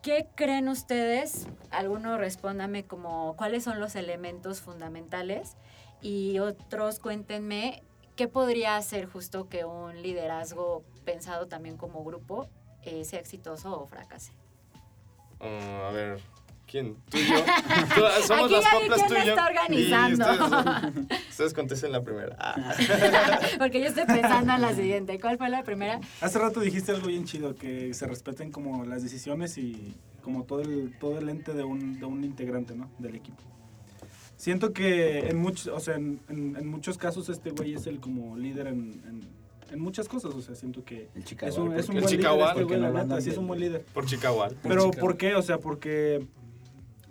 ¿Qué 0.02 0.28
creen 0.36 0.68
ustedes? 0.68 1.48
Algunos 1.72 2.20
respóndame 2.20 2.84
como 2.86 3.36
cuáles 3.38 3.64
son 3.64 3.80
los 3.80 3.96
elementos 3.96 4.60
fundamentales 4.60 5.56
y 6.02 6.40
otros 6.40 7.00
cuéntenme 7.00 7.84
qué 8.16 8.28
podría 8.28 8.76
hacer 8.76 9.06
justo 9.06 9.48
que 9.48 9.66
un 9.66 10.02
liderazgo 10.02 10.84
pensado 11.06 11.48
también 11.48 11.78
como 11.78 12.04
grupo 12.04 12.50
eh, 12.86 13.04
sea 13.06 13.20
exitoso 13.20 13.80
o 13.80 13.88
fracase. 13.88 14.32
Ah, 15.40 15.90
a 15.90 15.92
ver, 15.92 16.20
¿quién? 16.66 16.96
¿Tú 17.10 17.18
y 17.18 17.28
yo? 17.28 17.36
somos 18.28 18.46
Aquí 18.46 18.54
las 18.54 18.74
coplas 18.74 19.08
tú 19.08 19.14
y 19.14 19.26
yo. 19.26 19.30
está 19.32 19.48
organizando. 19.48 20.26
Ustedes, 21.30 21.54
contesten 21.54 21.92
la 21.92 22.04
primera. 22.04 22.36
Ah. 22.40 22.76
Porque 23.58 23.80
yo 23.82 23.88
estoy 23.88 24.06
pensando 24.06 24.54
en 24.54 24.62
la 24.62 24.74
siguiente. 24.74 25.20
¿Cuál 25.20 25.38
fue 25.38 25.50
la 25.50 25.64
primera? 25.64 26.00
Hace 26.22 26.40
rato 26.40 26.60
dijiste 26.60 26.92
algo 26.92 27.08
bien 27.08 27.26
chido, 27.26 27.56
que 27.56 27.94
se 27.94 28.08
respeten 28.08 28.52
como 28.52 28.86
las 28.86 29.04
decisiones 29.04 29.58
y 29.58 29.96
como 30.22 30.46
todo 30.46 30.62
el, 30.62 30.98
todo 31.00 31.20
el 31.20 31.30
ente 31.30 31.54
de 31.54 31.64
un, 31.64 32.00
de 32.00 32.06
un 32.06 32.24
integrante, 32.24 32.76
¿no? 32.76 32.90
Del 33.00 33.16
equipo. 33.16 33.44
Siento 34.38 34.74
que 34.74 35.30
en 35.30 35.38
muchos, 35.38 35.68
o 35.68 35.80
sea, 35.80 35.96
en, 35.96 36.20
en, 36.28 36.68
muchos 36.68 36.98
casos 36.98 37.30
este 37.30 37.52
güey 37.52 37.76
es 37.76 37.88
el 37.88 38.00
como 38.00 38.36
líder 38.36 38.68
en 38.68 39.02
en 39.08 39.43
muchas 39.80 40.08
cosas. 40.08 40.34
O 40.34 40.42
sea, 40.42 40.56
siento 40.56 40.84
que 40.84 41.10
es 41.16 41.58
un, 41.58 41.74
es 41.78 41.90
un 41.90 42.00
buen 42.00 42.10
líder. 42.12 43.18
Este 43.18 43.30
es 43.32 43.38
un 43.38 43.48
buen 43.48 43.60
líder. 43.60 43.86
Por 43.94 44.06
Chicago. 44.06 44.46
Pero 44.62 44.92
¿por 44.92 45.18
qué? 45.18 45.36
O 45.36 45.42
sea, 45.42 45.60
porque 45.60 46.26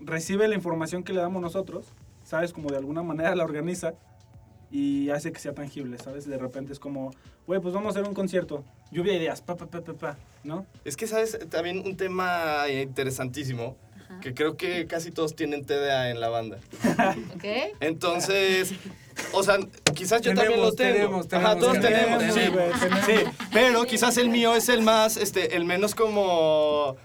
recibe 0.01 0.48
la 0.48 0.55
información 0.55 1.05
que 1.05 1.12
le 1.12 1.20
damos 1.20 1.42
nosotros, 1.42 1.87
¿sabes? 2.25 2.53
Como 2.53 2.70
de 2.70 2.77
alguna 2.77 3.03
manera 3.03 3.35
la 3.35 3.44
organiza 3.44 3.94
y 4.70 5.11
hace 5.11 5.33
que 5.33 5.38
sea 5.38 5.55
tangible, 5.55 5.98
¿sabes? 5.98 6.27
De 6.27 6.38
repente 6.38 6.72
es 6.72 6.79
como, 6.79 7.12
güey, 7.46 7.61
pues 7.61 7.75
vamos 7.75 7.94
a 7.94 8.01
hacer 8.01 8.09
un 8.09 8.14
concierto. 8.14 8.64
Lluvia 8.90 9.12
de 9.12 9.18
ideas, 9.18 9.42
pa, 9.42 9.57
pa, 9.57 9.66
pa, 9.66 9.83
pa, 9.83 9.92
pa, 9.92 10.18
¿no? 10.44 10.66
Es 10.85 10.96
que, 10.96 11.07
¿sabes? 11.07 11.38
También 11.51 11.83
un 11.85 11.96
tema 11.96 12.64
interesantísimo 12.68 13.77
que 14.20 14.35
creo 14.35 14.57
que 14.57 14.87
casi 14.87 15.11
todos 15.11 15.35
tienen 15.35 15.64
TDA 15.64 16.11
en 16.11 16.20
la 16.20 16.29
banda. 16.29 16.59
¿Ok? 17.35 17.44
Entonces, 17.81 18.75
o 19.33 19.42
sea, 19.42 19.59
quizás 19.94 20.20
yo 20.22 20.35
también 20.35 20.61
lo 20.61 20.72
tengo. 20.72 21.22
Ajá, 21.31 21.57
todos 21.57 21.81
tenemos, 21.81 22.22
sí, 22.22 22.40
sí, 23.07 23.14
pero 23.53 23.85
quizás 23.85 24.16
el 24.16 24.29
mío 24.29 24.55
es 24.55 24.68
el 24.68 24.83
más, 24.83 25.16
este, 25.16 25.57
el 25.57 25.64
menos 25.64 25.94
como 25.94 26.96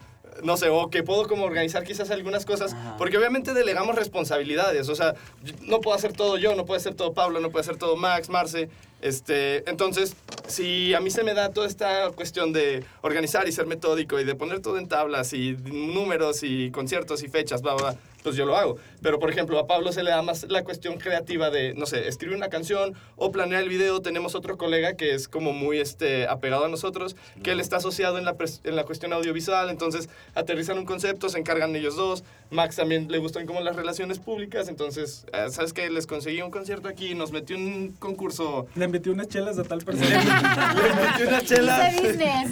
no 0.44 0.58
sé, 0.58 0.70
o 0.70 0.90
que 0.90 1.04
puedo 1.04 1.28
como 1.28 1.46
organizar 1.46 1.84
quizás 1.84 2.12
algunas 2.12 2.46
cosas, 2.46 2.76
porque 2.98 3.18
obviamente 3.18 3.54
delegamos 3.54 3.96
responsabilidades, 3.96 4.90
o 4.90 4.96
sea, 4.96 5.16
no 5.62 5.82
puedo 5.82 5.96
hacer 5.96 6.14
todo 6.14 6.38
yo, 6.38 6.56
no 6.56 6.66
puede 6.66 6.80
ser 6.80 6.96
todo 6.96 7.14
Pablo, 7.14 7.40
no 7.40 7.50
puede 7.50 7.66
ser 7.66 7.78
todo 7.78 7.96
Max, 7.96 8.30
Marce, 8.30 8.70
este, 9.02 9.70
entonces, 9.70 10.16
si 10.48 10.94
a 10.94 11.00
mí 11.00 11.12
se 11.12 11.24
me 11.24 11.34
da 11.34 11.52
toda 11.52 11.68
esta 11.68 12.10
cuestión 12.12 12.52
de 12.52 12.84
organizar 13.02 13.48
y 13.48 13.52
ser 13.52 13.68
metódico 13.68 14.20
y 14.20 14.24
de 14.24 14.34
poner 14.34 14.60
todo 14.60 14.78
en 14.78 14.88
tablas 14.88 15.34
y 15.34 15.56
números 15.66 16.42
y 16.42 16.72
conciertos 16.72 17.22
y 17.24 17.28
fechas, 17.28 17.62
bla, 17.62 17.76
bla, 17.76 17.96
pues 18.28 18.36
yo 18.36 18.46
lo 18.46 18.58
hago. 18.58 18.76
Pero, 19.02 19.20
por 19.20 19.30
ejemplo, 19.30 19.58
a 19.58 19.68
Pablo 19.68 19.94
se 19.94 20.04
le 20.04 20.10
da 20.10 20.22
más 20.22 20.46
la 20.50 20.66
cuestión 20.66 20.98
creativa 20.98 21.50
de, 21.50 21.74
no 21.76 21.86
sé, 21.86 22.10
escribir 22.10 22.36
una 22.36 22.50
canción 22.50 22.94
o 23.16 23.32
planear 23.32 23.64
el 23.64 23.70
video. 23.70 24.02
Tenemos 24.02 24.36
otro 24.36 24.58
colega 24.58 24.96
que 24.96 25.14
es 25.14 25.30
como 25.30 25.54
muy 25.54 25.80
este, 25.80 26.28
apegado 26.28 26.66
a 26.66 26.68
nosotros, 26.68 27.16
que 27.42 27.52
él 27.52 27.62
está 27.62 27.78
asociado 27.78 28.18
en 28.18 28.26
la, 28.26 28.36
en 28.66 28.76
la 28.76 28.84
cuestión 28.84 29.14
audiovisual, 29.14 29.70
entonces 29.70 30.10
aterrizan 30.36 30.78
un 30.78 30.86
concepto, 30.86 31.30
se 31.30 31.40
encargan 31.40 31.74
ellos 31.74 31.96
dos. 31.96 32.26
Max 32.50 32.76
también 32.76 33.10
le 33.10 33.18
gustan 33.18 33.46
como 33.46 33.62
las 33.62 33.78
relaciones 33.78 34.20
públicas, 34.20 34.68
entonces, 34.68 35.26
eh, 35.32 35.48
¿sabes 35.50 35.72
qué? 35.72 35.90
Les 35.90 36.06
conseguí 36.06 36.42
un 36.42 36.52
concierto 36.52 36.90
aquí, 36.90 37.16
nos 37.16 37.32
metió 37.32 37.56
un 37.56 37.96
concurso. 38.00 38.68
Le 38.76 38.90
metió 38.90 39.14
unas 39.14 39.30
chelas 39.30 39.58
a 39.58 39.64
tal 39.64 39.80
persona. 39.84 40.74
le 40.76 41.06
metió 41.08 41.28
unas 41.30 41.46
chelas. 41.46 41.94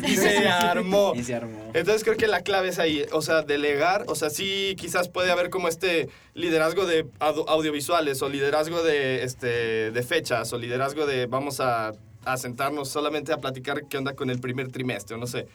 Y 0.07 0.15
se 0.15 0.47
armó. 0.47 1.13
Y 1.15 1.23
se 1.23 1.35
armó. 1.35 1.71
Entonces 1.73 2.05
creo 2.05 2.15
que 2.15 2.27
la 2.27 2.41
clave 2.41 2.69
es 2.69 2.79
ahí, 2.79 3.05
o 3.11 3.21
sea, 3.21 3.41
delegar, 3.41 4.05
o 4.07 4.15
sea, 4.15 4.29
sí 4.29 4.75
quizás 4.77 5.09
puede 5.09 5.31
haber 5.31 5.49
como 5.49 5.64
este 5.67 6.09
liderazgo 6.33 6.85
de 6.85 7.07
audiovisuales 7.19 8.21
o 8.21 8.29
liderazgo 8.29 8.83
de, 8.83 9.23
este, 9.23 9.91
de 9.91 10.03
fechas 10.03 10.51
o 10.53 10.57
liderazgo 10.57 11.05
de 11.05 11.25
vamos 11.25 11.59
a, 11.59 11.93
a 12.25 12.37
sentarnos 12.37 12.89
solamente 12.89 13.31
a 13.33 13.37
platicar 13.37 13.87
qué 13.87 13.97
onda 13.97 14.13
con 14.15 14.29
el 14.29 14.39
primer 14.39 14.71
trimestre, 14.71 15.15
o 15.15 15.19
no 15.19 15.27
sé. 15.27 15.47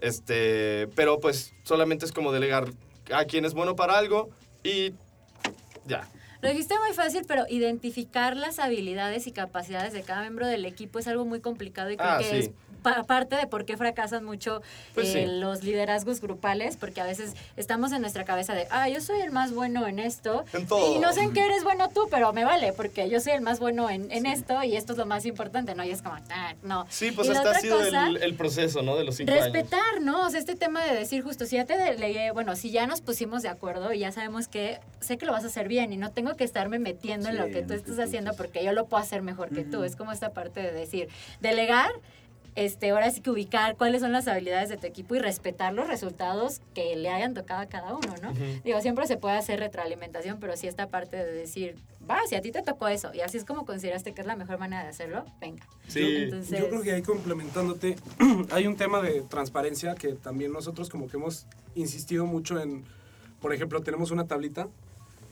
Este, 0.00 0.88
pero 0.94 1.18
pues 1.18 1.54
solamente 1.64 2.04
es 2.04 2.12
como 2.12 2.32
delegar 2.32 2.68
a 3.12 3.24
quien 3.24 3.44
es 3.44 3.54
bueno 3.54 3.74
para 3.74 3.98
algo 3.98 4.30
y 4.62 4.92
ya. 5.86 6.08
Lo 6.40 6.48
dijiste 6.48 6.78
muy 6.78 6.94
fácil, 6.94 7.24
pero 7.26 7.44
identificar 7.48 8.36
las 8.36 8.60
habilidades 8.60 9.26
y 9.26 9.32
capacidades 9.32 9.92
de 9.92 10.02
cada 10.02 10.20
miembro 10.20 10.46
del 10.46 10.64
equipo 10.66 11.00
es 11.00 11.08
algo 11.08 11.24
muy 11.24 11.40
complicado 11.40 11.90
y 11.90 11.96
creo 11.96 12.08
ah, 12.08 12.18
que 12.18 12.38
es 12.38 12.50
parte 13.06 13.36
de 13.36 13.46
por 13.46 13.64
qué 13.64 13.76
fracasan 13.76 14.24
mucho 14.24 14.62
pues 14.94 15.14
eh, 15.14 15.26
los 15.26 15.62
liderazgos 15.62 16.20
grupales, 16.20 16.76
porque 16.76 17.00
a 17.00 17.04
veces 17.04 17.34
estamos 17.56 17.92
en 17.92 18.00
nuestra 18.00 18.24
cabeza 18.24 18.54
de, 18.54 18.66
ah, 18.70 18.88
yo 18.88 19.00
soy 19.00 19.20
el 19.20 19.30
más 19.30 19.52
bueno 19.52 19.86
en 19.86 19.98
esto. 19.98 20.44
Y 20.94 20.98
no 20.98 21.12
sé 21.12 21.22
en 21.22 21.32
qué 21.32 21.44
eres 21.44 21.64
bueno 21.64 21.88
tú, 21.88 22.08
pero 22.10 22.32
me 22.32 22.44
vale, 22.44 22.72
porque 22.72 23.08
yo 23.08 23.20
soy 23.20 23.32
el 23.32 23.40
más 23.40 23.60
bueno 23.60 23.90
en, 23.90 24.10
en 24.10 24.26
esto 24.26 24.62
y 24.62 24.76
esto 24.76 24.92
es 24.92 24.98
lo 24.98 25.06
más 25.06 25.26
importante, 25.26 25.74
¿no? 25.74 25.84
Y 25.84 25.90
es 25.90 26.02
como, 26.02 26.16
ah, 26.30 26.54
no. 26.62 26.86
Sí, 26.88 27.12
pues 27.12 27.28
hasta 27.30 27.50
ha 27.50 27.60
sido 27.60 27.82
el, 27.82 28.22
el, 28.22 28.34
proceso, 28.34 28.82
¿no? 28.82 28.96
De 28.96 29.04
los 29.04 29.16
cinco 29.16 29.32
respetar, 29.32 30.00
¿no? 30.00 30.26
O 30.26 30.30
sea, 30.30 30.40
este 30.40 30.54
tema 30.54 30.84
de 30.84 30.94
decir 30.94 31.22
justo, 31.22 31.46
si 31.46 31.56
ya 31.56 31.64
te 31.64 31.76
delegué, 31.76 32.30
bueno, 32.32 32.56
si 32.56 32.70
ya 32.70 32.86
nos 32.86 33.00
pusimos 33.00 33.42
de 33.42 33.48
acuerdo 33.48 33.92
y 33.92 34.00
ya 34.00 34.12
sabemos 34.12 34.48
que 34.48 34.80
sé 35.00 35.18
que 35.18 35.26
lo 35.26 35.32
vas 35.32 35.44
a 35.44 35.48
hacer 35.48 35.68
bien 35.68 35.92
y 35.92 35.96
no 35.96 36.10
tengo 36.10 36.36
que 36.36 36.44
estarme 36.44 36.78
metiendo 36.78 37.28
en 37.28 37.36
lo 37.36 37.46
que 37.46 37.62
tú 37.62 37.74
estás 37.74 37.98
haciendo 37.98 38.34
porque 38.34 38.64
yo 38.64 38.72
lo 38.72 38.86
puedo 38.86 39.02
hacer 39.02 39.22
mejor 39.22 39.50
que 39.50 39.64
tú. 39.64 39.84
Es 39.84 39.96
como 39.96 40.12
esta 40.12 40.30
parte 40.30 40.60
de 40.60 40.72
decir, 40.72 41.08
delegar 41.40 41.90
este, 42.58 42.90
ahora 42.90 43.08
sí 43.12 43.20
que 43.20 43.30
ubicar 43.30 43.76
cuáles 43.76 44.00
son 44.00 44.10
las 44.10 44.26
habilidades 44.26 44.68
de 44.68 44.76
tu 44.76 44.86
equipo 44.88 45.14
y 45.14 45.20
respetar 45.20 45.72
los 45.72 45.86
resultados 45.86 46.60
que 46.74 46.96
le 46.96 47.08
hayan 47.08 47.32
tocado 47.32 47.60
a 47.60 47.66
cada 47.66 47.94
uno, 47.94 48.14
¿no? 48.20 48.32
Digo, 48.64 48.80
siempre 48.80 49.06
se 49.06 49.16
puede 49.16 49.36
hacer 49.36 49.60
retroalimentación, 49.60 50.40
pero 50.40 50.56
sí 50.56 50.66
esta 50.66 50.88
parte 50.88 51.16
de 51.16 51.32
decir, 51.32 51.76
va, 52.10 52.18
si 52.28 52.34
a 52.34 52.40
ti 52.40 52.50
te 52.50 52.62
tocó 52.62 52.88
eso 52.88 53.14
y 53.14 53.20
así 53.20 53.38
es 53.38 53.44
como 53.44 53.64
consideraste 53.64 54.12
que 54.12 54.22
es 54.22 54.26
la 54.26 54.34
mejor 54.34 54.58
manera 54.58 54.82
de 54.82 54.88
hacerlo, 54.88 55.24
venga. 55.40 55.64
Sí. 55.86 56.30
Yo 56.50 56.68
creo 56.68 56.82
que 56.82 56.92
ahí 56.92 57.02
complementándote, 57.02 57.94
hay 58.50 58.66
un 58.66 58.76
tema 58.76 59.00
de 59.02 59.20
transparencia 59.20 59.94
que 59.94 60.14
también 60.14 60.52
nosotros 60.52 60.88
como 60.88 61.06
que 61.06 61.16
hemos 61.16 61.46
insistido 61.76 62.26
mucho 62.26 62.60
en, 62.60 62.82
por 63.40 63.54
ejemplo, 63.54 63.82
tenemos 63.82 64.10
una 64.10 64.26
tablita 64.26 64.66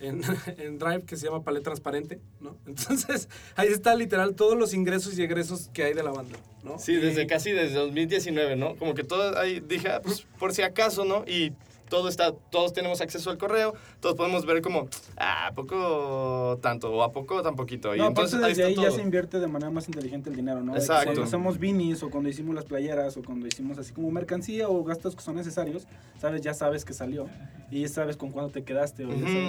en, 0.01 0.23
en, 0.59 0.79
Drive 0.79 1.05
que 1.05 1.17
se 1.17 1.27
llama 1.27 1.43
Paleta 1.43 1.65
Transparente, 1.65 2.21
¿no? 2.41 2.57
Entonces, 2.67 3.29
ahí 3.55 3.69
está 3.69 3.95
literal 3.95 4.35
todos 4.35 4.57
los 4.57 4.75
ingresos 4.75 5.19
y 5.19 5.23
egresos 5.23 5.71
que 5.73 5.85
hay 5.85 5.95
de 5.95 6.03
la 6.03 6.11
banda, 6.11 6.39
¿no? 6.63 6.79
Sí, 6.79 6.97
desde 6.97 7.27
casi 7.27 7.53
desde 7.53 7.77
2019, 7.77 8.57
¿no? 8.57 8.77
Como 8.77 8.95
que 8.95 9.05
todo 9.05 9.39
ahí 9.39 9.61
dije, 9.61 9.89
ah, 9.89 10.01
pues 10.03 10.27
por 10.39 10.53
si 10.53 10.63
acaso, 10.63 11.05
¿no? 11.05 11.25
Y 11.27 11.53
todo 11.89 12.09
está, 12.09 12.33
todos 12.33 12.73
tenemos 12.73 13.01
acceso 13.01 13.31
al 13.31 13.39
correo, 13.39 13.75
todos 14.01 14.17
podemos 14.17 14.47
ver 14.47 14.63
como, 14.63 14.89
ah, 15.17 15.49
¿a 15.49 15.53
poco 15.55 16.59
tanto? 16.63 16.93
O 16.93 17.03
¿a 17.03 17.13
poco 17.13 17.43
tan 17.43 17.57
poquito? 17.57 17.95
Y 17.95 17.99
no, 17.99 18.09
entonces 18.09 18.41
desde 18.41 18.65
ahí, 18.65 18.75
ya 18.75 18.91
se 18.91 19.03
invierte 19.03 19.39
de 19.41 19.47
manera 19.47 19.71
más 19.71 19.87
inteligente 19.89 20.31
el 20.31 20.37
dinero, 20.37 20.63
¿no? 20.63 20.75
Exacto. 20.75 21.07
Cuando 21.07 21.23
hacemos 21.25 21.59
vinis 21.59 22.03
o 22.03 22.11
cuando 22.11 22.29
hicimos 22.29 22.55
las 22.55 22.65
playeras 22.65 23.17
o 23.17 23.23
cuando 23.23 23.47
hicimos 23.47 23.79
así 23.79 23.93
como 23.93 24.11
mercancía 24.11 24.69
o 24.69 24.85
gastos 24.85 25.17
que 25.17 25.23
son 25.23 25.37
necesarios, 25.37 25.87
sabes, 26.21 26.43
ya 26.43 26.55
sabes 26.55 26.85
que 26.85 26.93
salió 26.93 27.29
y 27.71 27.87
sabes 27.89 28.17
con 28.17 28.31
cuándo 28.31 28.51
te 28.51 28.63
quedaste. 28.63 29.05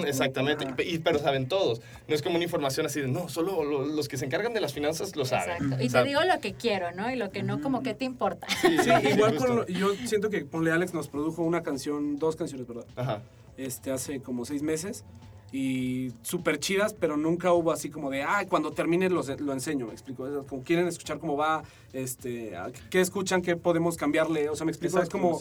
exactamente, 0.06 0.66
y, 0.84 0.98
pero 0.98 1.18
saben 1.18 1.48
todos. 1.48 1.80
No 2.06 2.14
es 2.14 2.22
como 2.22 2.36
una 2.36 2.44
información 2.44 2.86
así 2.86 3.00
de, 3.00 3.08
no, 3.08 3.28
solo 3.28 3.62
los 3.84 4.08
que 4.08 4.16
se 4.16 4.24
encargan 4.24 4.52
de 4.54 4.60
las 4.60 4.72
finanzas 4.72 5.14
lo 5.16 5.24
saben. 5.24 5.72
Exacto. 5.72 5.84
Y 5.84 5.88
te 5.88 6.04
digo 6.04 6.20
lo 6.22 6.40
que 6.40 6.54
quiero, 6.54 6.92
¿no? 6.92 7.10
Y 7.10 7.16
lo 7.16 7.30
que 7.30 7.42
no, 7.42 7.60
como 7.60 7.82
que 7.82 7.94
te 7.94 8.04
importa. 8.04 8.46
Sí, 8.60 8.90
igual 9.10 9.36
con, 9.36 9.66
yo 9.66 9.94
siento 10.06 10.30
que 10.30 10.44
Ponle 10.44 10.72
Alex 10.72 10.94
nos 10.94 11.08
produjo 11.08 11.42
una 11.42 11.62
canción, 11.62 12.18
dos 12.18 12.27
canciones, 12.36 12.66
¿verdad? 12.66 12.86
Ajá. 12.96 13.22
Este, 13.56 13.90
hace 13.90 14.20
como 14.20 14.44
seis 14.44 14.62
meses 14.62 15.04
y 15.50 16.12
súper 16.22 16.58
chidas, 16.58 16.94
pero 16.94 17.16
nunca 17.16 17.52
hubo 17.52 17.72
así 17.72 17.90
como 17.90 18.10
de, 18.10 18.22
ah, 18.22 18.44
cuando 18.48 18.72
termine 18.72 19.08
lo, 19.08 19.22
lo 19.38 19.52
enseño, 19.52 19.86
me 19.86 19.92
explico. 19.92 20.44
como 20.46 20.62
quieren 20.62 20.86
escuchar 20.86 21.18
cómo 21.18 21.36
va, 21.36 21.62
este, 21.92 22.52
qué 22.90 23.00
escuchan, 23.00 23.40
qué 23.40 23.56
podemos 23.56 23.96
cambiarle, 23.96 24.48
o 24.50 24.56
sea, 24.56 24.66
me 24.66 24.72
explico. 24.72 25.00
es 25.00 25.08
como, 25.08 25.40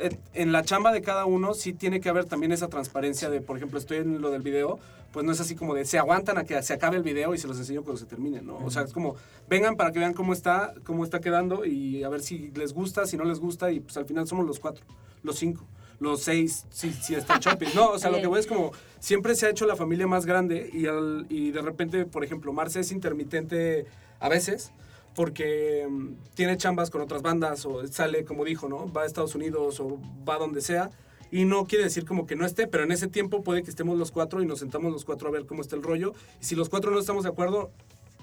en, 0.00 0.52
la 0.52 0.64
chamba 0.64 0.92
de 0.92 1.02
cada 1.02 1.24
uno 1.24 1.54
sí 1.54 1.72
tiene 1.72 2.00
que 2.00 2.08
haber 2.08 2.24
también 2.24 2.50
esa 2.50 2.68
transparencia 2.68 3.30
de, 3.30 3.40
por 3.40 3.56
ejemplo, 3.56 3.78
estoy 3.78 3.98
en 3.98 4.20
lo 4.20 4.30
del 4.30 4.42
video, 4.42 4.80
pues 5.12 5.24
no 5.24 5.30
es 5.30 5.40
así 5.40 5.54
como 5.54 5.74
de, 5.74 5.84
se 5.84 5.98
aguantan 5.98 6.36
a 6.38 6.44
que 6.44 6.60
se 6.64 6.72
acabe 6.72 6.96
el 6.96 7.04
video 7.04 7.32
y 7.32 7.38
se 7.38 7.46
los 7.46 7.56
enseño 7.56 7.82
cuando 7.82 8.00
se 8.00 8.06
termine, 8.06 8.42
¿no? 8.42 8.56
O 8.56 8.70
sea, 8.70 8.82
es 8.82 8.92
como, 8.92 9.14
vengan 9.48 9.76
para 9.76 9.92
que 9.92 10.00
vean 10.00 10.14
cómo 10.14 10.32
está, 10.32 10.74
cómo 10.82 11.04
está 11.04 11.20
quedando 11.20 11.64
y 11.64 12.02
a 12.02 12.08
ver 12.08 12.22
si 12.22 12.50
les 12.56 12.74
gusta, 12.74 13.06
si 13.06 13.16
no 13.16 13.22
les 13.22 13.38
gusta 13.38 13.70
y 13.70 13.78
pues 13.78 13.96
al 13.96 14.04
final 14.04 14.26
somos 14.26 14.44
los 14.44 14.58
cuatro, 14.58 14.84
los 15.22 15.36
cinco 15.36 15.64
los 16.00 16.22
seis, 16.22 16.66
si, 16.70 16.92
si 16.92 17.14
está 17.14 17.38
shopping. 17.38 17.68
No, 17.74 17.90
o 17.90 17.98
sea, 17.98 18.10
lo 18.10 18.20
que 18.20 18.26
voy 18.26 18.40
es 18.40 18.46
como, 18.46 18.72
siempre 19.00 19.34
se 19.34 19.46
ha 19.46 19.50
hecho 19.50 19.66
la 19.66 19.76
familia 19.76 20.06
más 20.06 20.26
grande 20.26 20.70
y 20.72 21.50
de 21.50 21.62
repente, 21.62 22.06
por 22.06 22.24
ejemplo, 22.24 22.52
Marce 22.52 22.80
es 22.80 22.92
intermitente 22.92 23.86
a 24.20 24.28
veces 24.28 24.72
porque 25.14 25.86
mm, 25.88 26.14
tiene 26.34 26.56
chambas 26.56 26.90
con 26.90 27.00
otras 27.00 27.22
bandas 27.22 27.64
o 27.66 27.86
sale, 27.86 28.24
como 28.24 28.44
dijo, 28.44 28.68
¿no? 28.68 28.92
Va 28.92 29.02
a 29.02 29.06
Estados 29.06 29.34
Unidos 29.34 29.80
o 29.80 29.98
va 30.28 30.38
donde 30.38 30.60
sea. 30.60 30.90
Y 31.30 31.46
no 31.46 31.64
quiere 31.64 31.84
decir 31.84 32.04
como 32.04 32.26
que 32.26 32.36
no 32.36 32.46
esté, 32.46 32.66
pero 32.66 32.84
en 32.84 32.92
ese 32.92 33.08
tiempo 33.08 33.42
puede 33.42 33.62
que 33.62 33.70
estemos 33.70 33.98
los 33.98 34.12
cuatro 34.12 34.42
y 34.42 34.46
nos 34.46 34.60
sentamos 34.60 34.92
los 34.92 35.04
cuatro 35.04 35.28
a 35.28 35.32
ver 35.32 35.46
cómo 35.46 35.62
está 35.62 35.74
el 35.74 35.82
rollo. 35.82 36.12
Y 36.40 36.44
si 36.44 36.54
los 36.54 36.68
cuatro 36.68 36.90
no 36.90 37.00
estamos 37.00 37.24
de 37.24 37.30
acuerdo, 37.30 37.72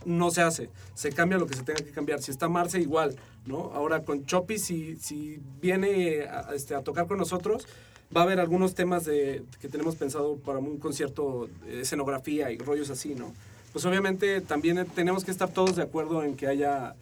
no 0.05 0.31
se 0.31 0.41
hace. 0.41 0.69
Se 0.93 1.11
cambia 1.11 1.37
lo 1.37 1.47
que 1.47 1.55
se 1.55 1.63
tenga 1.63 1.83
que 1.83 1.91
cambiar. 1.91 2.21
Si 2.21 2.31
está 2.31 2.49
Marce, 2.49 2.79
igual, 2.79 3.15
¿no? 3.45 3.71
Ahora 3.73 4.03
con 4.03 4.25
Chopi, 4.25 4.57
si, 4.57 4.95
si 4.97 5.39
viene 5.61 6.23
a, 6.23 6.53
este, 6.53 6.75
a 6.75 6.81
tocar 6.81 7.07
con 7.07 7.17
nosotros, 7.17 7.67
va 8.15 8.21
a 8.21 8.23
haber 8.25 8.39
algunos 8.39 8.75
temas 8.75 9.05
de, 9.05 9.43
que 9.59 9.67
tenemos 9.69 9.95
pensado 9.95 10.37
para 10.37 10.59
un 10.59 10.77
concierto, 10.77 11.49
escenografía 11.67 12.51
y 12.51 12.57
rollos 12.57 12.89
así, 12.89 13.15
¿no? 13.15 13.33
Pues 13.71 13.85
obviamente 13.85 14.41
también 14.41 14.85
tenemos 14.93 15.23
que 15.23 15.31
estar 15.31 15.49
todos 15.49 15.77
de 15.77 15.83
acuerdo 15.83 16.23
en 16.23 16.35
que 16.35 16.47
haya, 16.47 16.95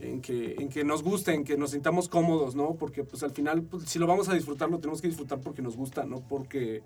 en 0.00 0.22
que, 0.22 0.54
en 0.58 0.70
que 0.70 0.82
nos 0.82 1.02
guste, 1.02 1.34
en 1.34 1.44
que 1.44 1.58
nos 1.58 1.72
sintamos 1.72 2.08
cómodos, 2.08 2.54
¿no? 2.54 2.74
Porque 2.74 3.04
pues 3.04 3.22
al 3.22 3.32
final, 3.32 3.62
pues, 3.62 3.84
si 3.84 3.98
lo 3.98 4.06
vamos 4.06 4.28
a 4.28 4.34
disfrutar, 4.34 4.70
lo 4.70 4.78
tenemos 4.78 5.02
que 5.02 5.08
disfrutar 5.08 5.40
porque 5.40 5.60
nos 5.60 5.76
gusta, 5.76 6.04
¿no? 6.04 6.20
Porque 6.20 6.82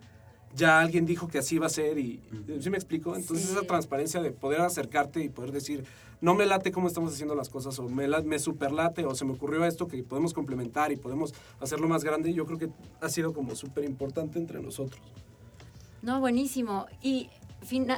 ya 0.55 0.81
alguien 0.81 1.07
dijo 1.07 1.29
que 1.29 1.39
así 1.39 1.59
va 1.59 1.67
a 1.67 1.71
ser 1.71 1.99
y, 1.99 2.21
¿sí 2.61 2.71
me 2.71 2.77
explico? 2.77 3.15
Entonces 3.15 3.51
esa 3.51 3.63
transparencia 3.63 4.21
de 4.21 4.31
poder 4.31 4.61
acercarte 4.61 5.23
y 5.23 5.29
poder 5.29 5.53
decir, 5.53 5.85
no 6.21 6.35
me 6.35 6.47
late 6.47 6.73
cómo 6.73 6.89
estamos 6.89 7.13
haciendo 7.13 7.35
las 7.35 7.49
cosas 7.49 7.79
o 7.79 7.89
me, 7.89 8.09
me 8.23 8.39
superlate 8.39 9.05
o 9.05 9.15
se 9.15 9.25
me 9.25 9.33
ocurrió 9.33 9.65
esto 9.65 9.87
que 9.87 10.03
podemos 10.03 10.35
complementar 10.35 10.93
y 10.93 10.97
podemos 10.97 11.35
hacerlo 11.61 11.89
más 11.89 12.05
grande, 12.05 12.33
yo 12.33 12.47
creo 12.47 12.59
que 12.59 12.69
ha 13.01 13.09
sido 13.09 13.33
como 13.33 13.55
súper 13.55 13.85
importante 13.85 14.39
entre 14.39 14.61
nosotros. 14.61 15.01
No, 16.03 16.19
buenísimo. 16.21 16.87
Y 17.03 17.29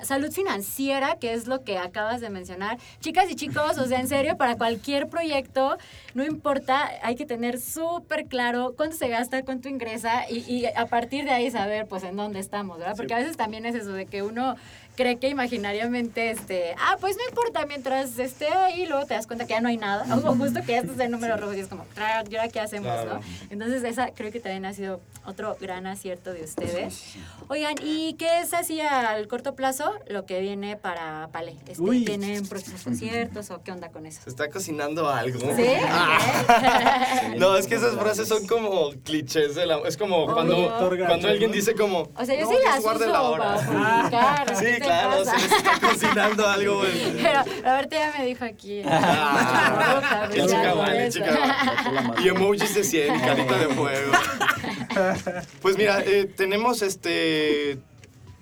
salud 0.02 0.30
financiera, 0.32 1.16
que 1.16 1.32
es 1.32 1.46
lo 1.46 1.62
que 1.64 1.78
acabas 1.78 2.20
de 2.20 2.30
mencionar. 2.30 2.78
Chicas 3.00 3.30
y 3.30 3.34
chicos, 3.34 3.78
o 3.78 3.86
sea, 3.86 4.00
en 4.00 4.08
serio, 4.08 4.36
para 4.36 4.56
cualquier 4.56 5.08
proyecto, 5.08 5.76
no 6.14 6.24
importa, 6.24 6.90
hay 7.02 7.14
que 7.14 7.26
tener 7.26 7.60
súper 7.60 8.26
claro 8.26 8.74
cuánto 8.76 8.96
se 8.96 9.08
gasta, 9.08 9.42
cuánto 9.42 9.68
ingresa 9.68 10.28
y, 10.28 10.38
y, 10.50 10.66
a 10.66 10.86
partir 10.86 11.24
de 11.24 11.30
ahí 11.30 11.50
saber, 11.50 11.86
pues, 11.86 12.02
en 12.04 12.16
dónde 12.16 12.40
estamos, 12.40 12.78
¿verdad? 12.78 12.96
Porque 12.96 13.14
a 13.14 13.18
veces 13.18 13.36
también 13.36 13.66
es 13.66 13.74
eso 13.74 13.92
de 13.92 14.06
que 14.06 14.22
uno 14.22 14.56
cree 14.96 15.18
que 15.18 15.28
imaginariamente, 15.28 16.30
este, 16.30 16.74
ah, 16.78 16.96
pues 17.00 17.16
no 17.16 17.22
importa, 17.28 17.64
mientras 17.66 18.18
esté 18.18 18.48
ahí, 18.48 18.86
luego 18.86 19.06
te 19.06 19.14
das 19.14 19.26
cuenta 19.26 19.46
que 19.46 19.54
ya 19.54 19.60
no 19.60 19.68
hay 19.68 19.76
nada, 19.76 20.04
o 20.16 20.34
justo 20.34 20.60
que 20.60 20.72
ya 20.72 20.78
estás 20.80 20.98
en 21.00 21.10
número 21.10 21.36
rojo 21.36 21.54
y 21.54 21.60
es 21.60 21.68
como, 21.68 21.86
¿y 21.96 22.36
ahora 22.36 22.48
qué 22.48 22.60
hacemos, 22.60 22.92
no? 23.06 23.20
Entonces, 23.50 23.84
esa 23.84 24.12
creo 24.12 24.30
que 24.30 24.40
también 24.40 24.66
ha 24.66 24.74
sido 24.74 25.00
otro 25.24 25.56
gran 25.60 25.86
acierto 25.86 26.32
de 26.32 26.42
ustedes. 26.42 27.14
Oigan, 27.48 27.74
¿y 27.82 28.14
qué 28.14 28.40
es 28.40 28.54
así 28.54 28.80
al 28.80 29.28
corto 29.28 29.54
plazo 29.54 29.92
lo 30.08 30.26
que 30.26 30.40
viene 30.40 30.76
para 30.76 31.28
Pale? 31.32 31.56
Este, 31.66 32.04
¿Tienen 32.04 32.46
próximos 32.48 32.82
conciertos 32.82 33.50
o 33.50 33.62
qué 33.62 33.72
onda 33.72 33.90
con 33.90 34.06
eso? 34.06 34.20
Se 34.22 34.30
está 34.30 34.50
cocinando 34.50 35.08
algo. 35.08 35.40
¿Sí? 35.56 35.66
Ah. 35.94 37.32
no, 37.36 37.56
es 37.56 37.66
que 37.66 37.74
esas 37.74 37.94
frases 37.96 38.26
son 38.26 38.46
como 38.46 38.90
clichés 39.04 39.54
de 39.54 39.66
la... 39.66 39.78
Es 39.80 39.96
como 39.96 40.32
cuando, 40.32 40.72
cuando 40.78 41.28
alguien 41.28 41.52
dice 41.52 41.74
como... 41.74 42.08
O 42.16 42.24
sea, 42.24 42.38
yo 42.38 42.46
sí 42.46 42.56
las 42.64 42.78
uso 42.78 43.06
la 43.06 43.22
hora. 43.22 44.54
sí, 44.54 44.81
claro, 44.82 45.24
se 45.24 45.32
les 45.32 45.52
está 45.52 45.80
cocinando 45.80 46.46
algo. 46.46 46.78
Güey. 46.78 47.12
Pero 47.22 47.42
Roberto 47.64 47.96
ya 47.96 48.14
me 48.18 48.26
dijo 48.26 48.44
aquí. 48.44 48.82
Ah, 48.94 50.28
el 50.32 50.46
chica 50.46 50.74
vale, 50.74 51.08
chica 51.08 52.14
Y 52.22 52.28
emojis 52.28 52.74
de 52.74 52.84
100, 52.84 53.20
carita 53.20 53.58
de 53.58 53.68
fuego. 53.68 54.12
Pues 55.62 55.78
mira, 55.78 56.02
eh, 56.04 56.26
tenemos 56.26 56.82
este 56.82 57.78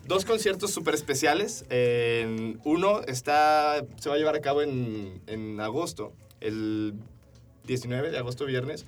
dos 0.07 0.24
conciertos 0.24 0.72
súper 0.72 0.95
especiales. 0.95 1.64
uno 2.64 3.03
está, 3.03 3.84
se 4.01 4.09
va 4.09 4.16
a 4.16 4.18
llevar 4.18 4.34
a 4.34 4.41
cabo 4.41 4.62
en, 4.62 5.20
en, 5.28 5.61
agosto, 5.61 6.12
el 6.41 6.95
19 7.64 8.11
de 8.11 8.18
agosto, 8.18 8.47
viernes. 8.47 8.84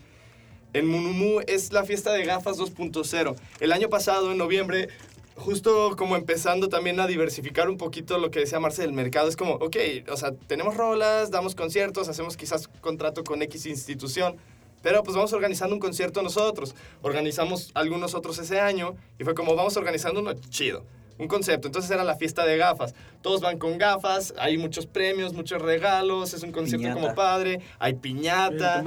En 0.74 0.86
Munumu 0.86 1.40
es 1.46 1.72
la 1.72 1.84
fiesta 1.84 2.12
de 2.12 2.24
gafas 2.24 2.58
2.0. 2.58 3.36
El 3.60 3.72
año 3.72 3.88
pasado, 3.90 4.32
en 4.32 4.38
noviembre, 4.38 4.88
justo 5.36 5.96
como 5.96 6.16
empezando 6.16 6.68
también 6.68 7.00
a 7.00 7.06
diversificar 7.06 7.68
un 7.68 7.76
poquito 7.76 8.18
lo 8.18 8.30
que 8.30 8.40
decía 8.40 8.60
Marcel, 8.60 8.86
el 8.86 8.92
mercado 8.92 9.28
es 9.28 9.36
como, 9.36 9.54
ok, 9.54 9.76
o 10.10 10.16
sea, 10.16 10.32
tenemos 10.46 10.76
rolas, 10.76 11.30
damos 11.30 11.54
conciertos, 11.54 12.08
hacemos 12.08 12.36
quizás 12.36 12.68
contrato 12.80 13.24
con 13.24 13.42
X 13.42 13.66
institución, 13.66 14.36
pero 14.82 15.02
pues 15.02 15.16
vamos 15.16 15.32
organizando 15.32 15.74
un 15.74 15.80
concierto 15.80 16.22
nosotros. 16.22 16.74
Organizamos 17.02 17.70
algunos 17.74 18.14
otros 18.14 18.38
ese 18.38 18.60
año 18.60 18.96
y 19.18 19.24
fue 19.24 19.34
como 19.34 19.54
vamos 19.54 19.76
organizando 19.76 20.20
uno 20.20 20.34
chido. 20.50 20.84
Un 21.18 21.28
concepto. 21.28 21.68
Entonces 21.68 21.90
era 21.90 22.04
la 22.04 22.16
fiesta 22.16 22.44
de 22.44 22.56
gafas. 22.56 22.94
Todos 23.20 23.40
van 23.40 23.58
con 23.58 23.78
gafas, 23.78 24.34
hay 24.38 24.58
muchos 24.58 24.86
premios, 24.86 25.32
muchos 25.32 25.62
regalos, 25.62 26.34
es 26.34 26.42
un 26.42 26.50
concierto 26.52 26.92
como 26.92 27.14
padre, 27.14 27.60
hay 27.78 27.94
piñata. 27.94 28.82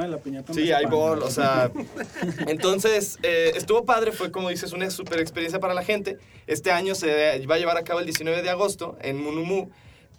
Sí, 0.52 0.72
hay 0.72 0.86
bol, 0.86 1.24
o 1.24 1.30
sea. 1.30 1.72
entonces 2.48 3.18
eh, 3.24 3.54
estuvo 3.56 3.86
padre, 3.86 4.12
fue 4.12 4.32
como 4.32 4.50
dices, 4.50 4.74
una 4.74 4.90
super 4.90 5.20
experiencia 5.20 5.60
para 5.60 5.74
la 5.74 5.84
gente. 5.84 6.18
Este 6.48 6.72
año 6.72 6.96
se 6.96 7.46
va 7.46 7.56
a 7.56 7.58
llevar 7.58 7.78
a 7.78 7.84
cabo 7.84 8.00
el 8.00 8.06
19 8.06 8.42
de 8.42 8.50
agosto 8.50 8.98
en 9.02 9.22
Munumu 9.22 9.70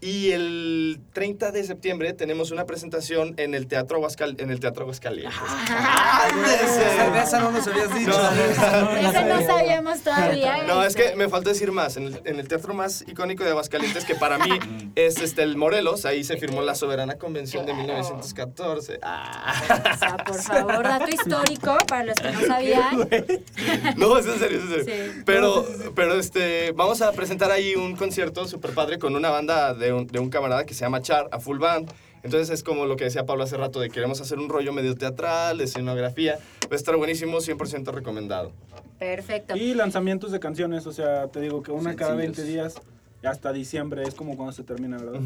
y 0.01 0.33
el 0.33 1.01
30 1.13 1.53
de 1.53 1.65
septiembre 1.65 2.13
tenemos 2.13 2.51
una 2.51 2.67
presentación 2.67 3.35
en 3.39 3.55
el 3.55 3.67
Teatro 3.67 3.97
Aguascal, 3.97 4.37
en 4.39 4.51
el 4.51 4.61
Teatro 4.61 4.83
Aguascalientes. 4.83 5.35
Ah, 5.41 6.29
¡Ah! 6.29 7.23
esa 7.23 7.41
no 7.41 7.51
nos 7.51 7.67
habías 7.67 7.95
dicho. 7.95 8.11
No, 8.11 8.91
esa 8.97 9.23
no 9.25 9.47
sabíamos 9.47 10.01
todavía. 10.01 10.65
No, 10.65 10.85
es 10.85 10.95
que 10.95 11.17
me 11.17 11.29
falta 11.29 11.51
decir 11.51 11.73
más. 11.73 11.97
En 11.97 12.07
el, 12.07 12.21
en 12.25 12.39
el, 12.39 12.49
teatro 12.49 12.75
más 12.75 13.05
icónico 13.07 13.45
de 13.45 13.51
Aguascalientes, 13.51 14.05
que 14.05 14.15
para 14.15 14.39
mí 14.39 14.51
es 14.95 15.21
este, 15.21 15.43
el 15.43 15.57
Morelos, 15.57 16.05
ahí 16.05 16.25
se 16.25 16.37
firmó 16.37 16.63
la 16.63 16.75
Soberana 16.75 17.17
Convención 17.17 17.65
de 17.65 17.75
1914. 17.75 18.99
Ah. 19.03 19.55
O 19.95 19.99
sea, 19.99 20.17
por 20.19 20.43
favor, 20.43 20.83
dato 20.83 21.09
histórico 21.09 21.77
para 21.89 22.05
los 22.05 22.17
que 22.17 22.31
no 22.31 22.41
sabían. 22.43 23.09
No, 23.97 24.19
es 24.19 24.27
en 24.27 24.39
serio, 24.39 24.59
es 24.59 24.65
en 24.65 24.85
serio. 24.85 25.23
Pero, 25.25 25.67
pero 25.95 26.19
este, 26.19 26.73
vamos 26.73 27.01
a 27.03 27.13
presentar 27.13 27.51
ahí 27.51 27.75
un 27.75 27.97
concierto 27.97 28.47
súper 28.47 28.73
padre 28.73 28.99
con 28.99 29.17
una 29.17 29.31
banda 29.31 29.75
de 29.75 29.86
de 29.87 30.19
un, 30.19 30.31
camarada 30.31 30.65
que 30.65 30.75
se 30.75 30.81
llama 30.81 31.03
Char, 31.03 31.29
a 31.33 31.41
full 31.41 31.59
band. 31.59 31.91
Entonces 32.23 32.51
es 32.51 32.63
como 32.63 32.87
lo 32.87 32.97
que 32.97 33.05
decía 33.05 33.25
Pablo 33.25 33.45
hace 33.45 33.57
rato, 33.57 33.79
de 33.81 33.89
queremos 33.89 34.21
hacer 34.21 34.39
un 34.39 34.49
rollo 34.49 34.73
medio 34.73 34.97
teatral, 34.97 35.59
de 35.59 35.65
escenografía. 35.65 36.39
Va 36.65 36.73
a 36.73 36.75
estar 36.75 36.97
buenísimo, 36.97 37.39
100% 37.39 37.93
recomendado. 37.93 38.53
Perfecto. 38.99 39.57
Y 39.57 39.75
lanzamientos 39.75 40.33
de 40.33 40.41
canciones, 40.41 40.87
o 40.87 40.93
sea, 40.93 41.29
te 41.29 41.41
digo 41.41 41.63
que 41.63 41.71
una 41.71 41.95
cada 41.95 42.15
20 42.15 42.43
días, 42.43 42.81
hasta 43.23 43.53
diciembre, 43.53 44.03
es 44.03 44.15
como 44.15 44.37
cuando 44.37 44.53
se 44.53 44.65
termina, 44.65 44.97
¿verdad? 44.97 45.21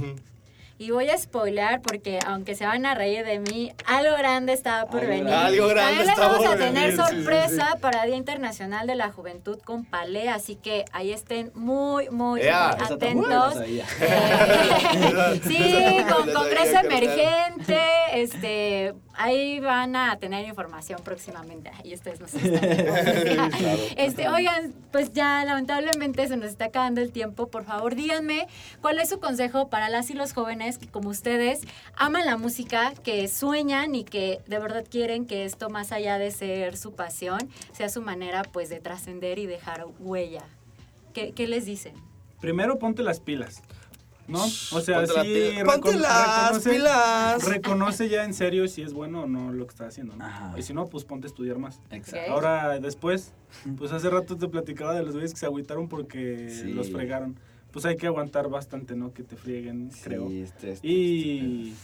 Y 0.81 0.93
voy 0.93 1.11
a 1.11 1.19
spoiler 1.19 1.83
porque 1.83 2.21
aunque 2.27 2.55
se 2.55 2.65
van 2.65 2.87
a 2.87 2.95
reír 2.95 3.23
de 3.23 3.39
mí, 3.39 3.71
algo 3.85 4.17
grande 4.17 4.55
estaba 4.55 4.91
por 4.91 5.07
venir. 5.07 5.29
Algo 5.29 5.69
grande 5.69 6.07
También 6.07 6.17
vamos 6.17 6.47
a 6.47 6.57
tener 6.57 6.97
sorpresa 6.97 7.77
para 7.83 8.07
Día 8.07 8.17
Internacional 8.17 8.87
de 8.87 8.95
la 8.95 9.13
Juventud 9.13 9.59
con 9.63 9.85
Palé, 9.85 10.31
así 10.31 10.57
que 10.57 10.87
ahí 10.93 11.13
estén 11.13 11.53
muy, 11.55 12.09
muy, 12.09 12.41
atentos. 12.49 13.57
Eh, 13.61 13.85
sí, 15.47 15.97
con 16.09 16.33
Congreso 16.33 16.79
Emergente, 16.79 17.79
este 18.15 18.95
ahí 19.21 19.61
van 19.61 19.95
a 19.97 20.17
tener 20.19 20.47
información 20.47 21.01
próximamente. 21.05 21.71
Y 21.85 21.95
ustedes 21.95 22.21
nos 22.21 22.33
están 22.33 22.55
este, 23.97 24.29
Oigan, 24.29 24.73
pues 24.91 25.13
ya 25.13 25.45
lamentablemente 25.45 26.27
se 26.27 26.37
nos 26.37 26.49
está 26.49 26.67
acabando 26.67 27.01
el 27.03 27.13
tiempo. 27.13 27.49
Por 27.49 27.65
favor, 27.65 27.95
díganme 27.95 28.49
cuál 28.81 28.99
es 28.99 29.11
su 29.11 29.21
consejo 29.21 29.69
para 29.69 29.91
las 29.91 30.11
y 30.11 30.15
los 30.15 30.33
jóvenes 30.33 30.70
que 30.79 30.87
como 30.89 31.11
ustedes 31.11 31.61
aman 31.97 32.27
la 32.27 32.37
música, 32.37 32.93
que 33.03 33.27
sueñan 33.29 33.95
y 33.95 34.05
que 34.05 34.41
de 34.47 34.59
verdad 34.59 34.85
quieren 34.89 35.27
que 35.27 35.45
esto 35.45 35.71
más 35.71 35.93
allá 35.93 36.19
de 36.19 36.31
ser 36.31 36.77
su 36.77 36.93
pasión, 36.93 37.41
sea 37.73 37.89
su 37.89 38.03
manera 38.03 38.43
pues 38.43 38.69
de 38.69 38.81
trascender 38.81 39.39
y 39.39 39.47
dejar 39.47 39.87
huella. 39.99 40.45
¿Qué, 41.15 41.33
¿Qué 41.33 41.47
les 41.49 41.65
dicen? 41.67 41.95
Primero 42.41 42.79
ponte 42.79 43.03
las 43.03 43.21
pilas. 43.21 43.63
¿no? 44.29 44.45
O 44.45 44.81
sea, 44.81 44.99
Ponte 44.99 45.13
la 45.15 45.23
sí 45.23 45.29
pila. 45.29 45.65
Ponte 45.65 45.95
las 45.97 46.47
reconoce, 46.53 46.71
pilas. 46.71 47.45
reconoce 47.49 48.09
ya 48.09 48.23
en 48.25 48.33
serio 48.33 48.69
si 48.69 48.83
es 48.83 48.93
bueno 48.93 49.23
o 49.23 49.27
no 49.27 49.51
lo 49.53 49.67
que 49.67 49.71
está 49.73 49.87
haciendo, 49.89 50.15
¿no? 50.15 50.25
Ajá. 50.25 50.55
Y 50.57 50.63
si 50.63 50.73
no, 50.73 50.87
pues 50.87 51.05
ponte 51.05 51.27
a 51.27 51.31
estudiar 51.31 51.59
más. 51.59 51.81
Exacto. 51.91 52.31
Ahora, 52.33 52.79
después, 52.79 53.33
pues 53.77 53.91
hace 53.91 54.09
rato 54.09 54.37
te 54.37 54.47
platicaba 54.47 54.95
de 54.95 55.03
los 55.03 55.15
güeyes 55.15 55.33
que 55.33 55.41
se 55.41 55.47
agüitaron 55.47 55.89
porque 55.89 56.49
Sí. 56.49 56.73
los 56.73 56.93
fregaron. 56.93 57.41
Pues 57.73 57.85
hay 57.85 57.97
que 57.97 58.07
aguantar 58.07 58.49
bastante, 58.49 58.97
¿no? 58.97 59.13
Que 59.13 59.23
te 59.23 59.37
frieguen, 59.37 59.91
creo. 60.03 60.29
Sí, 60.29 60.41
este, 60.43 60.73
este, 60.73 60.87
Y 60.89 61.75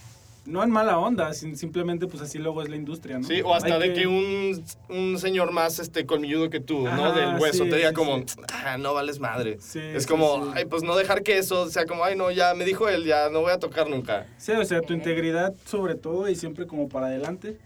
no 0.45 0.63
en 0.63 0.71
mala 0.71 0.99
onda, 0.99 1.33
sin- 1.35 1.57
simplemente 1.57 2.07
pues 2.07 2.23
así 2.23 2.39
luego 2.39 2.63
es 2.63 2.69
la 2.69 2.77
industria, 2.77 3.19
¿no? 3.19 3.27
Sí, 3.27 3.41
o 3.41 3.55
hasta 3.55 3.75
Hay 3.75 3.89
de 3.89 3.95
que 3.95 4.07
un, 4.07 4.65
un 4.89 5.19
señor 5.19 5.53
más 5.53 5.79
este 5.79 6.07
colmilludo 6.07 6.51
que 6.51 6.61
tú, 6.61 6.85
¿no? 6.89 7.13
Del 7.13 7.41
hueso, 7.41 7.65
sí, 7.65 7.71
te 7.71 7.77
diga 7.77 7.91
sí, 7.91 7.95
como, 7.95 8.19
sí. 8.19 8.37
ah, 8.53 8.77
no 8.79 8.95
vales 8.95 9.19
madre. 9.21 9.59
Sí, 9.61 9.79
es 9.81 10.05
sí, 10.05 10.09
como, 10.09 10.45
sí. 10.47 10.51
ay, 10.55 10.65
pues 10.67 10.83
no 10.83 10.97
dejar 10.97 11.23
que 11.23 11.39
eso 11.39 11.69
sea 11.69 11.85
como, 11.87 12.05
ay, 12.05 12.17
no, 12.17 12.31
ya 12.31 12.55
me 12.55 12.65
dijo 12.65 12.89
él, 12.89 13.05
ya 13.05 13.29
no 13.31 13.41
voy 13.43 13.53
a 13.53 13.59
tocar 13.59 13.89
nunca. 13.89 14.27
Sí, 14.39 14.53
o 14.53 14.65
sea, 14.65 14.81
tu 14.83 14.93
integridad 14.95 15.55
sobre 15.67 15.95
todo 15.95 16.29
y 16.29 16.35
siempre 16.37 16.67
como 16.67 16.89
para 16.89 17.07
adelante. 17.07 17.59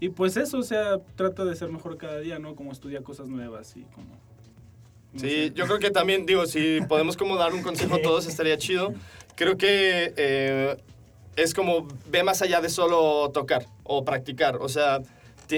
Y 0.00 0.08
pues 0.08 0.36
eso, 0.36 0.58
o 0.58 0.62
sea, 0.62 0.98
trata 1.14 1.44
de 1.44 1.54
ser 1.54 1.68
mejor 1.68 1.98
cada 1.98 2.18
día, 2.20 2.38
¿no? 2.38 2.54
Como 2.54 2.72
estudia 2.72 3.02
cosas 3.02 3.28
nuevas 3.28 3.76
y 3.76 3.82
como... 3.94 4.08
Sí, 5.16 5.52
yo 5.54 5.66
creo 5.66 5.78
que 5.78 5.90
también, 5.90 6.24
digo, 6.26 6.46
si 6.46 6.80
podemos 6.88 7.16
como 7.16 7.36
dar 7.36 7.52
un 7.52 7.62
consejo 7.62 7.96
a 7.96 8.02
todos, 8.02 8.26
estaría 8.26 8.56
chido. 8.58 8.94
Creo 9.34 9.56
que 9.56 10.12
eh, 10.16 10.76
es 11.36 11.54
como, 11.54 11.88
ve 12.06 12.22
más 12.22 12.42
allá 12.42 12.60
de 12.60 12.68
solo 12.68 13.30
tocar 13.30 13.66
o 13.84 14.04
practicar. 14.04 14.56
O 14.56 14.68
sea, 14.68 15.00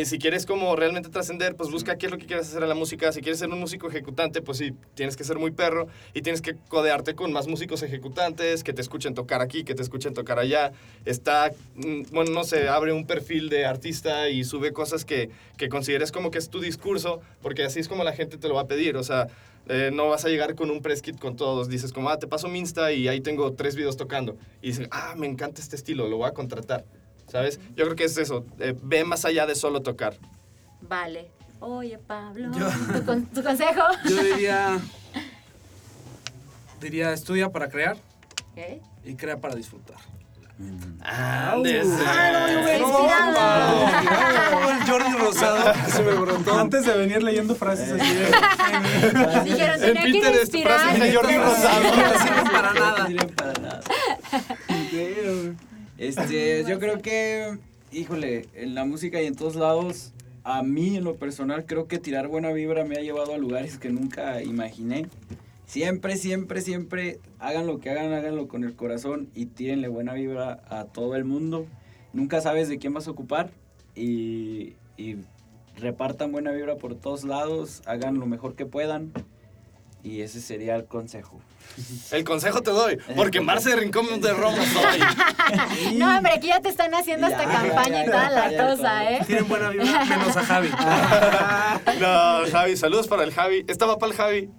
si 0.05 0.19
quieres 0.19 0.47
como 0.47 0.75
realmente 0.75 1.11
trascender, 1.11 1.55
pues 1.55 1.71
busca 1.71 1.99
qué 1.99 2.07
es 2.07 2.13
lo 2.13 2.19
que 2.19 2.27
quieres 2.27 2.49
hacer 2.49 2.63
en 2.63 2.69
la 2.69 2.75
música. 2.75 3.13
Si 3.13 3.21
quieres 3.21 3.39
ser 3.39 3.49
un 3.51 3.61
músico 3.61 3.89
ejecutante, 3.89 4.41
pues 4.41 4.59
sí, 4.59 4.73
tienes 4.95 5.17
que 5.17 5.25
ser 5.25 5.39
muy 5.39 5.51
perro 5.51 5.87
y 6.15 6.23
tienes 6.23 6.41
que 6.41 6.57
codearte 6.69 7.15
con 7.15 7.33
más 7.33 7.47
músicos 7.47 7.83
ejecutantes, 7.83 8.65
que 8.65 8.73
te 8.73 8.81
escuchen 8.81 9.15
tocar 9.15 9.43
aquí, 9.43 9.65
que 9.65 9.75
te 9.75 9.83
escuchen 9.83 10.15
tocar 10.15 10.39
allá. 10.39 10.73
Está, 11.05 11.53
mm, 11.75 12.05
bueno, 12.11 12.31
no 12.31 12.45
sé, 12.45 12.69
abre 12.69 12.93
un 12.93 13.07
perfil 13.07 13.49
de 13.51 13.67
artista 13.67 14.29
y 14.31 14.45
sube 14.45 14.73
cosas 14.73 15.05
que, 15.05 15.31
que 15.59 15.69
consideres 15.69 16.11
como 16.11 16.31
que 16.31 16.39
es 16.39 16.49
tu 16.49 16.61
discurso, 16.61 17.21
porque 17.43 17.65
así 17.65 17.81
es 17.81 17.89
como 17.89 18.03
la 18.03 18.13
gente 18.13 18.39
te 18.39 18.49
lo 18.49 18.55
va 18.55 18.63
a 18.63 18.67
pedir. 18.67 18.97
O 18.97 19.03
sea, 19.03 19.29
eh, 19.69 19.91
no 19.93 20.09
vas 20.09 20.25
a 20.25 20.29
llegar 20.29 20.55
con 20.55 20.71
un 20.71 20.81
press 20.81 21.03
kit 21.03 21.19
con 21.19 21.37
todos. 21.37 21.69
Dices 21.69 21.93
como, 21.93 22.09
ah, 22.09 22.19
te 22.19 22.27
paso 22.27 22.49
mi 22.49 22.59
Insta 22.59 22.93
y 22.93 23.09
ahí 23.09 23.21
tengo 23.21 23.53
tres 23.53 23.77
videos 23.77 23.97
tocando. 23.97 24.37
Y 24.61 24.69
dices, 24.69 24.89
ah, 24.91 25.15
me 25.17 25.27
encanta 25.27 25.61
este 25.61 25.77
estilo, 25.77 26.09
lo 26.09 26.17
voy 26.17 26.29
a 26.29 26.33
contratar. 26.33 26.85
¿Sabes? 27.33 27.59
Yo 27.75 27.85
creo 27.87 27.97
que 27.97 28.05
es 28.05 28.19
eso. 28.19 28.45
eh, 28.59 28.77
ve 28.83 29.05
más 29.05 29.25
allá 29.25 29.47
de 29.47 29.55
solo 29.55 29.81
tocar. 29.81 30.19
Vale. 30.83 31.31
Oye, 31.61 31.97
Pablo, 31.99 32.51
Yo- 32.53 32.69
¿tu, 32.93 33.07
con- 33.07 33.25
tu 33.27 33.43
consejo? 33.43 33.81
Yo 34.09 34.23
diría. 34.23 34.79
Diría, 36.81 37.13
estudia 37.13 37.49
para 37.51 37.69
crear 37.71 37.97
¿Qué? 38.55 38.81
y 39.05 39.15
crea 39.15 39.39
para 39.41 39.55
disfrutar. 39.55 39.97
Ándese. 41.01 41.89
inspirado. 41.89 42.49
el 44.69 44.85
Jordi 44.87 45.13
Rosado 45.19 45.73
se 45.89 46.03
me 46.03 46.13
brotó. 46.13 46.59
Antes 46.59 46.85
de 46.85 46.97
venir 46.99 47.23
leyendo 47.23 47.55
frases 47.55 47.93
así 47.93 48.15
de... 48.15 48.27
Dijeron, 49.45 49.83
En 49.83 49.95
tenía 49.95 50.33
que 50.33 50.41
inspirar. 50.41 50.81
frases 50.81 51.01
de 51.01 51.15
Jordi 51.15 51.37
Rosado. 51.39 51.83
No 51.83 52.19
sirven 52.19 52.45
para 52.53 52.73
nada. 52.75 52.99
No 52.99 53.07
sirven 53.07 53.31
para 53.31 53.53
nada. 53.55 53.81
Este, 56.03 56.65
yo 56.69 56.81
creo 56.81 57.01
que, 57.01 57.59
híjole, 57.93 58.49
en 58.55 58.75
la 58.75 58.85
música 58.85 59.23
y 59.23 59.27
en 59.27 59.37
todos 59.37 59.55
lados, 59.55 60.13
a 60.43 60.65
mí 60.65 60.97
en 60.97 61.05
lo 61.05 61.15
personal 61.15 61.65
creo 61.65 61.87
que 61.87 62.01
tirar 62.01 62.27
buena 62.27 62.53
vibra 62.53 62.85
me 62.85 62.97
ha 62.97 63.03
llevado 63.03 63.35
a 63.35 63.39
lugares 63.39 63.79
que 63.79 63.89
nunca 63.89 64.43
imaginé. 64.43 65.07
Siempre, 65.65 66.17
siempre, 66.17 66.61
siempre 66.61 67.21
hagan 67.39 67.69
lo 67.69 67.79
que 67.79 67.91
hagan, 67.91 68.13
háganlo 68.13 68.49
con 68.49 68.65
el 68.65 68.75
corazón 68.75 69.29
y 69.37 69.47
tírenle 69.47 69.87
buena 69.87 70.13
vibra 70.15 70.61
a 70.69 70.87
todo 70.87 71.15
el 71.15 71.25
mundo. 71.25 71.67
Nunca 72.13 72.41
sabes 72.41 72.69
de 72.69 72.79
quién 72.79 72.93
vas 72.93 73.07
a 73.07 73.13
ocupar 73.13 73.51
y, 73.95 74.75
y 74.97 75.19
repartan 75.77 76.33
buena 76.33 76.51
vibra 76.51 76.75
por 76.79 76.97
todos 76.97 77.23
lados, 77.23 77.81
hagan 77.87 78.19
lo 78.19 78.27
mejor 78.27 78.57
que 78.57 78.67
puedan 78.67 79.13
y 80.03 80.23
ese 80.23 80.41
sería 80.41 80.75
el 80.75 80.87
consejo. 80.87 81.41
El 82.11 82.25
consejo 82.25 82.63
te 82.63 82.71
doy, 82.71 82.99
porque 83.17 83.41
Marce 83.43 83.71
de 83.71 83.77
Rincón 83.77 84.21
de 84.21 84.33
Roma 84.33 84.59
soy. 84.67 85.01
No, 85.99 86.17
hombre, 86.17 86.33
aquí 86.35 86.47
ya 86.49 86.61
te 86.61 86.69
están 86.69 86.95
haciendo 86.95 87.29
ya, 87.29 87.37
campaña 87.45 88.03
y 88.03 88.07
toda 88.07 88.31
la 88.31 88.69
cosa. 88.69 89.11
¿eh? 89.13 89.21
Tienen 89.27 89.49
buena 89.49 89.69
vibra, 89.71 90.05
menos 90.05 90.37
a 90.37 90.43
Javi. 90.45 90.69
No, 92.01 92.51
Javi, 92.51 92.77
saludos 92.77 93.09
para 93.09 93.25
el 93.25 93.33
Javi. 93.33 93.65
Estaba 93.69 93.99
para 93.99 94.13
el 94.13 94.17
Javi. 94.19 94.51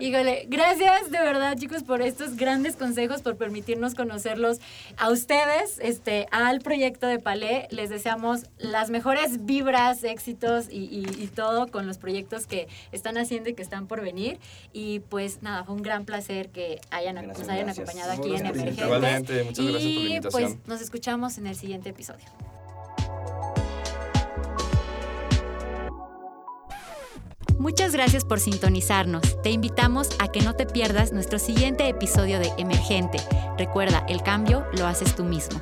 Híjole, 0.00 0.46
gracias 0.48 1.10
de 1.10 1.18
verdad, 1.18 1.56
chicos, 1.58 1.82
por 1.82 2.02
estos 2.02 2.36
grandes 2.36 2.76
consejos, 2.76 3.22
por 3.22 3.36
permitirnos 3.36 3.94
conocerlos 3.94 4.58
a 4.98 5.10
ustedes, 5.10 5.78
este, 5.80 6.26
al 6.30 6.60
proyecto 6.60 7.06
de 7.06 7.18
Palé. 7.18 7.68
Les 7.70 7.90
deseamos 7.90 8.46
las 8.58 8.90
mejores 8.90 9.44
vibras, 9.44 10.04
éxitos 10.04 10.66
y, 10.70 10.78
y- 10.84 11.22
y 11.22 11.26
todo 11.28 11.68
con 11.68 11.86
los 11.86 11.98
proyectos 11.98 12.46
que 12.46 12.68
están 12.92 13.16
haciendo 13.18 13.50
y 13.50 13.54
que 13.54 13.62
están 13.62 13.86
por 13.86 14.00
venir. 14.02 14.38
Y 14.72 15.00
pues 15.00 15.42
nada, 15.42 15.64
un 15.72 15.82
gran 15.82 16.04
placer 16.04 16.50
que 16.50 16.80
hayan, 16.90 17.14
Gracias, 17.16 17.38
nos 17.38 17.48
hayan 17.48 17.66
gracias. 17.66 17.88
acompañado 17.88 18.12
aquí 18.20 18.34
en. 18.34 18.46
Emergentes. 18.46 18.84
Igualmente, 18.84 19.44
muchas 19.44 19.64
gracias 19.64 19.64
por 19.64 19.72
la 19.72 19.80
Y 19.80 20.06
invitación. 20.14 20.30
pues 20.32 20.68
nos 20.68 20.80
escuchamos 20.80 21.38
en 21.38 21.46
el 21.46 21.56
siguiente 21.56 21.88
episodio. 21.90 22.24
Muchas 27.58 27.92
gracias 27.92 28.24
por 28.24 28.40
sintonizarnos. 28.40 29.40
Te 29.42 29.50
invitamos 29.50 30.08
a 30.18 30.28
que 30.28 30.40
no 30.40 30.54
te 30.54 30.66
pierdas 30.66 31.12
nuestro 31.12 31.38
siguiente 31.38 31.88
episodio 31.88 32.40
de 32.40 32.50
Emergente. 32.58 33.18
Recuerda, 33.56 34.04
el 34.08 34.22
cambio 34.22 34.66
lo 34.76 34.86
haces 34.86 35.14
tú 35.14 35.24
mismo. 35.24 35.60